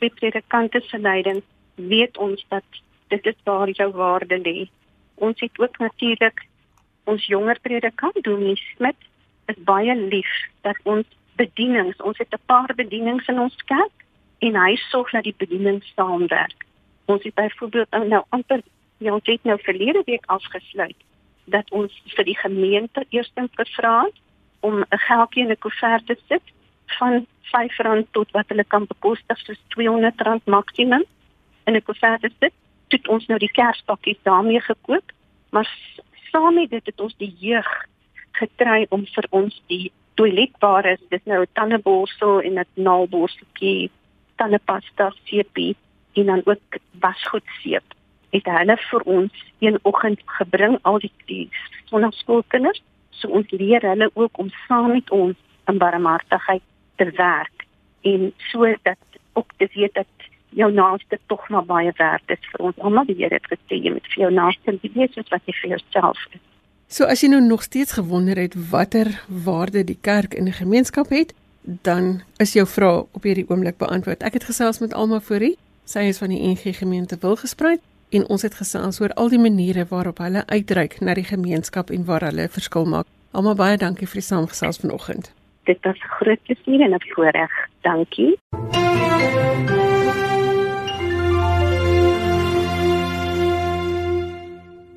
twee 0.00 0.12
predikante 0.16 0.80
se 0.86 0.98
leiding, 0.98 1.42
weet 1.74 2.16
ons 2.16 2.46
dat 2.48 2.80
dit 3.12 3.26
is 3.26 3.36
waar 3.44 3.68
jou 3.68 3.90
waarde 3.98 4.40
lê. 4.46 4.70
Ons 5.14 5.44
het 5.44 5.60
ook 5.60 5.76
natuurlik 5.78 6.46
ons 7.04 7.26
jonger 7.26 7.60
predikant 7.60 8.16
Dominee 8.24 8.56
Smit 8.56 8.96
is 9.52 9.60
baie 9.68 9.94
lief 10.00 10.32
dat 10.64 10.80
ons 10.88 11.06
bedienings. 11.36 12.00
Ons 12.00 12.18
het 12.18 12.32
'n 12.32 12.46
paar 12.46 12.72
bedienings 12.74 13.28
in 13.28 13.44
ons 13.44 13.56
kerk 13.66 13.96
en 14.38 14.56
hy 14.56 14.76
sorg 14.88 15.10
dat 15.10 15.24
die 15.28 15.36
bedienings 15.36 15.92
saamwerk. 15.96 16.64
Ons 17.04 17.22
het 17.22 17.34
byvoorbeeld 17.34 17.90
nou 17.90 18.24
amper 18.28 18.62
ja, 18.98 19.12
ons 19.12 19.26
het 19.26 19.44
nou 19.44 19.58
verlede 19.60 20.02
week 20.06 20.24
afgesluit 20.26 20.96
dat 21.44 21.70
ons 21.70 22.02
vir 22.16 22.24
die 22.24 22.36
gemeente 22.38 23.04
eerstens 23.08 23.50
gevra 23.54 24.02
het 24.02 24.18
om 24.60 24.80
'n 24.80 24.86
geldjie 25.08 25.44
in 25.44 25.50
'n 25.50 25.58
koevert 25.58 26.06
te 26.06 26.16
sit 26.28 26.42
van 26.98 27.26
R5 27.52 28.06
tot 28.10 28.30
wat 28.30 28.48
hulle 28.48 28.64
kan 28.64 28.86
bekostig 28.86 29.38
soos 29.38 29.60
R200 29.68 30.44
maksimum 30.44 31.04
in 31.64 31.76
'n 31.76 31.82
koevert 31.82 32.20
te 32.20 32.30
sit. 32.40 32.52
Dit 32.88 33.08
ons 33.08 33.26
nou 33.26 33.38
die 33.38 33.52
kerspakkies 33.52 34.22
daarmee 34.22 34.60
gekoop, 34.60 35.12
maar 35.50 35.68
saam 36.30 36.54
met 36.54 36.70
dit 36.70 36.86
het 36.86 37.00
ons 37.00 37.14
die 37.16 37.34
jeug 37.38 37.86
gekry 38.30 38.86
om 38.88 39.06
vir 39.06 39.26
ons 39.30 39.62
die 39.66 39.92
toiletware 40.14 40.92
is 40.92 41.08
dis 41.08 41.24
nou 41.24 41.46
tandeborsel 41.52 42.40
en 42.40 42.58
'n 42.58 42.66
naalborseltjie, 42.74 43.90
tandepasta, 44.36 45.12
seepie 45.24 45.76
en 46.12 46.26
dan 46.26 46.42
ook 46.44 46.78
wasgoed 47.00 47.48
seep. 47.62 47.84
Het 48.32 48.48
hulle 48.48 48.76
vir 48.90 49.04
ons 49.18 49.44
een 49.60 49.78
oggend 49.88 50.20
gebring 50.38 50.78
al 50.88 50.98
die 51.02 51.12
die 51.28 51.48
sonnaskoolkinders. 51.90 52.82
So 53.10 53.28
ons 53.28 53.50
leer 53.50 53.84
hulle 53.84 54.10
ook 54.14 54.38
om 54.40 54.50
saam 54.66 54.92
met 54.96 55.10
ons 55.10 55.36
in 55.70 55.78
barmhartigheid 55.78 56.64
te 56.96 57.10
werk 57.16 57.66
en 58.02 58.32
so 58.50 58.66
dat 58.82 59.20
ook 59.32 59.52
te 59.56 59.68
weet 59.74 59.94
dat 59.94 60.30
jou 60.48 60.72
naaste 60.72 61.18
tog 61.26 61.48
maar 61.48 61.64
baie 61.64 61.92
werd 61.96 62.30
is 62.30 62.48
vir 62.52 62.64
ons 62.68 62.78
almal. 62.78 63.06
Die 63.08 63.16
Here 63.20 63.36
het 63.36 63.46
gesê 63.52 63.78
jy 63.78 63.92
moet 63.92 64.08
vir 64.14 64.24
jou 64.24 64.32
naaste 64.32 64.78
wees 64.82 65.14
soos 65.14 65.30
wat 65.32 65.44
jy 65.46 65.54
vir 65.60 65.76
jouself 65.76 66.24
is. 66.32 66.40
So 66.92 67.08
as 67.08 67.22
jy 67.24 67.30
nou 67.32 67.40
nog 67.40 67.62
steeds 67.62 67.96
gewonder 67.96 68.36
het 68.36 68.56
watter 68.70 69.12
waarde 69.28 69.84
die 69.84 69.98
kerk 70.00 70.34
in 70.34 70.48
'n 70.48 70.60
gemeenskap 70.60 71.08
het, 71.08 71.32
dan 71.62 72.22
is 72.36 72.52
jou 72.52 72.66
vraag 72.66 73.04
op 73.12 73.22
hierdie 73.22 73.48
oomblik 73.48 73.76
beantwoord. 73.78 74.22
Ek 74.22 74.32
het 74.32 74.44
gesels 74.44 74.78
met 74.78 74.94
Alma 74.94 75.20
Fourie. 75.20 75.56
Sy 75.84 75.98
is 75.98 76.18
van 76.18 76.28
die 76.28 76.42
NG 76.42 76.76
gemeente 76.76 77.16
Wilgespreid 77.20 77.80
en 78.16 78.26
ons 78.28 78.42
het 78.44 78.54
gesels 78.54 79.00
oor 79.00 79.12
al 79.20 79.30
die 79.32 79.40
maniere 79.40 79.86
waarop 79.88 80.18
hulle 80.20 80.44
uitreik 80.46 80.98
na 81.00 81.14
die 81.16 81.24
gemeenskap 81.24 81.90
en 81.90 82.04
waar 82.04 82.24
hulle 82.28 82.44
'n 82.44 82.56
verskil 82.58 82.84
maak. 82.84 83.06
Alma 83.32 83.54
baie 83.54 83.76
dankie 83.76 84.06
vir 84.06 84.20
die 84.20 84.28
saamgesels 84.28 84.78
vanoggend. 84.78 85.32
Dit 85.64 85.78
was 85.82 86.00
groot 86.18 86.42
plesier 86.42 86.80
en 86.80 86.94
'n 86.94 87.00
voorreg. 87.14 87.52
Dankie. 87.80 88.38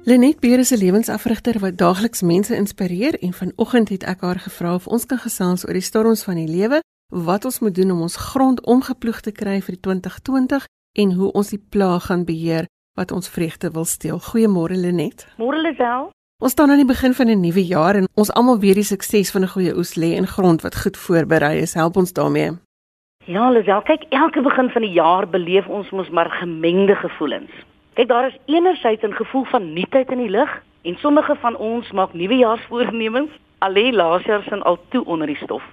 Lenet 0.04 0.40
Beer 0.40 0.60
is 0.60 0.72
'n 0.72 0.78
lewensafrigter 0.78 1.60
wat 1.60 1.78
daagliks 1.78 2.22
mense 2.22 2.56
inspireer 2.56 3.20
en 3.20 3.34
vanoggend 3.34 3.90
het 3.90 4.04
ek 4.04 4.22
haar 4.22 4.40
gevra 4.40 4.74
of 4.74 4.88
ons 4.88 5.06
kan 5.06 5.18
gesels 5.18 5.66
oor 5.68 5.74
die 5.74 5.82
storms 5.82 6.24
van 6.24 6.36
die 6.36 6.48
lewe, 6.48 6.82
wat 7.08 7.46
ons 7.46 7.60
moet 7.60 7.76
doen 7.76 7.92
om 7.92 8.02
ons 8.02 8.16
grond 8.16 8.66
omgeploeg 8.66 9.20
te 9.22 9.32
kry 9.32 9.62
vir 9.62 9.74
die 9.74 9.82
2020 9.82 10.66
en 10.94 11.12
hoe 11.12 11.32
ons 11.32 11.50
die 11.50 11.64
plaag 11.70 12.06
gaan 12.06 12.26
beheer 12.26 12.66
wat 12.96 13.12
ons 13.12 13.30
vreugde 13.30 13.72
wil 13.72 13.86
steel. 13.86 14.20
Goeiemôre 14.20 14.76
Lenet. 14.76 15.28
Môre 15.38 15.60
Lisel. 15.62 16.10
Ons 16.44 16.52
staan 16.52 16.72
aan 16.72 16.82
die 16.84 16.92
begin 16.94 17.14
van 17.14 17.28
'n 17.28 17.40
nuwe 17.40 17.66
jaar 17.66 17.96
en 17.96 18.08
ons 18.16 18.34
almal 18.34 18.60
weet 18.60 18.76
die 18.76 18.84
sukses 18.84 19.32
van 19.32 19.42
'n 19.42 19.54
goeie 19.56 19.76
oes 19.76 19.96
lê 19.96 20.16
in 20.16 20.28
grond 20.28 20.62
wat 20.62 20.82
goed 20.82 20.98
voorberei 20.98 21.62
is. 21.62 21.74
Help 21.74 21.98
ons 21.98 22.14
daarmee. 22.14 22.52
Ja, 23.26 23.50
Lisel, 23.50 23.82
kyk, 23.82 24.04
elke 24.10 24.42
begin 24.42 24.70
van 24.70 24.82
die 24.82 24.92
jaar 24.92 25.28
beleef 25.28 25.68
ons 25.68 25.90
mos 25.90 26.10
maar 26.10 26.30
gemengde 26.30 26.96
gevoelens. 26.96 27.52
Kyk, 27.94 28.08
daar 28.08 28.28
is 28.28 28.38
enerzijds 28.46 29.04
'n 29.04 29.12
gevoel 29.12 29.44
van 29.44 29.74
nuutheid 29.74 30.12
in 30.12 30.18
die 30.18 30.30
lug 30.30 30.62
en 30.82 30.96
sommige 30.96 31.36
van 31.36 31.58
ons 31.58 31.92
maak 31.92 32.14
nuwejaarsvoornemens 32.14 33.32
al 33.58 33.72
lê 33.72 33.92
laas 33.92 34.24
jaar 34.24 34.44
sin 34.44 34.62
al 34.62 34.80
toe 34.90 35.06
onder 35.06 35.28
die 35.28 35.44
stof. 35.44 35.64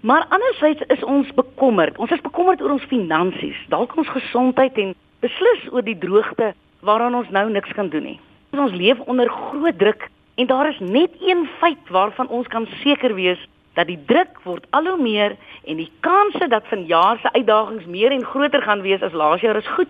Maar 0.00 0.26
anderzijds 0.28 0.82
is 0.86 1.04
ons 1.04 1.34
bekommerd. 1.34 1.98
Ons 1.98 2.10
is 2.10 2.20
bekommerd 2.20 2.62
oor 2.62 2.70
ons 2.70 2.90
finansies, 2.90 3.66
dalk 3.68 3.96
ons 3.96 4.08
gesondheid 4.08 4.78
en 4.78 4.94
beslis 5.20 5.72
oor 5.72 5.82
die 5.82 5.98
droogte 5.98 6.54
waaraan 6.82 7.14
ons 7.14 7.30
nou 7.30 7.46
niks 7.50 7.72
kan 7.78 7.88
doen 7.88 8.02
nie. 8.02 8.20
Ons 8.50 8.74
leef 8.74 9.00
onder 9.06 9.30
groot 9.30 9.78
druk 9.78 10.08
en 10.34 10.46
daar 10.46 10.68
is 10.68 10.78
net 10.80 11.10
een 11.20 11.48
feit 11.60 11.88
waarvan 11.88 12.28
ons 12.28 12.46
kan 12.46 12.66
seker 12.82 13.14
wees 13.14 13.40
dat 13.74 13.88
die 13.88 13.98
druk 14.06 14.40
word 14.44 14.66
al 14.76 14.86
hoe 14.90 15.00
meer 15.00 15.36
en 15.64 15.80
die 15.80 15.90
kanse 16.04 16.48
dat 16.48 16.66
vanjaar 16.68 17.18
se 17.22 17.32
uitdagings 17.32 17.86
meer 17.86 18.12
en 18.12 18.24
groter 18.24 18.62
gaan 18.62 18.82
wees 18.84 19.02
as 19.02 19.16
laas 19.16 19.40
jaar 19.40 19.56
is 19.56 19.74
goed. 19.76 19.88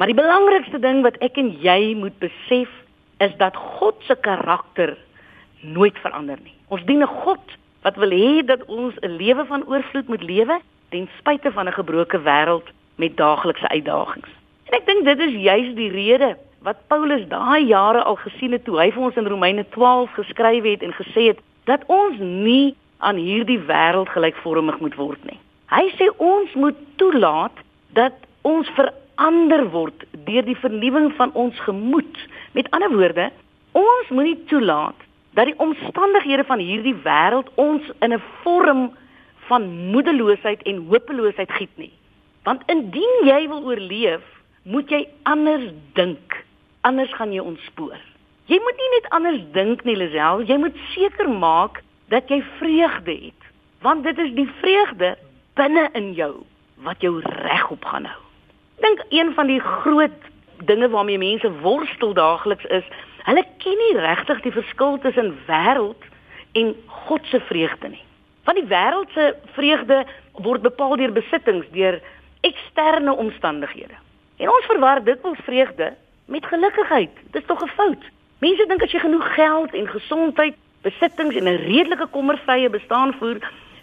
Maar 0.00 0.08
die 0.08 0.16
belangrikste 0.16 0.78
ding 0.80 1.02
wat 1.04 1.18
ek 1.20 1.36
en 1.36 1.52
jy 1.60 1.94
moet 1.98 2.16
besef 2.22 2.70
is 3.20 3.34
dat 3.36 3.56
God 3.56 4.00
se 4.08 4.16
karakter 4.16 4.96
nooit 5.60 5.98
verander 6.00 6.38
nie. 6.40 6.54
Ons 6.68 6.84
dien 6.88 7.02
'n 7.02 7.16
God 7.24 7.56
wat 7.82 7.96
wil 7.96 8.10
hê 8.10 8.44
dat 8.44 8.64
ons 8.64 8.94
'n 9.02 9.16
lewe 9.16 9.44
van 9.44 9.66
oorvloed 9.66 10.08
moet 10.08 10.22
lewe 10.22 10.60
ten 10.88 11.08
spyte 11.18 11.52
van 11.52 11.68
'n 11.68 11.72
gebroke 11.72 12.18
wêreld 12.18 12.68
met 12.96 13.16
daaglikse 13.16 13.68
uitdagings. 13.68 14.39
En 14.70 14.76
ek 14.78 14.86
dink 14.86 15.04
dit 15.04 15.22
is 15.26 15.34
juis 15.34 15.74
die 15.74 15.90
rede 15.90 16.36
wat 16.62 16.78
Paulus 16.92 17.24
daai 17.26 17.66
jare 17.66 18.04
al 18.06 18.16
gesien 18.22 18.52
het 18.54 18.64
toe 18.64 18.78
hy 18.78 18.90
vir 18.94 19.02
ons 19.02 19.16
in 19.18 19.26
Romeine 19.26 19.64
12 19.74 20.12
geskryf 20.14 20.64
het 20.68 20.84
en 20.86 20.94
gesê 20.94 21.32
het 21.32 21.40
dat 21.66 21.82
ons 21.90 22.20
nie 22.20 22.76
aan 23.02 23.18
hierdie 23.18 23.58
wêreld 23.66 24.12
gelykvormig 24.14 24.78
moet 24.78 24.94
word 24.94 25.24
nie. 25.26 25.38
Hy 25.74 25.88
sê 25.98 26.06
ons 26.22 26.54
moet 26.54 26.78
toelaat 27.02 27.58
dat 27.98 28.14
ons 28.46 28.68
ver 28.76 28.92
verander 29.20 29.66
word 29.68 30.06
deur 30.24 30.46
die 30.46 30.56
vernuwing 30.56 31.10
van 31.18 31.32
ons 31.34 31.58
gemoed. 31.66 32.16
Met 32.56 32.70
ander 32.72 32.88
woorde, 32.94 33.26
ons 33.76 34.08
moenie 34.08 34.38
toelaat 34.48 34.96
dat 35.36 35.50
die 35.50 35.58
omstandighede 35.60 36.46
van 36.48 36.62
hierdie 36.62 36.94
wêreld 37.04 37.50
ons 37.56 37.82
in 38.00 38.14
'n 38.14 38.22
vorm 38.42 38.90
van 39.50 39.68
moedeloosheid 39.92 40.62
en 40.62 40.86
hopeloosheid 40.88 41.50
giet 41.50 41.74
nie. 41.76 41.92
Want 42.44 42.62
indien 42.66 43.26
jy 43.26 43.48
wil 43.48 43.64
oorleef, 43.64 44.24
moet 44.70 44.90
jy 44.90 45.02
anders 45.28 45.66
dink. 45.98 46.38
Anders 46.86 47.12
gaan 47.18 47.34
jy 47.34 47.42
ontspoor. 47.42 47.98
Jy 48.50 48.58
moet 48.62 48.80
nie 48.82 48.90
net 48.94 49.10
anders 49.18 49.42
dink 49.54 49.84
nie, 49.86 49.98
Lisel, 49.98 50.46
jy 50.46 50.56
moet 50.58 50.78
seker 50.94 51.28
maak 51.30 51.82
dat 52.10 52.30
jy 52.30 52.40
vreugde 52.58 53.14
het. 53.26 53.52
Want 53.82 54.06
dit 54.06 54.18
is 54.18 54.32
die 54.38 54.48
vreugde 54.62 55.14
binne 55.58 55.88
in 55.98 56.12
jou 56.18 56.34
wat 56.86 57.02
jou 57.04 57.18
regop 57.20 57.84
gaan 57.84 58.08
hou 58.08 58.20
dink 58.80 59.04
een 59.08 59.34
van 59.34 59.46
die 59.46 59.60
groot 59.60 60.28
dinge 60.64 60.88
waarmee 60.88 61.18
mense 61.18 61.52
worstel 61.60 62.12
daagliks 62.12 62.64
is, 62.64 62.84
hulle 63.24 63.44
ken 63.58 63.76
nie 63.78 63.96
regtig 64.00 64.40
die 64.42 64.52
verskil 64.52 64.98
tussen 64.98 65.34
wêreld 65.46 66.04
en 66.52 66.74
God 66.86 67.26
se 67.26 67.40
vreugde 67.40 67.88
nie. 67.88 68.04
Want 68.44 68.60
die 68.60 68.68
wêreld 68.68 69.12
se 69.14 69.34
vreugde 69.56 70.04
word 70.32 70.62
bepaal 70.62 70.96
deur 70.96 71.12
besittings, 71.12 71.68
deur 71.72 72.00
eksterne 72.40 73.12
omstandighede. 73.12 73.96
En 74.40 74.48
ons 74.48 74.66
verwar 74.66 75.02
dikwels 75.04 75.38
vreugde 75.44 75.92
met 76.24 76.46
gelukkigheid. 76.46 77.10
Dit 77.30 77.40
is 77.42 77.46
tog 77.46 77.62
'n 77.62 77.68
fout. 77.68 78.04
Mense 78.38 78.66
dink 78.66 78.82
as 78.82 78.90
jy 78.90 78.98
genoeg 78.98 79.34
geld 79.34 79.74
en 79.74 79.88
gesondheid, 79.88 80.54
besittings 80.82 81.34
en 81.34 81.44
'n 81.44 81.64
redelike 81.68 82.06
kommervrye 82.06 82.70
bestaan 82.70 83.12
voer, 83.12 83.38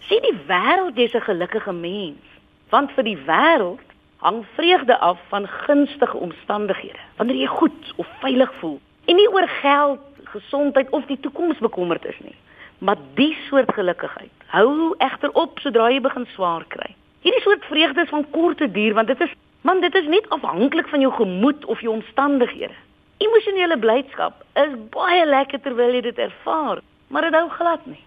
sê 0.08 0.20
die 0.20 0.38
wêreld 0.46 0.96
jy's 0.96 1.14
'n 1.14 1.28
gelukkige 1.30 1.72
mens. 1.72 2.24
Want 2.68 2.90
vir 2.92 3.04
die 3.04 3.18
wêreld 3.26 3.86
hang 4.16 4.44
vreugde 4.54 4.98
af 4.98 5.18
van 5.28 5.48
gunstige 5.48 6.16
omstandighede. 6.16 6.98
Wanneer 7.16 7.36
jy 7.36 7.46
goed 7.46 7.92
of 7.96 8.06
veilig 8.20 8.52
voel 8.54 8.80
en 9.04 9.16
nie 9.16 9.32
oor 9.32 9.48
geld, 9.48 10.00
gesondheid 10.24 10.90
of 10.90 11.06
die 11.06 11.20
toekoms 11.20 11.58
bekommerd 11.58 12.04
is 12.04 12.18
nie. 12.18 12.34
Maar 12.78 12.96
die 13.14 13.36
soort 13.48 13.72
gelukkigheid 13.72 14.30
hou 14.46 14.94
egter 14.98 15.30
op 15.32 15.58
sodra 15.58 15.90
jy 15.90 16.00
begin 16.00 16.26
swaar 16.26 16.64
kry. 16.68 16.94
Hierdie 17.20 17.42
soort 17.42 17.64
vreugde 17.64 18.00
is 18.00 18.08
van 18.08 18.30
korte 18.30 18.70
duur 18.70 18.94
want 18.94 19.06
dit 19.06 19.20
is 19.20 19.34
man 19.62 19.80
dit 19.80 19.94
is 19.94 20.06
nie 20.06 20.22
afhanklik 20.28 20.88
van 20.88 21.00
jou 21.00 21.12
gemoed 21.12 21.64
of 21.64 21.80
jou 21.80 21.94
omstandighede. 21.94 22.74
Emosionele 23.18 23.78
blydskap 23.78 24.44
is 24.54 24.74
baie 24.94 25.24
lekker 25.26 25.60
terwyl 25.60 25.94
jy 25.94 26.00
dit 26.00 26.18
ervaar, 26.18 26.82
maar 27.08 27.26
dit 27.26 27.34
hou 27.34 27.48
glad 27.50 27.86
nie. 27.86 28.02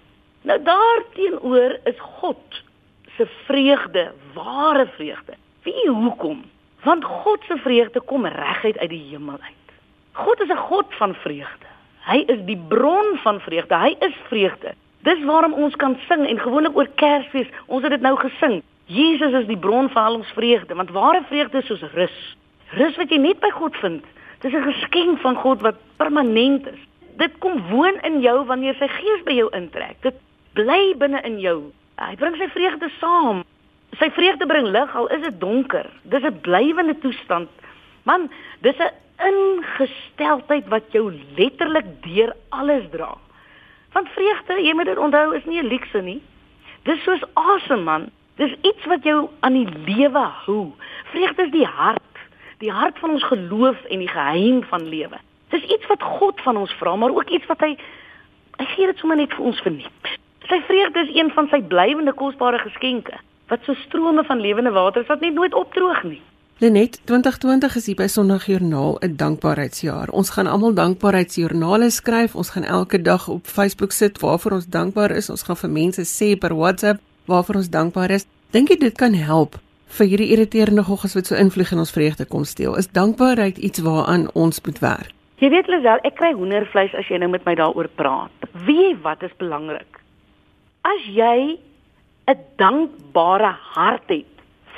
Nou 0.47 0.57
daarteenoor 0.63 1.77
is 1.89 1.99
God 2.19 2.61
se 3.17 3.27
vreugde, 3.45 4.11
ware 4.33 4.87
vreugde. 4.95 5.35
Wie 5.63 5.89
hoekom? 5.89 6.43
Want 6.83 7.03
God 7.05 7.43
se 7.47 7.57
vreugde 7.57 8.01
kom 8.01 8.25
reguit 8.25 8.77
uit 8.77 8.89
die 8.89 9.03
hemel 9.09 9.37
uit. 9.41 9.75
God 10.11 10.41
is 10.41 10.49
'n 10.49 10.57
God 10.57 10.85
van 10.89 11.13
vreugde. 11.13 11.67
Hy 12.05 12.23
is 12.27 12.39
die 12.45 12.57
bron 12.67 13.17
van 13.23 13.39
vreugde. 13.39 13.75
Hy 13.75 13.95
is 13.99 14.15
vreugde. 14.27 14.73
Dis 14.99 15.23
waarom 15.23 15.53
ons 15.53 15.75
kan 15.75 15.97
sing 16.07 16.27
en 16.27 16.39
gewoonlik 16.39 16.75
oor 16.77 16.87
Kersfees, 16.95 17.47
ons 17.65 17.81
het 17.81 17.91
dit 17.91 18.01
nou 18.01 18.15
gesing. 18.17 18.61
Jesus 18.91 19.35
is 19.41 19.47
die 19.47 19.59
bron 19.59 19.89
van 19.93 20.09
al 20.09 20.19
ons 20.19 20.33
vreugde, 20.35 20.75
want 20.75 20.91
ware 20.91 21.23
vreugde 21.29 21.61
is 21.61 21.69
soos 21.69 21.83
rus. 21.93 22.17
Rus 22.75 22.97
wat 22.99 23.11
jy 23.11 23.19
net 23.23 23.39
by 23.39 23.51
God 23.55 23.77
vind. 23.83 24.03
Dis 24.41 24.53
'n 24.53 24.67
geskenk 24.71 25.19
van 25.19 25.35
God 25.35 25.61
wat 25.61 25.77
permanent 25.97 26.67
is. 26.67 26.81
Dit 27.17 27.37
kom 27.39 27.61
woon 27.69 27.99
in 28.03 28.21
jou 28.21 28.45
wanneer 28.45 28.75
sy 28.75 28.87
gees 28.87 29.23
by 29.23 29.33
jou 29.33 29.49
intrek. 29.55 30.01
Dit 30.01 30.15
bly 30.53 30.95
binne 30.97 31.21
in 31.23 31.39
jou. 31.39 31.71
Hy 31.97 32.15
bring 32.15 32.35
sy 32.35 32.49
vreugde 32.49 32.89
saam 32.99 33.43
sy 33.99 34.09
vreugde 34.15 34.47
bring 34.47 34.69
lig 34.71 34.95
al 34.95 35.09
is 35.15 35.23
dit 35.25 35.39
donker. 35.39 35.89
Dis 36.03 36.23
'n 36.23 36.39
blywende 36.41 36.97
toestand. 36.99 37.49
Man, 38.03 38.29
dis 38.61 38.77
'n 38.77 38.93
ingesteldheid 39.29 40.67
wat 40.67 40.91
jou 40.91 41.13
letterlik 41.37 41.85
deur 42.01 42.35
alles 42.49 42.89
dra. 42.91 43.17
Want 43.93 44.07
vreugde, 44.09 44.63
jy 44.63 44.73
moet 44.73 44.85
dit 44.85 44.97
onthou, 44.97 45.35
is 45.35 45.45
nie 45.45 45.61
'n 45.61 45.67
luukse 45.67 46.01
nie. 46.01 46.21
Dis 46.83 47.03
soos 47.03 47.23
asem, 47.33 47.83
man. 47.83 48.09
Dis 48.39 48.53
iets 48.61 48.85
wat 48.85 49.03
jou 49.03 49.29
aan 49.39 49.53
die 49.53 49.67
lewe 49.85 50.23
hou. 50.45 50.71
Vreugde 51.11 51.45
is 51.45 51.51
die 51.51 51.65
hart, 51.65 52.23
die 52.63 52.71
hart 52.71 52.99
van 52.99 53.17
ons 53.17 53.25
geloof 53.27 53.83
en 53.89 53.99
die 53.99 54.11
geheim 54.11 54.63
van 54.69 54.87
lewe. 54.87 55.19
Dis 55.51 55.63
iets 55.63 55.87
wat 55.91 56.03
God 56.03 56.41
van 56.45 56.57
ons 56.57 56.73
vra, 56.79 56.95
maar 56.95 57.11
ook 57.11 57.29
iets 57.29 57.45
wat 57.51 57.59
hy 57.65 57.75
hy 58.61 58.65
gee 58.75 58.85
dit 58.85 58.97
sommer 59.01 59.17
net 59.17 59.31
vir 59.33 59.45
ons 59.49 59.61
verniet. 59.65 60.09
Sy 60.45 60.59
vreugde 60.67 61.01
is 61.01 61.13
een 61.15 61.31
van 61.33 61.47
sy 61.49 61.61
blywende 61.65 62.13
kosbare 62.13 62.59
geskenke 62.61 63.17
wat 63.51 63.65
so 63.65 63.75
strome 63.83 64.23
van 64.23 64.39
lewende 64.39 64.71
water 64.71 65.01
is 65.01 65.09
wat 65.11 65.19
net 65.19 65.33
nooit 65.33 65.53
opdroog 65.53 66.03
nie. 66.07 66.21
Lenet 66.61 66.99
2020 67.09 67.75
is 67.75 67.87
hier 67.89 67.97
by 67.97 68.07
Sondagjoernaal 68.07 68.99
'n 69.01 69.15
dankbaarheidsjaar. 69.17 70.09
Ons 70.09 70.29
gaan 70.29 70.47
almal 70.47 70.73
dankbaarheidsjoernale 70.73 71.89
skryf. 71.89 72.35
Ons 72.35 72.49
gaan 72.49 72.63
elke 72.63 73.01
dag 73.01 73.27
op 73.27 73.47
Facebook 73.47 73.91
sit 73.91 74.19
waarvoor 74.19 74.51
ons 74.51 74.67
dankbaar 74.67 75.11
is. 75.11 75.29
Ons 75.29 75.43
gaan 75.43 75.57
vir 75.57 75.69
mense 75.69 76.01
sê 76.05 76.37
per 76.37 76.55
WhatsApp 76.55 76.99
waarvoor 77.25 77.55
ons 77.55 77.69
dankbaar 77.69 78.11
is. 78.11 78.27
Dink 78.51 78.69
jy 78.69 78.77
dit 78.77 78.97
kan 78.97 79.13
help 79.13 79.57
vir 79.97 80.07
hierdie 80.07 80.31
irriterende 80.33 80.83
goggas 80.83 81.15
wat 81.15 81.27
so 81.27 81.35
invlieg 81.35 81.71
in 81.71 81.79
ons 81.83 81.91
vreugde 81.91 82.25
kom 82.25 82.43
steel? 82.43 82.75
Is 82.75 82.91
dankbaarheid 82.91 83.57
iets 83.57 83.83
waaraan 83.83 84.29
ons 84.33 84.61
moet 84.65 84.79
werk? 84.79 85.13
Jy 85.41 85.49
weet 85.49 85.67
Lisel, 85.67 85.97
ek 86.05 86.19
kry 86.19 86.33
hoendervleis 86.37 86.93
as 86.93 87.07
jy 87.09 87.17
nou 87.17 87.31
met 87.33 87.45
my 87.47 87.55
daaroor 87.57 87.89
praat. 87.97 88.49
Wie 88.67 88.93
wat 89.01 89.23
is 89.25 89.33
belangrik? 89.41 90.01
As 90.85 91.01
jy 91.09 91.57
'n 92.29 92.37
dankbare 92.57 93.55
hart 93.73 94.09
het, 94.09 94.29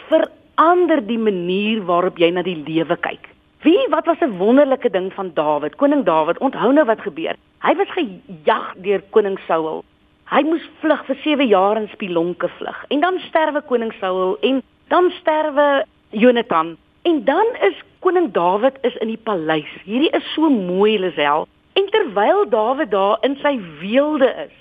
verander 0.08 1.02
die 1.06 1.18
manier 1.18 1.84
waarop 1.84 2.18
jy 2.18 2.32
na 2.32 2.42
die 2.42 2.64
lewe 2.68 2.96
kyk. 2.96 3.28
Wie 3.64 3.88
wat 3.90 4.06
was 4.06 4.22
'n 4.22 4.38
wonderlike 4.38 4.90
ding 4.90 5.12
van 5.14 5.32
Dawid, 5.34 5.76
koning 5.76 6.04
Dawid. 6.04 6.38
Onthou 6.38 6.72
nou 6.74 6.86
wat 6.86 7.02
gebeur. 7.02 7.36
Hy 7.60 7.76
was 7.76 7.88
gejag 7.96 8.74
deur 8.76 9.02
koning 9.12 9.40
Saul. 9.48 9.84
Hy 10.32 10.40
moes 10.48 10.64
vlug 10.80 11.02
vir 11.06 11.18
7 11.24 11.48
jaar 11.48 11.78
in 11.78 11.90
spilonke 11.92 12.48
vlug. 12.58 12.86
En 12.88 13.00
dan 13.00 13.20
sterwe 13.28 13.62
koning 13.62 13.92
Saul 14.00 14.38
en 14.42 14.62
dan 14.88 15.12
sterwe 15.20 15.86
Jonathan. 16.10 16.78
En 17.04 17.24
dan 17.24 17.46
is 17.62 17.82
koning 18.00 18.32
Dawid 18.32 18.78
is 18.82 18.96
in 19.04 19.12
die 19.12 19.20
paleis. 19.20 19.70
Hierdie 19.84 20.12
is 20.16 20.26
so 20.34 20.50
mooi, 20.50 20.96
Lisel. 21.00 21.48
En 21.74 21.90
terwyl 21.92 22.46
Dawid 22.50 22.92
daar 22.92 23.18
in 23.28 23.36
sy 23.42 23.58
weelde 23.82 24.30
is, 24.46 24.56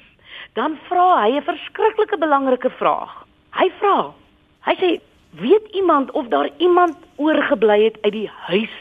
dan 0.58 0.78
vra 0.88 1.22
hy 1.22 1.36
'n 1.36 1.46
verskriklike 1.46 2.18
belangrike 2.18 2.70
vraag. 2.70 3.12
Hy 3.54 3.70
vra. 3.78 4.12
Hy 4.66 4.74
sê, 4.82 5.00
"Weet 5.30 5.66
iemand 5.72 6.10
of 6.10 6.26
daar 6.28 6.50
iemand 6.58 6.96
oorgebly 7.16 7.84
het 7.84 7.98
uit 8.02 8.12
die 8.12 8.30
huis 8.48 8.76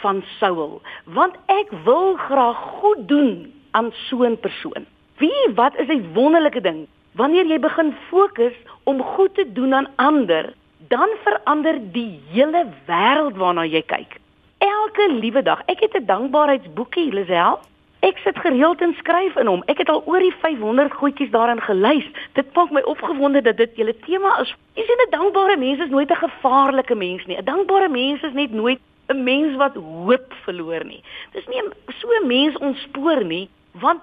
van 0.00 0.24
Saul? 0.38 0.82
Want 1.04 1.36
ek 1.46 1.70
wil 1.84 2.16
graag 2.16 2.56
goed 2.56 3.08
doen 3.08 3.52
aan 3.70 3.92
so 3.92 4.24
'n 4.24 4.38
persoon." 4.40 4.86
Wie 5.16 5.54
wat 5.54 5.76
is 5.76 5.88
'n 5.88 6.12
wonderlike 6.12 6.60
ding? 6.60 6.86
Wanneer 7.12 7.46
jy 7.46 7.58
begin 7.58 7.94
fokus 8.08 8.52
om 8.82 9.02
goed 9.02 9.34
te 9.34 9.52
doen 9.52 9.74
aan 9.74 9.88
ander, 9.96 10.52
dan 10.88 11.08
verander 11.22 11.78
die 11.92 12.20
hele 12.30 12.66
wêreld 12.86 13.36
waarna 13.36 13.64
jy 13.64 13.82
kyk. 13.82 14.18
Elke 14.58 15.12
liewe 15.12 15.42
dag. 15.42 15.62
Ek 15.66 15.80
het 15.80 15.94
'n 15.94 16.06
dankbaarheidsboekie, 16.06 17.12
Lisel. 17.12 17.58
Ek 18.00 18.18
sit 18.18 18.38
gereeld 18.38 18.80
en 18.80 18.94
skryf 18.98 19.36
in 19.36 19.46
hom. 19.46 19.62
Ek 19.66 19.78
het 19.78 19.88
al 19.88 20.02
oor 20.06 20.18
die 20.18 20.34
500 20.40 20.92
goedjies 20.92 21.30
daarin 21.30 21.60
gelys. 21.60 22.04
Dit 22.32 22.54
maak 22.54 22.70
my 22.70 22.80
opgewonde 22.80 23.42
dat 23.42 23.56
dit 23.56 23.76
julle 23.76 23.94
tema 23.98 24.40
is. 24.40 24.54
Jy 24.74 24.82
sien 24.82 25.06
'n 25.06 25.10
dankbare 25.10 25.56
mens 25.56 25.78
is 25.78 25.88
nooit 25.88 26.10
'n 26.10 26.26
gevaarlike 26.28 26.94
mens 26.94 27.26
nie. 27.26 27.36
'n 27.36 27.44
Dankbare 27.44 27.88
mens 27.88 28.22
is 28.22 28.32
net 28.32 28.50
nooit 28.50 28.80
'n 29.08 29.22
mens 29.22 29.56
wat 29.56 29.74
hoop 29.74 30.34
verloor 30.44 30.84
nie. 30.84 31.02
Dis 31.32 31.46
nie 31.46 31.62
so 31.88 32.08
'n 32.08 32.26
mens 32.26 32.56
ontspoor 32.58 33.24
nie, 33.24 33.48
want 33.72 34.02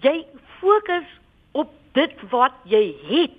jy 0.00 0.24
fokus 0.62 1.08
op 1.58 1.70
dit 1.98 2.14
wat 2.30 2.54
jy 2.70 2.84
het. 3.10 3.38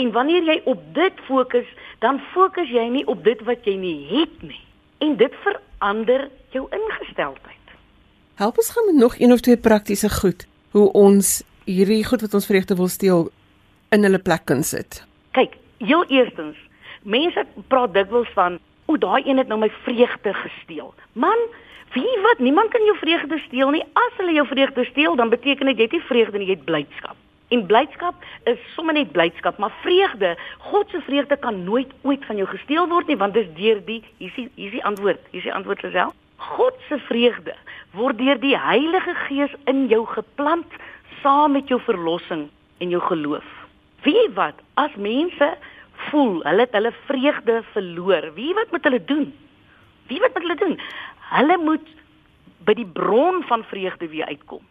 En 0.00 0.12
wanneer 0.12 0.44
jy 0.48 0.58
op 0.64 0.80
dit 0.96 1.24
fokus, 1.28 1.68
dan 2.00 2.20
fokus 2.32 2.70
jy 2.72 2.88
nie 2.90 3.04
op 3.06 3.24
dit 3.24 3.40
wat 3.48 3.66
jy 3.68 3.76
nie 3.76 3.98
het 4.08 4.42
nie. 4.42 4.60
En 5.04 5.16
dit 5.20 5.34
verander 5.44 6.28
jou 6.56 6.64
ingesteldheid. 6.72 7.76
Help 8.40 8.58
ons 8.58 8.72
gaan 8.72 8.88
met 8.88 8.98
nog 8.98 9.18
een 9.18 9.32
of 9.32 9.44
twee 9.44 9.60
praktiese 9.60 10.10
goed 10.10 10.46
hoe 10.72 10.88
ons 10.96 11.42
hierdie 11.68 12.04
goed 12.04 12.24
wat 12.24 12.34
ons 12.34 12.48
vreugde 12.48 12.76
wil 12.76 12.88
steel 12.88 13.28
in 13.92 14.06
hulle 14.06 14.18
plek 14.18 14.46
kan 14.48 14.62
sit. 14.64 15.02
Kyk, 15.36 15.58
heel 15.84 16.04
eerstens, 16.08 16.56
mense 17.02 17.44
praat 17.68 17.92
dikwels 17.94 18.30
van, 18.34 18.58
"O, 18.86 18.96
daai 18.96 19.22
een 19.28 19.38
het 19.38 19.48
nou 19.48 19.60
my 19.60 19.70
vreugde 19.84 20.32
gesteel." 20.34 20.94
Man, 21.12 21.38
wie 21.92 22.20
wat 22.22 22.38
niemand 22.38 22.70
kan 22.70 22.84
jou 22.84 22.96
vreugde 22.96 23.38
steel 23.46 23.70
nie. 23.70 23.82
As 23.92 24.16
hulle 24.16 24.32
jou 24.32 24.46
vreugde 24.46 24.84
steel, 24.84 25.16
dan 25.16 25.28
beteken 25.28 25.66
dit 25.66 25.76
jy 25.76 25.88
het 25.88 25.98
nie 25.98 26.06
vreugde 26.08 26.38
nie, 26.38 26.48
jy 26.48 26.56
het 26.56 26.64
blydskap. 26.64 27.18
En 27.52 27.66
blydskap 27.68 28.22
is 28.48 28.60
sommer 28.72 28.96
net 28.96 29.12
blydskap, 29.12 29.58
maar 29.60 29.72
vreugde, 29.82 30.36
God 30.70 30.88
se 30.90 31.02
vreugde 31.04 31.36
kan 31.36 31.64
nooit 31.64 31.90
ooit 32.02 32.24
van 32.24 32.38
jou 32.40 32.48
gesteel 32.48 32.88
word 32.88 33.12
nie, 33.12 33.18
want 33.20 33.36
dis 33.36 33.50
deur 33.58 33.82
die 33.84 34.00
hier 34.16 34.32
is 34.32 34.38
hier 34.38 34.68
is 34.70 34.72
die 34.78 34.84
antwoord, 34.88 35.20
hier 35.30 35.42
is 35.42 35.48
die 35.50 35.52
antwoord 35.52 35.84
self. 35.92 36.16
God 36.42 36.78
se 36.88 36.96
vreugde 37.10 37.54
word 37.92 38.18
deur 38.18 38.40
die 38.40 38.56
Heilige 38.56 39.14
Gees 39.26 39.52
in 39.70 39.84
jou 39.92 40.06
geplant 40.08 40.80
saam 41.20 41.52
met 41.58 41.68
jou 41.68 41.78
verlossing 41.84 42.48
en 42.80 42.90
jou 42.90 43.02
geloof. 43.04 43.44
Wie 44.02 44.24
wat 44.34 44.56
as 44.80 44.94
mense 44.96 45.52
voel 46.08 46.40
hulle 46.46 46.64
het 46.64 46.72
hulle 46.74 46.94
vreugde 47.04 47.60
verloor, 47.76 48.32
wie 48.34 48.54
wat 48.56 48.72
moet 48.72 48.88
hulle 48.88 49.04
doen? 49.04 49.28
Wie 50.08 50.20
wat 50.24 50.32
moet 50.34 50.48
hulle 50.48 50.60
doen? 50.64 50.80
Hulle 51.30 51.58
moet 51.58 51.88
by 52.66 52.74
die 52.74 52.86
bron 52.86 53.42
van 53.48 53.64
vreugde 53.64 54.08
weer 54.08 54.26
uitkom. 54.26 54.62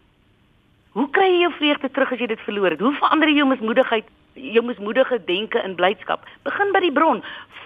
Hoe 0.91 1.07
kry 1.15 1.27
jy 1.29 1.43
jou 1.45 1.51
vreugde 1.55 1.89
terug 1.89 2.11
as 2.11 2.19
jy 2.19 2.27
dit 2.27 2.43
verloor 2.43 2.73
het? 2.73 2.81
Hoe 2.83 2.91
verander 2.99 3.29
jy 3.31 3.37
jou 3.39 3.47
mismoedigheid, 3.47 4.07
jou 4.33 4.63
mismoedige 4.67 5.21
denke 5.27 5.61
in 5.63 5.75
blydskap? 5.75 6.25
Begin 6.43 6.73
by 6.75 6.81
die 6.83 6.91
bron. 6.91 7.21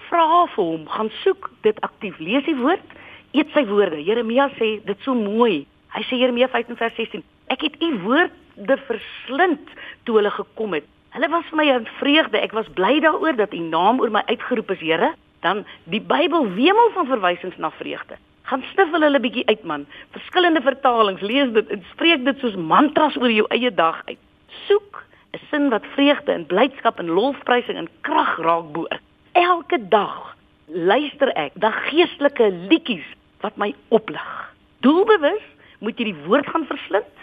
Vra 0.06 0.44
vir 0.54 0.62
hom, 0.62 0.84
gaan 0.86 1.10
soek 1.24 1.50
dit 1.66 1.80
aktief. 1.86 2.18
Lees 2.22 2.46
die 2.46 2.54
woord 2.58 2.94
eet 3.34 3.50
sy 3.54 3.64
woorde. 3.66 3.98
Jeremia 4.06 4.48
sê 4.56 4.76
dit 4.86 5.02
so 5.04 5.14
mooi. 5.18 5.64
Hy 5.96 6.02
sê 6.06 6.20
Jeremia 6.20 6.48
15 6.52 6.78
vers 6.78 6.94
16: 6.98 7.24
Ek 7.52 7.66
het 7.66 7.80
u 7.82 7.90
woorde 8.04 8.78
verslind 8.86 9.74
toe 10.06 10.20
hulle 10.20 10.30
gekom 10.30 10.78
het. 10.78 10.86
Hulle 11.16 11.30
was 11.32 11.44
vir 11.50 11.56
my 11.56 11.66
'n 11.72 11.88
vreugde. 11.98 12.38
Ek 12.38 12.52
was 12.52 12.68
bly 12.74 13.00
daaroor 13.00 13.36
dat 13.36 13.54
u 13.54 13.58
naam 13.58 14.00
oor 14.00 14.10
my 14.10 14.22
uitgeroep 14.26 14.70
is, 14.70 14.80
Here. 14.80 15.14
Dan 15.40 15.64
die 15.84 16.00
Bybel 16.00 16.52
wemel 16.54 16.90
van 16.94 17.06
verwysings 17.06 17.56
na 17.56 17.70
vreugde. 17.70 18.16
Gaan 18.46 18.62
stiffel 18.70 19.02
hulle 19.02 19.18
bietjie 19.18 19.42
uit 19.50 19.62
man. 19.66 19.86
Verskillende 20.14 20.60
vertalings 20.62 21.22
lees 21.26 21.50
dit 21.54 21.70
en 21.74 21.82
spreek 21.90 22.22
dit 22.24 22.38
soos 22.38 22.54
mantras 22.54 23.16
oor 23.18 23.32
jou 23.32 23.46
eie 23.50 23.72
dag 23.74 23.98
uit. 24.06 24.20
Soek 24.68 25.02
'n 25.34 25.40
sin 25.50 25.68
wat 25.68 25.86
vreugde 25.96 26.32
en 26.32 26.46
blydskap 26.46 26.98
en 27.02 27.10
lofprysing 27.10 27.76
en 27.76 27.88
krag 28.00 28.36
raak 28.38 28.72
bo. 28.72 28.86
Elke 29.32 29.78
dag 29.88 30.36
luister 30.66 31.28
ek 31.34 31.52
da 31.54 31.70
geestelike 31.70 32.50
liedjies 32.70 33.08
wat 33.40 33.56
my 33.56 33.74
oplig. 33.88 34.54
Doelbewus 34.80 35.42
moet 35.78 35.98
jy 35.98 36.04
die 36.04 36.22
woord 36.26 36.46
gaan 36.46 36.66
verslind. 36.66 37.14